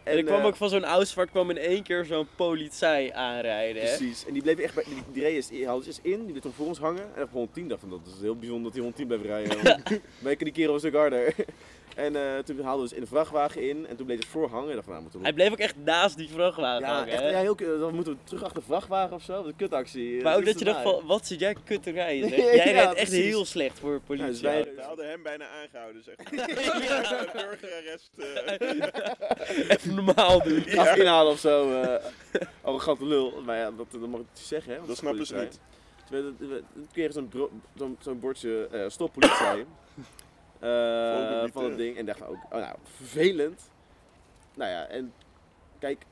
En 0.04 0.18
ik 0.18 0.26
kwam 0.26 0.40
eh, 0.40 0.46
ook 0.46 0.56
van 0.56 0.70
zo'n 0.70 0.84
Ausvaart, 0.84 1.30
kwam 1.30 1.50
in 1.50 1.58
één 1.58 1.84
keer 1.84 2.06
zo'n 2.06 2.28
politie 2.36 3.14
aanrijden. 3.14 3.82
Hè? 3.82 3.98
Precies. 3.98 4.26
En 4.26 4.34
die 4.34 4.42
bleef 4.42 4.58
echt 4.58 4.76
bij, 4.76 4.84
die, 4.84 5.04
die 5.12 5.24
reed 5.24 5.66
haalde 5.66 5.86
eerst 5.86 6.00
in, 6.02 6.20
die 6.20 6.32
bleef 6.32 6.42
toen 6.42 6.52
voor 6.52 6.68
ons 6.68 6.80
hangen. 6.80 7.16
En 7.16 7.24
op 7.24 7.32
110 7.32 7.68
dacht 7.68 7.84
ik, 7.84 7.90
dat 7.90 8.00
is 8.16 8.22
heel 8.22 8.36
bijzonder 8.36 8.64
dat 8.64 8.74
hij 8.74 8.82
110 8.82 9.08
blijft 9.08 9.26
rijden. 9.26 9.84
Maar 10.20 10.32
ik 10.32 10.40
die 10.40 10.52
kerel 10.52 10.74
een 10.74 10.80
stuk 10.80 10.94
harder. 10.94 11.36
En 11.96 12.16
eh, 12.16 12.38
toen 12.44 12.60
haalden 12.62 12.84
we 12.84 12.90
dus 12.90 12.94
in 12.98 13.02
de 13.04 13.08
vrachtwagen 13.08 13.62
in 13.70 13.88
en 13.88 13.96
toen 13.96 14.06
bleef 14.06 14.18
het 14.20 14.28
voor 14.28 14.50
hangen. 14.50 14.70
Ik 14.70 14.76
dacht 14.76 14.88
nou, 14.88 15.02
moeten 15.02 15.20
we 15.20 15.26
Hij 15.26 15.36
bleef 15.36 15.52
ook 15.52 15.58
echt 15.58 15.76
naast 15.84 16.18
die 16.18 16.30
vrachtwagen 16.30 16.82
ja, 16.88 16.94
hangen. 16.94 17.08
echt, 17.14 17.22
hè? 17.22 17.30
ja, 17.30 17.38
heel, 17.40 17.56
dan 17.56 17.96
moeten 17.96 18.14
we 18.14 18.20
terug 18.24 18.44
achter 18.44 18.60
de 18.60 18.66
vrachtwagen 18.66 19.16
of 19.16 19.24
zo. 19.24 19.34
Wat 19.36 19.46
een 19.46 19.56
kutactie. 19.56 20.22
Maar 20.24 20.38
ook 20.38 20.46
dat 20.46 20.60
je 20.60 20.66
dacht 20.66 20.82
van, 20.82 21.06
wat 21.06 21.26
zit 21.28 21.40
jij 21.40 21.56
kut 21.66 21.84
te 21.84 21.92
rijden? 21.92 22.30
zeg. 22.30 22.38
Ja, 22.52 22.56
Jij 22.56 22.72
rijdt 22.72 22.94
echt 22.94 23.08
precies. 23.10 23.26
heel 23.26 23.46
slecht 23.46 23.80
voor 23.80 23.94
Ja, 23.94 24.00
politie. 24.06 24.28
dus 24.32 24.42
wij- 24.42 24.72
We 24.76 24.82
hadden 24.82 25.10
hem 25.10 25.24
bijna 25.24 25.46
aangehouden, 25.48 26.04
zeg 26.04 26.16
maar. 26.18 26.46
Burgerarrest. 27.48 28.12
eh. 28.18 29.70
Even 29.78 29.96
normaal 29.96 30.44
doen. 30.44 30.62
Gas 30.62 30.98
inhalen 30.98 31.32
of 31.32 31.40
zo. 31.40 31.82
eh 31.82 32.06
arrogante 32.62 33.06
lul. 33.06 33.42
Maar 33.46 33.58
ja, 33.58 33.72
dat, 33.72 33.92
dat 33.92 34.02
mag 34.10 34.20
ik 34.20 34.26
niet 34.34 34.44
zeggen. 34.46 34.74
Hè, 34.74 34.80
Dat 34.88 34.98
snappen 34.98 35.26
ze 35.26 35.36
niet. 35.36 35.60
Toen 36.10 36.88
kregen 36.92 37.14
ze 37.14 37.20
zo'n 37.20 37.28
bro- 37.28 37.52
zo'n 37.76 37.98
zo'n 38.02 38.20
bordje 38.20 38.68
eh 38.72 38.84
stop 38.88 39.14
politie. 39.14 39.66
eh, 40.62 41.43
van 41.52 41.63
het 41.63 41.78
ding. 41.78 41.97
En 41.97 42.06
dachten 42.06 42.26
we 42.26 42.32
ook, 42.32 42.43
oh 42.43 42.60
nou, 42.60 42.76
vervelend. 42.84 43.69
Nou 44.56 44.71
ja, 44.71 44.88
en 44.88 45.13
kijk. 45.80 46.06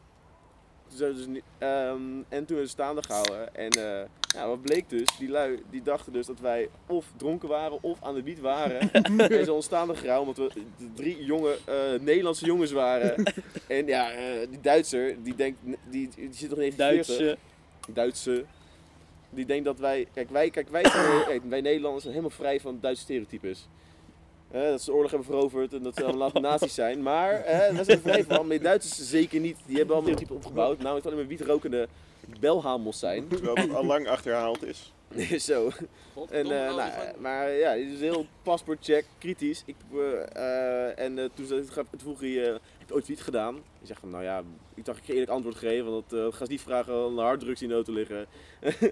Dus 0.97 1.25
niet, 1.25 1.43
ehm, 1.57 2.01
en 2.29 2.45
toen 2.45 2.57
ze 2.57 2.67
staande 2.67 3.03
gehouden. 3.03 3.55
En 3.55 3.69
eh, 3.69 4.05
ja, 4.35 4.47
wat 4.47 4.61
bleek 4.61 4.89
dus? 4.89 5.17
Die 5.17 5.29
lui 5.29 5.63
die 5.69 5.81
dachten 5.81 6.13
dus 6.13 6.25
dat 6.25 6.39
wij 6.39 6.69
of 6.87 7.05
dronken 7.17 7.49
waren 7.49 7.83
of 7.83 8.03
aan 8.03 8.13
de 8.13 8.23
wiet 8.23 8.39
waren. 8.39 8.91
en 9.29 9.45
ze 9.45 9.53
ontstaande 9.53 9.95
gehouden 9.95 10.35
omdat 10.35 10.53
we 10.53 10.61
drie 10.95 11.23
jonge 11.23 11.57
eh, 11.65 11.99
Nederlandse 11.99 12.45
jongens 12.45 12.71
waren. 12.71 13.23
en 13.67 13.87
ja, 13.87 14.11
die 14.49 14.61
Duitser, 14.61 15.23
die 15.23 15.35
denkt, 15.35 15.59
die, 15.63 16.09
die 16.15 16.29
zit 16.31 16.49
nog 16.49 16.59
in 16.59 16.73
1940. 16.75 16.77
Duitse. 16.77 17.37
Duitse. 17.93 18.45
Die 19.29 19.45
denkt 19.45 19.65
dat 19.65 19.79
wij. 19.79 20.07
Kijk, 20.13 20.29
wij, 20.29 20.49
kijk, 20.49 20.69
wij, 20.69 20.85
zijn, 20.89 21.23
kijk, 21.25 21.41
wij 21.49 21.61
Nederlanders 21.61 22.03
zijn 22.03 22.15
helemaal 22.15 22.37
vrij 22.37 22.59
van 22.59 22.77
Duitse 22.81 23.03
stereotypes. 23.03 23.67
Eh, 24.51 24.61
dat 24.61 24.79
ze 24.81 24.85
de 24.85 24.93
oorlog 24.93 25.09
hebben 25.11 25.27
veroverd 25.29 25.73
en 25.73 25.83
dat 25.83 25.95
ze 25.95 26.03
allemaal 26.03 26.31
nazi's 26.41 26.73
zijn. 26.73 27.01
Maar 27.01 27.31
eh 27.33 27.57
wij 27.57 27.83
zijn 27.83 27.97
er 27.97 27.99
vrij 27.99 28.23
van. 28.23 28.47
Maar 28.47 28.57
de 28.57 28.63
Duitsers 28.63 29.09
zeker 29.09 29.39
niet. 29.39 29.57
Die 29.65 29.77
hebben 29.77 29.95
allemaal 29.95 30.11
stereotypen 30.13 30.35
opgebouwd. 30.35 30.77
Namelijk 30.77 31.03
dat 31.03 31.13
alleen 31.13 31.25
maar 31.27 31.37
wietrokende 31.37 31.87
belhamels 32.39 32.99
zijn. 32.99 33.27
Terwijl 33.27 33.55
het 33.55 33.73
al 33.73 33.85
lang 33.85 34.07
achterhaald 34.07 34.63
is. 34.63 34.93
Zo. 35.49 35.69
En, 36.29 36.43
eh, 36.51 36.75
nou, 36.75 36.91
maar 37.19 37.51
ja, 37.51 37.73
dit 37.73 37.91
is 37.91 37.99
heel 37.99 38.25
paspoortcheck, 38.43 39.05
kritisch. 39.17 39.63
Ik, 39.65 39.75
eh, 39.93 40.87
eh, 40.87 40.99
en 40.99 41.31
toen, 41.33 41.45
zei- 41.45 41.65
toen 41.89 41.99
vroeg 41.99 42.19
hij, 42.19 42.59
eh, 42.89 42.95
heb 42.95 43.05
je 43.05 43.07
ooit 43.07 43.07
wiet 43.07 43.21
gedaan? 43.21 43.55
Ik 43.55 43.87
zeg 43.87 43.99
van, 43.99 44.09
nou 44.09 44.23
ja, 44.23 44.43
ik 44.75 44.85
dacht 44.85 44.97
ik 44.97 45.03
ga 45.03 45.11
eerlijk 45.11 45.31
antwoord 45.31 45.55
geven, 45.55 45.91
want 45.91 46.09
dat 46.09 46.33
eh, 46.33 46.37
ga 46.37 46.45
ze 46.45 46.51
niet 46.51 46.61
vragen 46.61 46.93
aan 46.93 47.15
de 47.15 47.21
harddrugs 47.21 47.59
die 47.59 47.69
in 47.69 47.75
de 47.75 47.75
auto 47.75 47.93
liggen. 47.93 48.27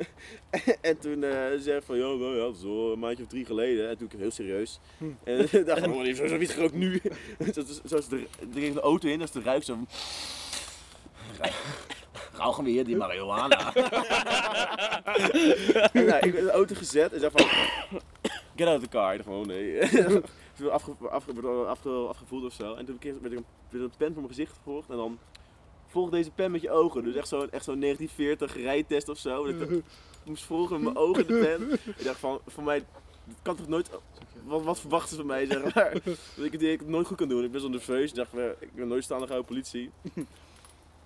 en 0.89 0.99
toen 0.99 1.23
eh, 1.23 1.31
zei 1.31 1.71
hij 1.71 1.81
van, 1.81 1.97
ja, 1.97 2.03
nou 2.03 2.35
ja, 2.35 2.41
dat 2.41 2.55
is 2.55 2.63
al 2.63 2.91
een 2.91 2.99
maandje 2.99 3.23
of 3.23 3.29
drie 3.29 3.45
geleden. 3.45 3.89
En 3.89 3.97
toen 3.97 4.07
ik 4.11 4.19
heel 4.19 4.31
serieus. 4.31 4.79
En 5.23 5.39
ik 5.59 5.65
dacht 5.65 5.79
van, 5.79 5.93
oh, 5.93 6.13
zo'n 6.13 6.37
wiet 6.37 6.51
gerookt 6.51 6.73
nu. 6.73 7.01
zo, 7.53 7.61
zo, 7.61 7.73
zo 7.85 7.95
is 7.97 8.07
de, 8.07 8.17
er 8.39 8.47
ging 8.53 8.75
een 8.75 8.81
auto 8.81 9.07
in, 9.07 9.19
dat 9.19 9.27
is 9.27 9.33
de 9.33 9.41
ruik 9.41 9.63
zo. 9.63 9.77
Rauw 12.33 12.63
weer 12.63 12.85
die 12.85 12.95
marihuana. 12.95 13.73
En, 15.93 16.05
nou, 16.05 16.17
ik 16.17 16.31
ben 16.31 16.37
in 16.37 16.45
de 16.45 16.51
auto 16.51 16.75
gezet 16.75 17.13
en 17.13 17.19
zei 17.19 17.31
van, 17.35 17.47
get 18.57 18.67
out 18.67 18.77
of 18.77 18.83
the 18.83 18.89
car. 18.89 19.13
Ik 19.13 19.17
dacht 19.17 19.29
van, 19.29 19.39
oh 19.39 19.45
nee. 19.45 19.79
Werd 20.57 20.71
afge, 20.71 20.91
afge, 21.09 21.89
afgevoeld 22.07 22.45
of 22.45 22.53
zo. 22.53 22.73
En 22.73 22.85
toen 22.85 22.97
werd 23.01 23.33
ik 23.33 23.39
een, 23.71 23.81
een 23.81 23.91
pen 23.97 24.13
voor 24.13 24.21
mijn 24.21 24.27
gezicht 24.27 24.53
gevolgd. 24.53 24.89
En 24.89 24.97
dan 24.97 25.19
volg 25.87 26.09
deze 26.09 26.31
pen 26.31 26.51
met 26.51 26.61
je 26.61 26.71
ogen. 26.71 27.03
Dus 27.03 27.15
echt 27.15 27.27
zo'n 27.27 27.51
echt 27.51 27.63
zo'n 27.63 27.79
1940 27.79 28.55
rijtest 28.63 29.09
of 29.09 29.17
zo. 29.17 29.45
Ik 29.45 29.83
moest 30.25 30.43
volgen 30.43 30.75
met 30.75 30.93
mijn 30.93 31.05
ogen 31.05 31.27
de 31.27 31.39
pen. 31.39 31.71
Ik 31.97 32.03
dacht 32.03 32.19
van, 32.19 32.39
voor 32.47 32.63
mij, 32.63 32.85
kan 33.41 33.55
toch 33.55 33.67
nooit... 33.67 33.89
Wat, 34.45 34.63
wat 34.63 34.79
verwachten 34.79 35.09
ze 35.09 35.15
van 35.15 35.25
mij, 35.25 35.45
zeg 35.45 35.73
maar? 35.73 35.93
Dat 36.35 36.45
ik 36.45 36.51
het, 36.51 36.61
ik 36.61 36.79
het 36.79 36.87
nooit 36.87 37.07
goed 37.07 37.17
kan 37.17 37.29
doen. 37.29 37.43
Ik 37.43 37.51
ben 37.51 37.61
zo 37.61 37.67
nerveus. 37.67 38.09
Ik 38.09 38.15
dacht, 38.15 38.33
eh, 38.33 38.45
ik 38.59 38.73
ben 38.73 38.87
nooit 38.87 39.03
staande 39.03 39.25
gehouden 39.25 39.51
politie. 39.53 39.91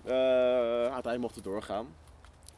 Eh 0.04 0.12
uiteindelijk 0.12 1.20
mocht 1.20 1.34
het 1.34 1.44
doorgaan. 1.44 1.86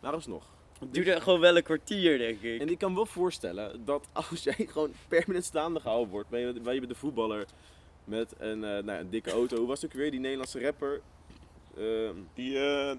Maar 0.01 0.13
alsnog. 0.13 0.45
Het 0.85 0.95
duurde 0.95 1.21
gewoon 1.21 1.41
wel 1.41 1.57
een 1.57 1.63
kwartier, 1.63 2.19
denk 2.19 2.41
ik. 2.41 2.61
En 2.61 2.69
ik 2.69 2.79
kan 2.79 2.91
me 2.91 2.97
wel 2.97 3.07
voorstellen 3.07 3.85
dat 3.85 4.09
als 4.13 4.43
jij 4.43 4.67
gewoon 4.73 4.93
permanent 5.09 5.45
staande 5.45 5.81
gehouden 5.81 6.11
wordt, 6.11 6.29
ben 6.29 6.41
je, 6.41 6.61
ben 6.61 6.75
je 6.75 6.81
met 6.81 6.89
de 6.89 6.95
voetballer 6.95 7.47
met 8.05 8.35
een, 8.39 8.65
eh, 8.65 8.71
nou 8.71 8.87
ja, 8.87 9.01
een 9.01 9.11
dikke 9.11 9.31
auto. 9.31 9.57
Hoe 9.57 9.67
was 9.67 9.83
het 9.83 9.91
ook 9.91 9.97
weer, 9.97 10.11
die 10.11 10.21
Nederlandse 10.21 10.61
rapper? 10.61 11.01
Ehm 11.77 12.15
Die 12.35 12.59
eh 12.59 12.97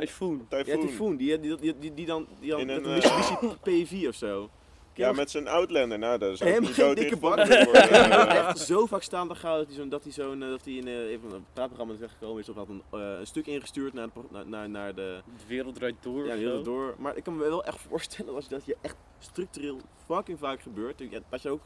Typhoon. 0.00 0.46
ja, 0.50 0.62
tyfoon. 0.62 0.86
Typhoon, 0.86 1.16
die, 1.16 1.40
die, 1.40 1.56
die, 1.56 1.78
die, 1.78 1.94
die 1.94 2.06
dan, 2.06 2.26
die 2.40 2.50
dan 2.50 2.60
In 2.60 2.66
met 2.66 2.76
een, 2.76 2.84
een 2.84 3.02
eh, 3.02 3.16
Mitsubishi 3.64 4.04
P4 4.04 4.08
of 4.08 4.14
zo. 4.14 4.50
Ja, 4.94 5.12
met 5.12 5.30
zijn 5.30 5.48
Outlander. 5.48 5.98
Nou, 5.98 6.24
ik 6.24 6.38
Helemaal 6.38 6.60
niet 6.60 6.70
geen 6.74 6.94
dikke 6.94 7.16
bak. 7.16 7.36
worden. 7.36 7.60
Ik 7.62 7.68
heb 8.12 8.28
echt 8.28 8.58
zo 8.58 8.86
vaak 8.86 9.02
staan 9.02 9.28
dat 9.28 9.42
hij 9.42 9.64
zo'n 9.68 9.88
dat 9.88 10.02
hij 10.02 10.12
zo'n 10.12 10.42
eh, 10.42 10.48
dat 10.48 10.64
hij 10.64 10.72
in 10.74 10.88
eh, 10.88 10.94
even 11.10 11.32
een 11.32 11.44
praatprogramma 11.52 11.94
terechtgekomen 11.94 12.40
is 12.42 12.48
of 12.48 12.56
had 12.56 12.68
een, 12.68 12.82
eh, 12.92 13.00
een 13.18 13.26
stuk 13.26 13.46
ingestuurd 13.46 13.92
naar 13.92 14.08
de, 14.14 14.42
naar, 14.44 14.68
naar, 14.70 14.94
de 14.94 15.20
De 15.36 15.44
wereld 15.46 15.74
draait 15.74 15.94
door. 16.00 16.26
ja, 16.26 16.36
zo. 16.40 16.62
door. 16.62 16.94
Maar 16.98 17.16
ik 17.16 17.22
kan 17.24 17.36
me 17.36 17.42
wel 17.42 17.64
echt 17.64 17.80
voorstellen 17.88 18.34
als 18.34 18.48
dat 18.48 18.64
je 18.64 18.76
echt 18.80 18.96
structureel 19.18 19.80
fucking 20.06 20.38
vaak 20.38 20.60
gebeurt, 20.62 20.98
dat 20.98 21.10
je- 21.10 21.22
dat 21.28 21.42
je 21.42 21.48
ook 21.50 21.62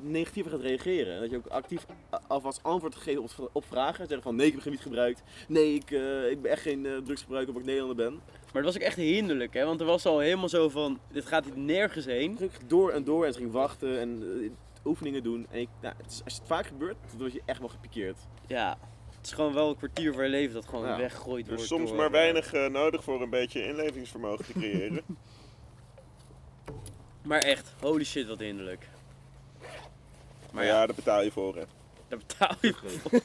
negatief 0.00 0.46
gaat 0.50 0.60
reageren. 0.60 1.14
En 1.14 1.20
dat 1.20 1.30
je 1.30 1.36
ook 1.36 1.46
actief 1.46 1.86
alvast 2.26 2.60
antwoord 2.62 2.94
geeft 2.94 3.18
op, 3.18 3.50
op 3.52 3.64
vragen. 3.68 4.06
Zeggen 4.06 4.22
van 4.22 4.36
nee, 4.36 4.46
ik 4.46 4.52
heb 4.52 4.62
geen 4.62 4.72
wiet 4.72 4.80
gebruikt. 4.80 5.22
Nee, 5.48 5.74
ik, 5.74 5.90
eh, 5.90 6.30
ik 6.30 6.42
ben 6.42 6.50
echt 6.50 6.62
geen 6.62 7.02
drugsgebruiker 7.04 7.54
omdat 7.54 7.68
ik 7.68 7.74
Nederlander 7.74 8.10
ben. 8.10 8.20
Maar 8.54 8.62
het 8.62 8.72
was 8.72 8.82
ook 8.82 8.88
echt 8.88 8.96
hinderlijk, 8.96 9.54
hè? 9.54 9.64
Want 9.64 9.80
er 9.80 9.86
was 9.86 10.06
al 10.06 10.18
helemaal 10.18 10.48
zo 10.48 10.68
van, 10.68 11.00
dit 11.12 11.26
gaat 11.26 11.44
hier 11.44 11.58
nergens 11.58 12.04
heen. 12.04 12.36
Druk 12.36 12.58
door 12.66 12.90
en 12.90 13.04
door 13.04 13.24
en 13.26 13.32
ze 13.32 13.38
ging 13.38 13.52
wachten 13.52 14.00
en 14.00 14.22
eh, 14.42 14.50
oefeningen 14.84 15.22
doen. 15.22 15.46
En 15.50 15.60
ik, 15.60 15.68
nou, 15.80 15.94
het 16.02 16.10
is, 16.10 16.20
als 16.24 16.34
het 16.34 16.42
vaak 16.46 16.66
gebeurt, 16.66 16.96
dan 17.10 17.18
word 17.18 17.32
je 17.32 17.42
echt 17.44 17.58
wel 17.58 17.68
gepikeerd. 17.68 18.18
Ja, 18.46 18.78
het 19.16 19.26
is 19.26 19.32
gewoon 19.32 19.54
wel 19.54 19.68
een 19.68 19.76
kwartier 19.76 20.12
van 20.12 20.22
je 20.24 20.28
leven 20.30 20.54
dat 20.54 20.66
gewoon 20.68 20.86
Ja. 20.86 20.96
weggegooid 20.96 21.42
Er 21.42 21.46
wordt. 21.48 21.62
is 21.62 21.68
soms 21.68 21.88
door, 21.88 21.96
maar 21.96 22.06
eh, 22.06 22.12
weinig 22.12 22.52
eh, 22.52 22.66
nodig 22.66 23.04
voor 23.04 23.22
een 23.22 23.30
beetje 23.30 23.66
inlevingsvermogen 23.66 24.44
te 24.44 24.52
creëren. 24.52 25.00
Maar 27.22 27.38
echt, 27.40 27.72
holy 27.80 28.04
shit, 28.04 28.26
wat 28.26 28.38
hinderlijk. 28.38 28.88
maar 30.52 30.64
ja, 30.64 30.86
daar 30.86 30.94
betaal 30.94 31.22
je 31.22 31.30
voor, 31.32 31.56
hè. 31.56 31.62
Daar 32.14 32.18
betaal 32.26 32.56
je 32.60 32.74
voor. 32.74 33.20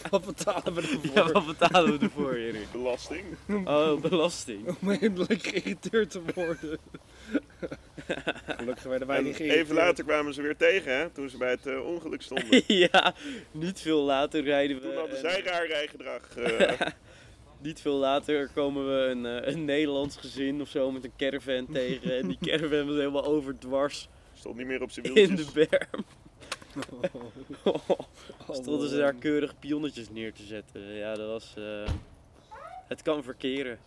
Wat 0.10 0.24
betalen 0.24 0.74
we 0.74 0.80
ervoor? 0.80 1.10
Ja, 1.14 1.32
wat 1.32 1.46
betalen 1.46 1.98
we 1.98 2.04
ervoor, 2.04 2.34
Erik? 2.34 2.72
Belasting. 2.72 3.24
Oh, 3.64 4.00
belasting. 4.00 4.76
Om 4.80 4.90
eindelijk 4.90 5.46
geïrriteerd 5.46 6.10
te 6.10 6.22
worden. 6.34 6.78
Gelukkig 8.46 8.82
werden 8.84 9.08
wij 9.08 9.16
En 9.18 9.24
niet 9.24 9.36
geïrriteerd. 9.36 9.64
even 9.64 9.76
later 9.84 10.04
kwamen 10.04 10.34
ze 10.34 10.42
weer 10.42 10.56
tegen, 10.56 10.96
hè, 10.96 11.10
toen 11.10 11.30
ze 11.30 11.36
bij 11.36 11.50
het 11.50 11.66
eh, 11.66 11.86
ongeluk 11.86 12.22
stonden. 12.22 12.62
ja, 12.92 13.14
niet 13.50 13.80
veel 13.80 14.00
later 14.02 14.42
rijden 14.42 14.76
we. 14.76 14.82
Toen 14.82 14.94
hadden 14.94 15.14
en- 15.24 15.30
zij 15.30 15.42
raar 15.42 15.66
rijgedrag. 15.66 16.36
eh, 16.36 16.80
Niet 17.62 17.80
veel 17.80 17.94
later 17.96 18.48
komen 18.54 18.86
we 18.86 19.04
een, 19.10 19.26
eh, 19.26 19.52
een 19.52 19.64
Nederlands 19.64 20.16
gezin 20.16 20.60
of 20.60 20.68
zo 20.68 20.90
met 20.90 21.04
een 21.04 21.12
caravan 21.16 21.66
tegen. 21.72 22.18
En 22.18 22.28
die 22.28 22.38
caravan 22.40 22.86
was 22.86 22.96
helemaal 22.96 23.24
overdwars 23.24 24.08
stond 24.34 24.56
niet 24.56 24.66
meer 24.66 24.82
op 24.82 24.90
zijn 24.90 25.06
in 25.06 25.12
wieltjes. 25.14 25.52
de 25.52 25.66
berm. 25.70 26.04
Oh, 27.64 27.74
Stonden 28.60 28.88
ze 28.88 28.96
daar 28.96 29.14
keurig 29.14 29.58
pionnetjes 29.58 30.10
neer 30.10 30.32
te 30.32 30.42
zetten. 30.44 30.80
Ja, 30.82 31.14
dat 31.14 31.28
was... 31.28 31.54
eh, 31.56 31.88
het 32.88 33.02
kan 33.02 33.22
verkeren. 33.22 33.78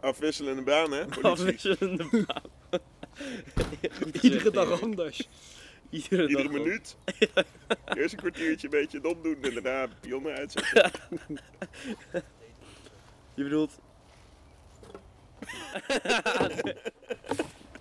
Afwisselende 0.00 0.62
baan, 0.62 0.92
hè, 0.92 1.04
politie. 1.20 1.24
Afwisselende 1.24 2.24
baan. 2.26 2.80
Iedere 4.22 4.50
dag 4.50 4.82
anders. 4.82 5.28
Iedere, 5.90 6.28
Iedere 6.28 6.42
dag 6.42 6.52
minuut. 6.52 6.96
Eerst 7.84 8.12
een 8.12 8.18
kwartiertje 8.18 8.66
een 8.66 8.80
beetje 8.80 9.00
dom 9.00 9.22
doen 9.22 9.42
en 9.42 9.54
daarna 9.62 9.88
pionnen 10.00 10.34
uitzetten. 10.34 10.92
Je 13.34 13.42
bedoelt... 13.42 13.78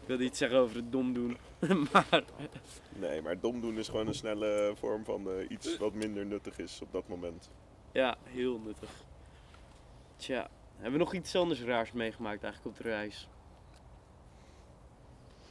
Ik 0.03 0.09
wilde 0.09 0.23
iets 0.23 0.37
zeggen 0.37 0.57
over 0.57 0.75
het 0.75 0.91
dom 0.91 1.13
doen. 1.13 1.37
maar 1.91 2.23
Nee, 2.89 3.21
maar 3.21 3.39
dom 3.39 3.61
doen 3.61 3.77
is 3.77 3.87
gewoon 3.87 4.07
een 4.07 4.13
snelle 4.13 4.73
vorm 4.75 5.05
van 5.05 5.29
eh, 5.29 5.49
iets 5.49 5.77
wat 5.77 5.93
minder 5.93 6.25
nuttig 6.25 6.57
is 6.57 6.81
op 6.81 6.91
dat 6.91 7.07
moment. 7.07 7.49
ja, 7.91 8.17
heel 8.23 8.59
nuttig. 8.59 8.89
Tja, 10.15 10.49
hebben 10.75 10.91
we 10.91 10.97
nog 10.97 11.13
iets 11.13 11.35
anders 11.35 11.61
raars 11.61 11.91
meegemaakt 11.91 12.43
eigenlijk 12.43 12.77
op 12.77 12.83
de 12.83 12.89
reis? 12.89 13.27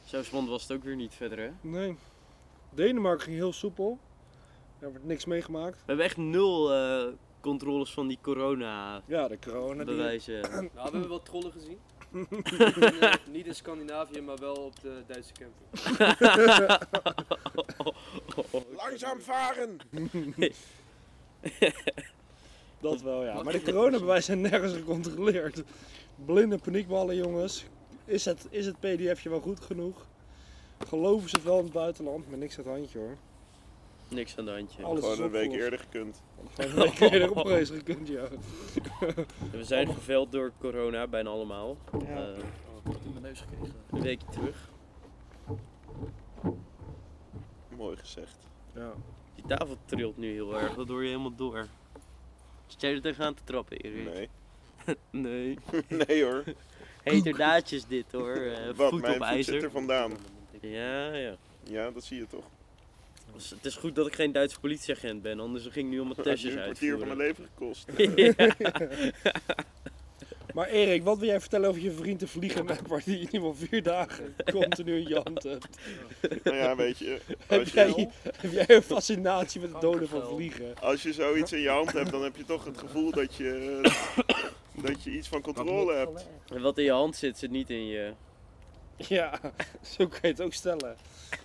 Zo 0.05 0.23
spannend 0.23 0.51
was 0.51 0.61
het 0.61 0.71
ook 0.71 0.83
weer 0.83 0.95
niet 0.95 1.13
verder, 1.13 1.39
hè? 1.39 1.51
Nee. 1.61 1.97
Denemarken 2.69 3.23
ging 3.23 3.35
heel 3.35 3.53
soepel. 3.53 3.99
Daar 4.79 4.89
wordt 4.89 5.05
niks 5.05 5.25
meegemaakt. 5.25 5.75
We 5.75 5.83
hebben 5.85 6.05
echt 6.05 6.17
nul 6.17 6.73
eh, 6.73 7.13
controles 7.39 7.93
van 7.93 8.07
die 8.07 8.17
corona 8.21 9.01
Ja, 9.05 9.27
de 9.27 9.39
corona. 9.39 9.83
Die... 9.83 9.95
bewijzen. 9.95 10.41
Nou, 10.41 10.69
we 10.73 10.81
hebben 10.81 11.09
wel 11.09 11.21
trollen 11.21 11.51
gezien. 11.51 11.79
Niet 13.31 13.45
in 13.45 13.55
Scandinavië, 13.55 14.21
maar 14.21 14.37
wel 14.37 14.55
op 14.55 14.79
de 14.81 15.03
Duitse 15.07 15.33
camping. 15.33 15.67
Langzaam 18.77 19.21
varen! 19.21 19.77
Dat 22.81 23.01
wel, 23.01 23.23
ja. 23.23 23.43
Maar 23.43 23.53
de 23.53 23.61
coronabewijzen 23.61 24.23
zijn 24.23 24.41
nergens 24.51 24.73
gecontroleerd. 24.73 25.63
Blinde 26.25 26.57
paniekballen, 26.57 27.15
jongens. 27.15 27.65
Is 28.05 28.25
het, 28.25 28.47
is 28.49 28.65
het 28.65 28.79
pdfje 28.79 29.29
wel 29.29 29.39
goed 29.39 29.59
genoeg? 29.59 30.07
Geloven 30.87 31.29
ze 31.29 31.35
het 31.35 31.45
wel 31.45 31.57
in 31.57 31.63
het 31.63 31.73
buitenland? 31.73 32.29
Maar 32.29 32.37
niks 32.37 32.57
aan 32.57 32.63
het 32.63 32.73
handje 32.73 32.99
hoor. 32.99 33.17
Niks 34.13 34.37
aan 34.37 34.45
de 34.45 34.51
handje. 34.51 34.83
Alles 34.83 34.99
Gewoon 34.99 35.13
is 35.13 35.19
een 35.19 35.29
week 35.31 35.41
opgelost. 35.45 35.63
eerder 35.63 35.79
gekund. 35.79 36.21
Gewoon 36.57 36.71
een 36.85 36.89
week 36.99 37.11
eerder 37.11 37.31
op 37.31 37.45
reis 37.45 37.69
gekund, 37.69 38.07
ja. 38.07 38.27
We 39.51 39.63
zijn 39.63 39.87
geveld 39.87 40.31
door 40.31 40.51
corona, 40.59 41.07
bijna 41.07 41.29
allemaal. 41.29 41.77
Ja. 42.07 42.07
Eh, 42.07 42.37
Oh, 42.85 42.91
ik 42.91 42.97
heb 42.97 43.05
in 43.05 43.11
mijn 43.11 43.23
neus 43.23 43.39
gekregen. 43.41 43.73
een 43.91 44.01
weekje 44.01 44.27
terug. 44.31 44.71
Mooi 47.77 47.97
gezegd. 47.97 48.37
ja. 48.75 48.93
Die 49.35 49.45
tafel 49.57 49.77
trilt 49.85 50.17
nu 50.17 50.31
heel 50.33 50.59
erg, 50.59 50.73
dat 50.75 50.87
hoor 50.87 51.01
je 51.03 51.07
helemaal 51.09 51.35
door. 51.35 51.67
Zit 52.67 52.81
jij 52.81 52.93
er 52.93 53.01
tegenaan 53.01 53.33
te 53.33 53.43
trappen, 53.43 53.77
Erik? 53.77 54.13
Nee. 54.13 54.29
Nee. 55.11 55.57
Nee 56.07 56.23
hoor. 56.23 56.43
Heterdaadjes 57.03 57.85
dit 57.85 58.11
hoor. 58.11 58.35
eh, 58.35 58.65
Wat, 58.75 58.89
voet 58.89 59.01
mijn 59.01 59.13
op 59.13 59.19
voet 59.19 59.27
ijzer. 59.27 59.53
zit 59.53 59.63
er 59.63 59.71
vandaan. 59.71 60.11
Ja, 60.61 61.13
ja. 61.13 61.35
Ja, 61.63 61.91
dat 61.91 62.03
zie 62.03 62.17
je 62.17 62.27
toch. 62.27 62.43
Dus 63.33 63.49
het 63.49 63.65
is 63.65 63.75
goed 63.75 63.95
dat 63.95 64.07
ik 64.07 64.15
geen 64.15 64.31
Duitse 64.31 64.59
politieagent 64.59 65.21
ben, 65.21 65.39
anders 65.39 65.63
ging 65.63 65.75
ik 65.75 65.91
nu 65.91 65.97
allemaal 65.97 66.15
Dat 66.15 66.25
heeft 66.25 66.41
testjes 66.41 66.53
nu 66.53 66.59
een 66.59 66.65
kwartier 66.65 66.97
van 66.97 67.07
mijn 67.07 67.19
leven 67.19 67.47
gekost. 67.53 67.87
Maar 70.53 70.67
Erik, 70.67 71.03
wat 71.03 71.17
wil 71.17 71.27
jij 71.27 71.39
vertellen 71.39 71.69
over 71.69 71.81
je 71.81 71.91
vriend 71.91 72.19
de 72.19 72.27
vliegenmerkwart 72.27 73.05
die 73.05 73.13
in 73.13 73.19
ieder 73.19 73.39
geval 73.39 73.55
vier 73.55 73.83
dagen 73.83 74.35
continu 74.51 74.97
in 74.97 75.07
je 75.07 75.21
hand 75.23 75.43
hebt? 75.43 75.77
Nou 76.43 76.57
ja, 76.57 76.75
weet 76.75 76.97
je. 76.97 77.19
Heb 77.47 77.67
jij, 77.67 77.87
je, 77.87 78.07
heb 78.37 78.51
jij 78.51 78.75
een 78.75 78.81
fascinatie 78.81 79.61
met 79.61 79.71
het 79.71 79.81
doden 79.81 80.07
van 80.07 80.27
vliegen? 80.27 80.79
als 80.79 81.03
je 81.03 81.13
zoiets 81.13 81.51
in 81.51 81.59
je 81.59 81.69
hand 81.69 81.93
hebt, 81.93 82.11
dan 82.11 82.23
heb 82.23 82.35
je 82.35 82.45
toch 82.45 82.65
het 82.65 82.77
gevoel 82.77 83.11
dat 83.11 83.35
je, 83.35 83.81
dat 84.85 85.03
je 85.03 85.11
iets 85.11 85.27
van 85.27 85.41
controle 85.41 85.93
hebt. 85.93 86.27
En 86.53 86.61
wat 86.61 86.77
in 86.77 86.83
je 86.83 86.91
hand 86.91 87.15
zit, 87.15 87.37
zit 87.37 87.51
niet 87.51 87.69
in 87.69 87.85
je. 87.85 88.13
Ja, 89.19 89.39
zo 89.81 90.07
kan 90.07 90.19
je 90.21 90.27
het 90.27 90.41
ook 90.41 90.53
stellen. 90.53 90.97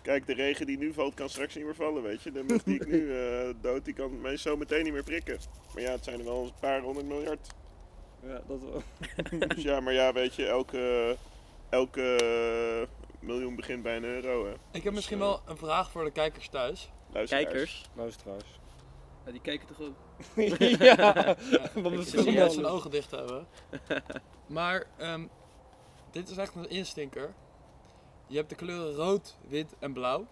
Kijk, 0.03 0.27
de 0.27 0.35
regen 0.35 0.67
die 0.67 0.79
nu 0.79 0.93
valt 0.93 1.15
kan 1.15 1.29
straks 1.29 1.55
niet 1.55 1.65
meer 1.65 1.75
vallen, 1.75 2.03
weet 2.03 2.23
je. 2.23 2.33
De 2.33 2.43
mug 2.43 2.63
die 2.63 2.75
ik 2.81 2.87
nu 2.87 3.13
eh, 3.19 3.55
dood, 3.61 3.85
die 3.85 3.95
kan 3.95 4.21
mij 4.21 4.37
zo 4.37 4.57
meteen 4.57 4.85
niet 4.85 4.93
meer 4.93 5.03
prikken. 5.03 5.39
Maar 5.75 5.83
ja, 5.83 5.91
het 5.91 6.05
zijn 6.05 6.19
er 6.19 6.25
wel 6.25 6.43
een 6.45 6.53
paar 6.61 6.81
honderd 6.81 7.07
miljard. 7.07 7.49
Ja, 8.23 8.41
dat 8.47 8.61
wel. 8.61 8.83
Dus 9.49 9.63
ja, 9.63 9.81
maar 9.81 9.93
ja, 9.93 10.13
weet 10.13 10.35
je, 10.35 10.47
elke, 10.47 11.17
elke 11.69 12.17
miljoen 13.21 13.57
begint 13.57 13.83
bij 13.83 13.97
een 13.97 14.05
euro, 14.05 14.47
hè. 14.47 14.53
Ik 14.73 14.83
heb 14.83 14.93
misschien 14.93 15.19
wel 15.19 15.41
een 15.47 15.57
vraag 15.57 15.91
voor 15.91 16.05
de 16.05 16.11
kijkers 16.11 16.49
thuis. 16.49 16.91
Luisteraars. 17.13 17.45
Kijkers. 17.45 17.85
Luisteraars. 17.95 18.61
Ja, 19.25 19.31
die 19.33 19.41
kijken 19.41 19.67
toch 19.67 19.81
ook? 19.81 19.97
ja, 20.79 21.37
wat 21.75 21.93
Ik 21.93 21.99
we 21.99 22.03
zie 22.03 22.23
juist 22.23 22.35
zijn 22.35 22.51
filmen. 22.51 22.71
ogen 22.71 22.91
dicht 22.91 23.11
hebben. 23.11 23.47
Maar 24.47 24.87
ehm, 24.97 25.27
dit 26.11 26.29
is 26.29 26.37
echt 26.37 26.55
een 26.55 26.69
instinker. 26.71 27.35
Je 28.29 28.37
hebt 28.37 28.49
de 28.49 28.55
kleuren 28.55 28.95
rood, 28.95 29.37
wit 29.49 29.75
en 29.79 29.93
blauw. 29.93 30.27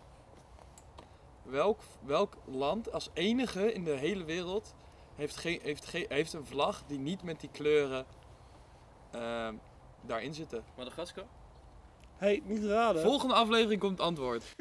Welk, 1.43 1.81
welk 2.05 2.37
land 2.45 2.93
als 2.93 3.11
enige 3.13 3.73
in 3.73 3.85
de 3.85 3.91
hele 3.91 4.25
wereld 4.25 4.75
heeft, 5.15 5.37
geen, 5.37 5.61
heeft, 5.63 5.87
geen, 5.87 6.07
heeft 6.09 6.33
een 6.33 6.47
vlag 6.47 6.83
die 6.87 6.99
niet 6.99 7.23
met 7.23 7.41
die 7.41 7.51
kleuren 7.53 8.07
ehm, 9.11 9.55
daarin 10.01 10.35
zitten? 10.35 10.65
Madagaskar? 10.77 11.25
Hey, 12.17 12.43
niet 12.45 12.65
raden. 12.65 13.03
Volgende 13.03 13.35
aflevering 13.35 13.81
komt 13.81 13.99
het 13.99 14.07
antwoord. 14.07 14.55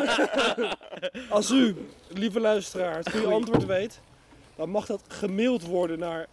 Als 1.30 1.50
u, 1.50 1.76
lieve 2.08 2.40
luisteraar, 2.40 2.96
het 2.96 3.10
goede 3.10 3.32
antwoord 3.32 3.64
weet, 3.64 4.00
dan 4.56 4.70
mag 4.70 4.86
dat 4.86 5.02
gemaild 5.08 5.66
worden 5.66 5.98
naar 5.98 6.26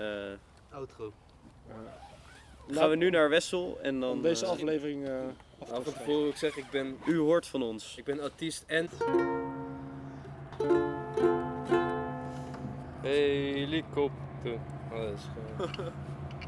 Outro. 0.70 1.12
gaan 2.70 2.90
we 2.90 2.96
nu 2.96 3.10
naar 3.10 3.28
Wessel 3.28 3.78
en 3.82 4.00
dan... 4.00 4.10
Om 4.10 4.22
deze 4.22 4.44
eh, 4.44 4.50
aflevering 4.50 5.08
eh 5.08 5.14
Nou, 5.70 5.84
van 5.84 5.92
tevoren 5.92 6.28
ik 6.28 6.36
zeggen, 6.36 6.62
ik 6.62 6.70
ben, 6.70 6.96
U 7.06 7.18
hoort 7.18 7.46
van 7.46 7.62
ons. 7.62 7.94
ik 7.96 8.04
ben 8.04 8.20
autist 8.20 8.64
en... 8.66 8.88
Helikopter. 13.02 14.58
Oh, 14.92 14.98
dat 14.98 15.12
is 15.14 15.28
gewoon... 15.56 15.92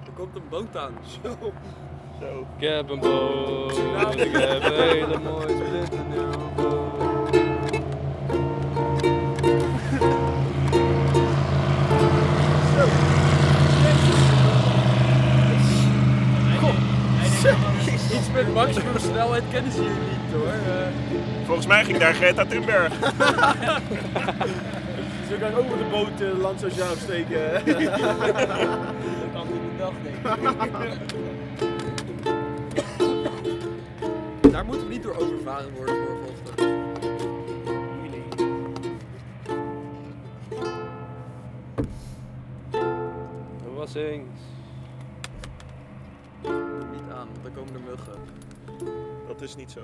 Er 0.06 0.12
komt 0.16 0.34
een 0.34 0.48
boot 0.48 0.76
aan. 0.76 0.94
Zo. 2.20 2.46
Ik 2.58 2.68
heb 2.68 2.90
een 2.90 3.00
boot, 3.00 3.72
ik 4.16 4.32
heb 4.32 4.62
een 4.62 4.72
hele 4.72 5.18
mooie 5.18 5.56
splinternieuwe 5.66 6.36
boot. 6.56 6.93
Met 18.35 18.55
maximum 18.55 18.99
snelheid 18.99 19.43
kennen 19.51 19.72
ze 19.72 19.78
jullie 19.82 19.97
niet 19.99 20.32
hoor. 20.32 20.47
Eh, 20.47 20.87
Volgens 21.47 21.66
mij 21.66 21.85
ging 21.85 21.99
daar 21.99 22.14
Greta 22.14 22.45
Thunberg. 22.47 22.99
Kan 25.41 25.49
ik 25.51 25.59
ook 25.59 25.68
met 25.68 25.78
de 25.78 25.85
boot 25.91 26.20
uh, 26.20 26.39
land 26.41 26.61
zoals 26.61 26.74
jou 26.74 26.97
steken. 26.97 27.53
Dat 27.53 27.64
kan 29.32 29.47
hij 29.47 29.59
de 29.61 29.76
dag 29.78 29.93
denken. 30.03 30.32
daar 34.53 34.64
moeten 34.64 34.87
we 34.87 34.93
niet 34.93 35.03
door 35.03 35.14
overvaren 35.16 35.70
worden 35.76 35.95
voor 35.95 36.16
volgens 43.74 44.53
komen 47.55 47.74
er 47.74 47.80
muggen. 47.80 48.18
Dat 49.26 49.40
is 49.40 49.57
niet 49.57 49.70
zo. 49.70 49.80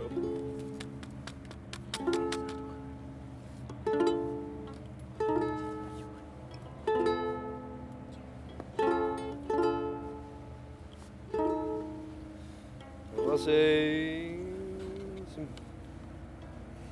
Er 13.16 13.24
was 13.26 13.46
eens 13.46 15.36
een 15.36 15.48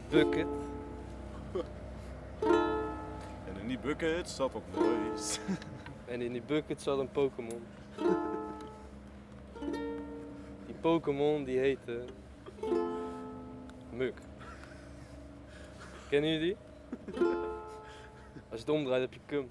bucket. 0.09 0.47
En 3.47 3.61
in 3.61 3.69
die 3.69 3.79
bucket 3.79 4.29
zat 4.29 4.53
wat 4.53 4.63
moois. 4.75 5.39
En 6.05 6.23
in 6.23 6.33
die 6.33 6.43
bucket 6.43 6.83
zat 6.83 6.99
een 6.99 7.11
Pokémon. 7.11 7.63
Pokémon 10.81 11.45
die 11.45 11.59
heette 11.59 12.01
Muk. 13.93 14.15
Kennen 16.09 16.31
jullie 16.31 16.47
die? 16.47 16.57
Als 18.51 18.61
je 18.61 18.67
het 18.67 18.69
omdraait 18.69 19.01
heb 19.01 19.13
je 19.13 19.21
cum. 19.27 19.49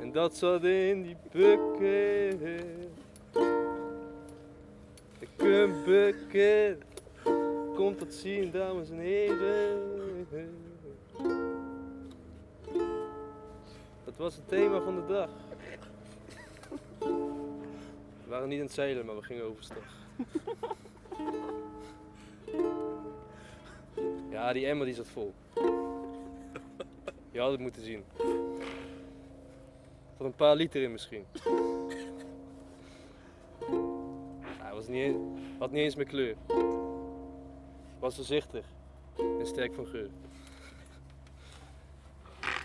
En 0.00 0.12
dat 0.12 0.36
zat 0.36 0.64
in 0.64 1.02
die 1.02 1.16
bucket. 1.32 2.40
De 5.18 5.26
cum 5.36 5.84
bucket. 5.84 6.82
Komt 7.74 7.98
tot 7.98 8.14
zien, 8.14 8.50
dames 8.50 8.90
en 8.90 8.98
heren. 8.98 9.82
Dat 14.04 14.16
was 14.16 14.34
het 14.34 14.48
thema 14.48 14.80
van 14.80 14.94
de 14.94 15.06
dag. 15.06 15.28
Waren 18.34 18.48
niet 18.48 18.58
aan 18.58 18.66
het 18.66 18.74
zeilen, 18.74 19.06
maar 19.06 19.16
we 19.16 19.22
gingen 19.22 19.44
overstag. 19.44 19.84
Ja, 24.30 24.52
die 24.52 24.66
emmer 24.66 24.86
die 24.86 24.94
zat 24.94 25.08
vol. 25.08 25.34
Je 27.30 27.40
had 27.40 27.50
het 27.50 27.60
moeten 27.60 27.82
zien. 27.82 28.04
Er 30.18 30.24
een 30.24 30.34
paar 30.34 30.56
liter 30.56 30.82
in 30.82 30.92
misschien. 30.92 31.24
Hij 34.58 34.72
was 34.72 34.88
niet 34.88 35.02
eens, 35.02 35.16
had 35.58 35.70
niet 35.70 35.82
eens 35.82 35.94
meer 35.94 36.06
kleur. 36.06 36.36
Was 37.98 38.14
voorzichtig 38.14 38.64
en 39.16 39.46
sterk 39.46 39.74
van 39.74 39.86
geur. 39.86 40.08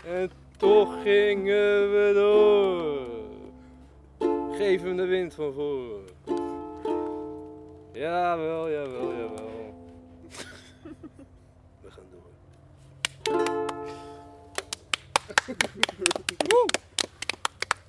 En 0.04 0.30
toch 0.56 1.02
gingen 1.02 1.92
we 1.92 2.10
door. 2.14 3.19
Geef 4.60 4.82
hem 4.82 4.96
de 4.96 5.04
wind 5.06 5.34
van 5.34 5.52
voor. 5.52 6.00
Jawel, 7.92 8.70
jawel, 8.70 9.12
jawel. 9.12 9.74
We 11.82 11.90
gaan 11.90 12.04
door. 12.10 12.30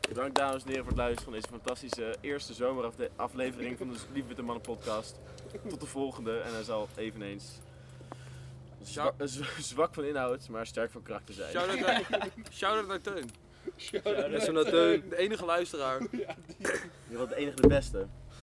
Bedankt 0.07 0.35
dames 0.35 0.63
en 0.63 0.67
heren 0.69 0.83
voor 0.83 0.93
het 0.93 1.01
luisteren 1.01 1.23
van 1.23 1.33
deze 1.33 1.47
fantastische 1.47 2.15
eerste 2.21 2.53
zomeraflevering 2.53 3.77
van 3.77 3.87
de 3.93 3.99
Lieve 4.13 4.27
Witte 4.27 4.43
Mannen 4.43 4.63
podcast. 4.63 5.19
Tot 5.69 5.79
de 5.79 5.85
volgende 5.85 6.39
en 6.39 6.53
hij 6.53 6.63
zal 6.63 6.87
eveneens 6.95 7.59
zwa- 8.81 9.13
zwak 9.59 9.93
van 9.93 10.03
inhoud, 10.03 10.49
maar 10.49 10.65
sterk 10.67 10.91
van 10.91 11.01
karakter 11.01 11.33
zijn. 11.33 11.51
Shout-out 11.51 11.79
naar, 11.79 12.29
shout-out 12.51 12.87
naar 12.87 13.01
Teun. 13.01 13.29
Met 14.29 14.43
zo'n 14.43 14.63
Teun. 14.63 15.03
De 15.09 15.17
enige 15.17 15.45
luisteraar. 15.45 16.01
Je 17.09 17.17
was 17.17 17.29
de 17.29 17.35
enige 17.35 17.61
de 17.61 17.67
beste. 17.67 18.07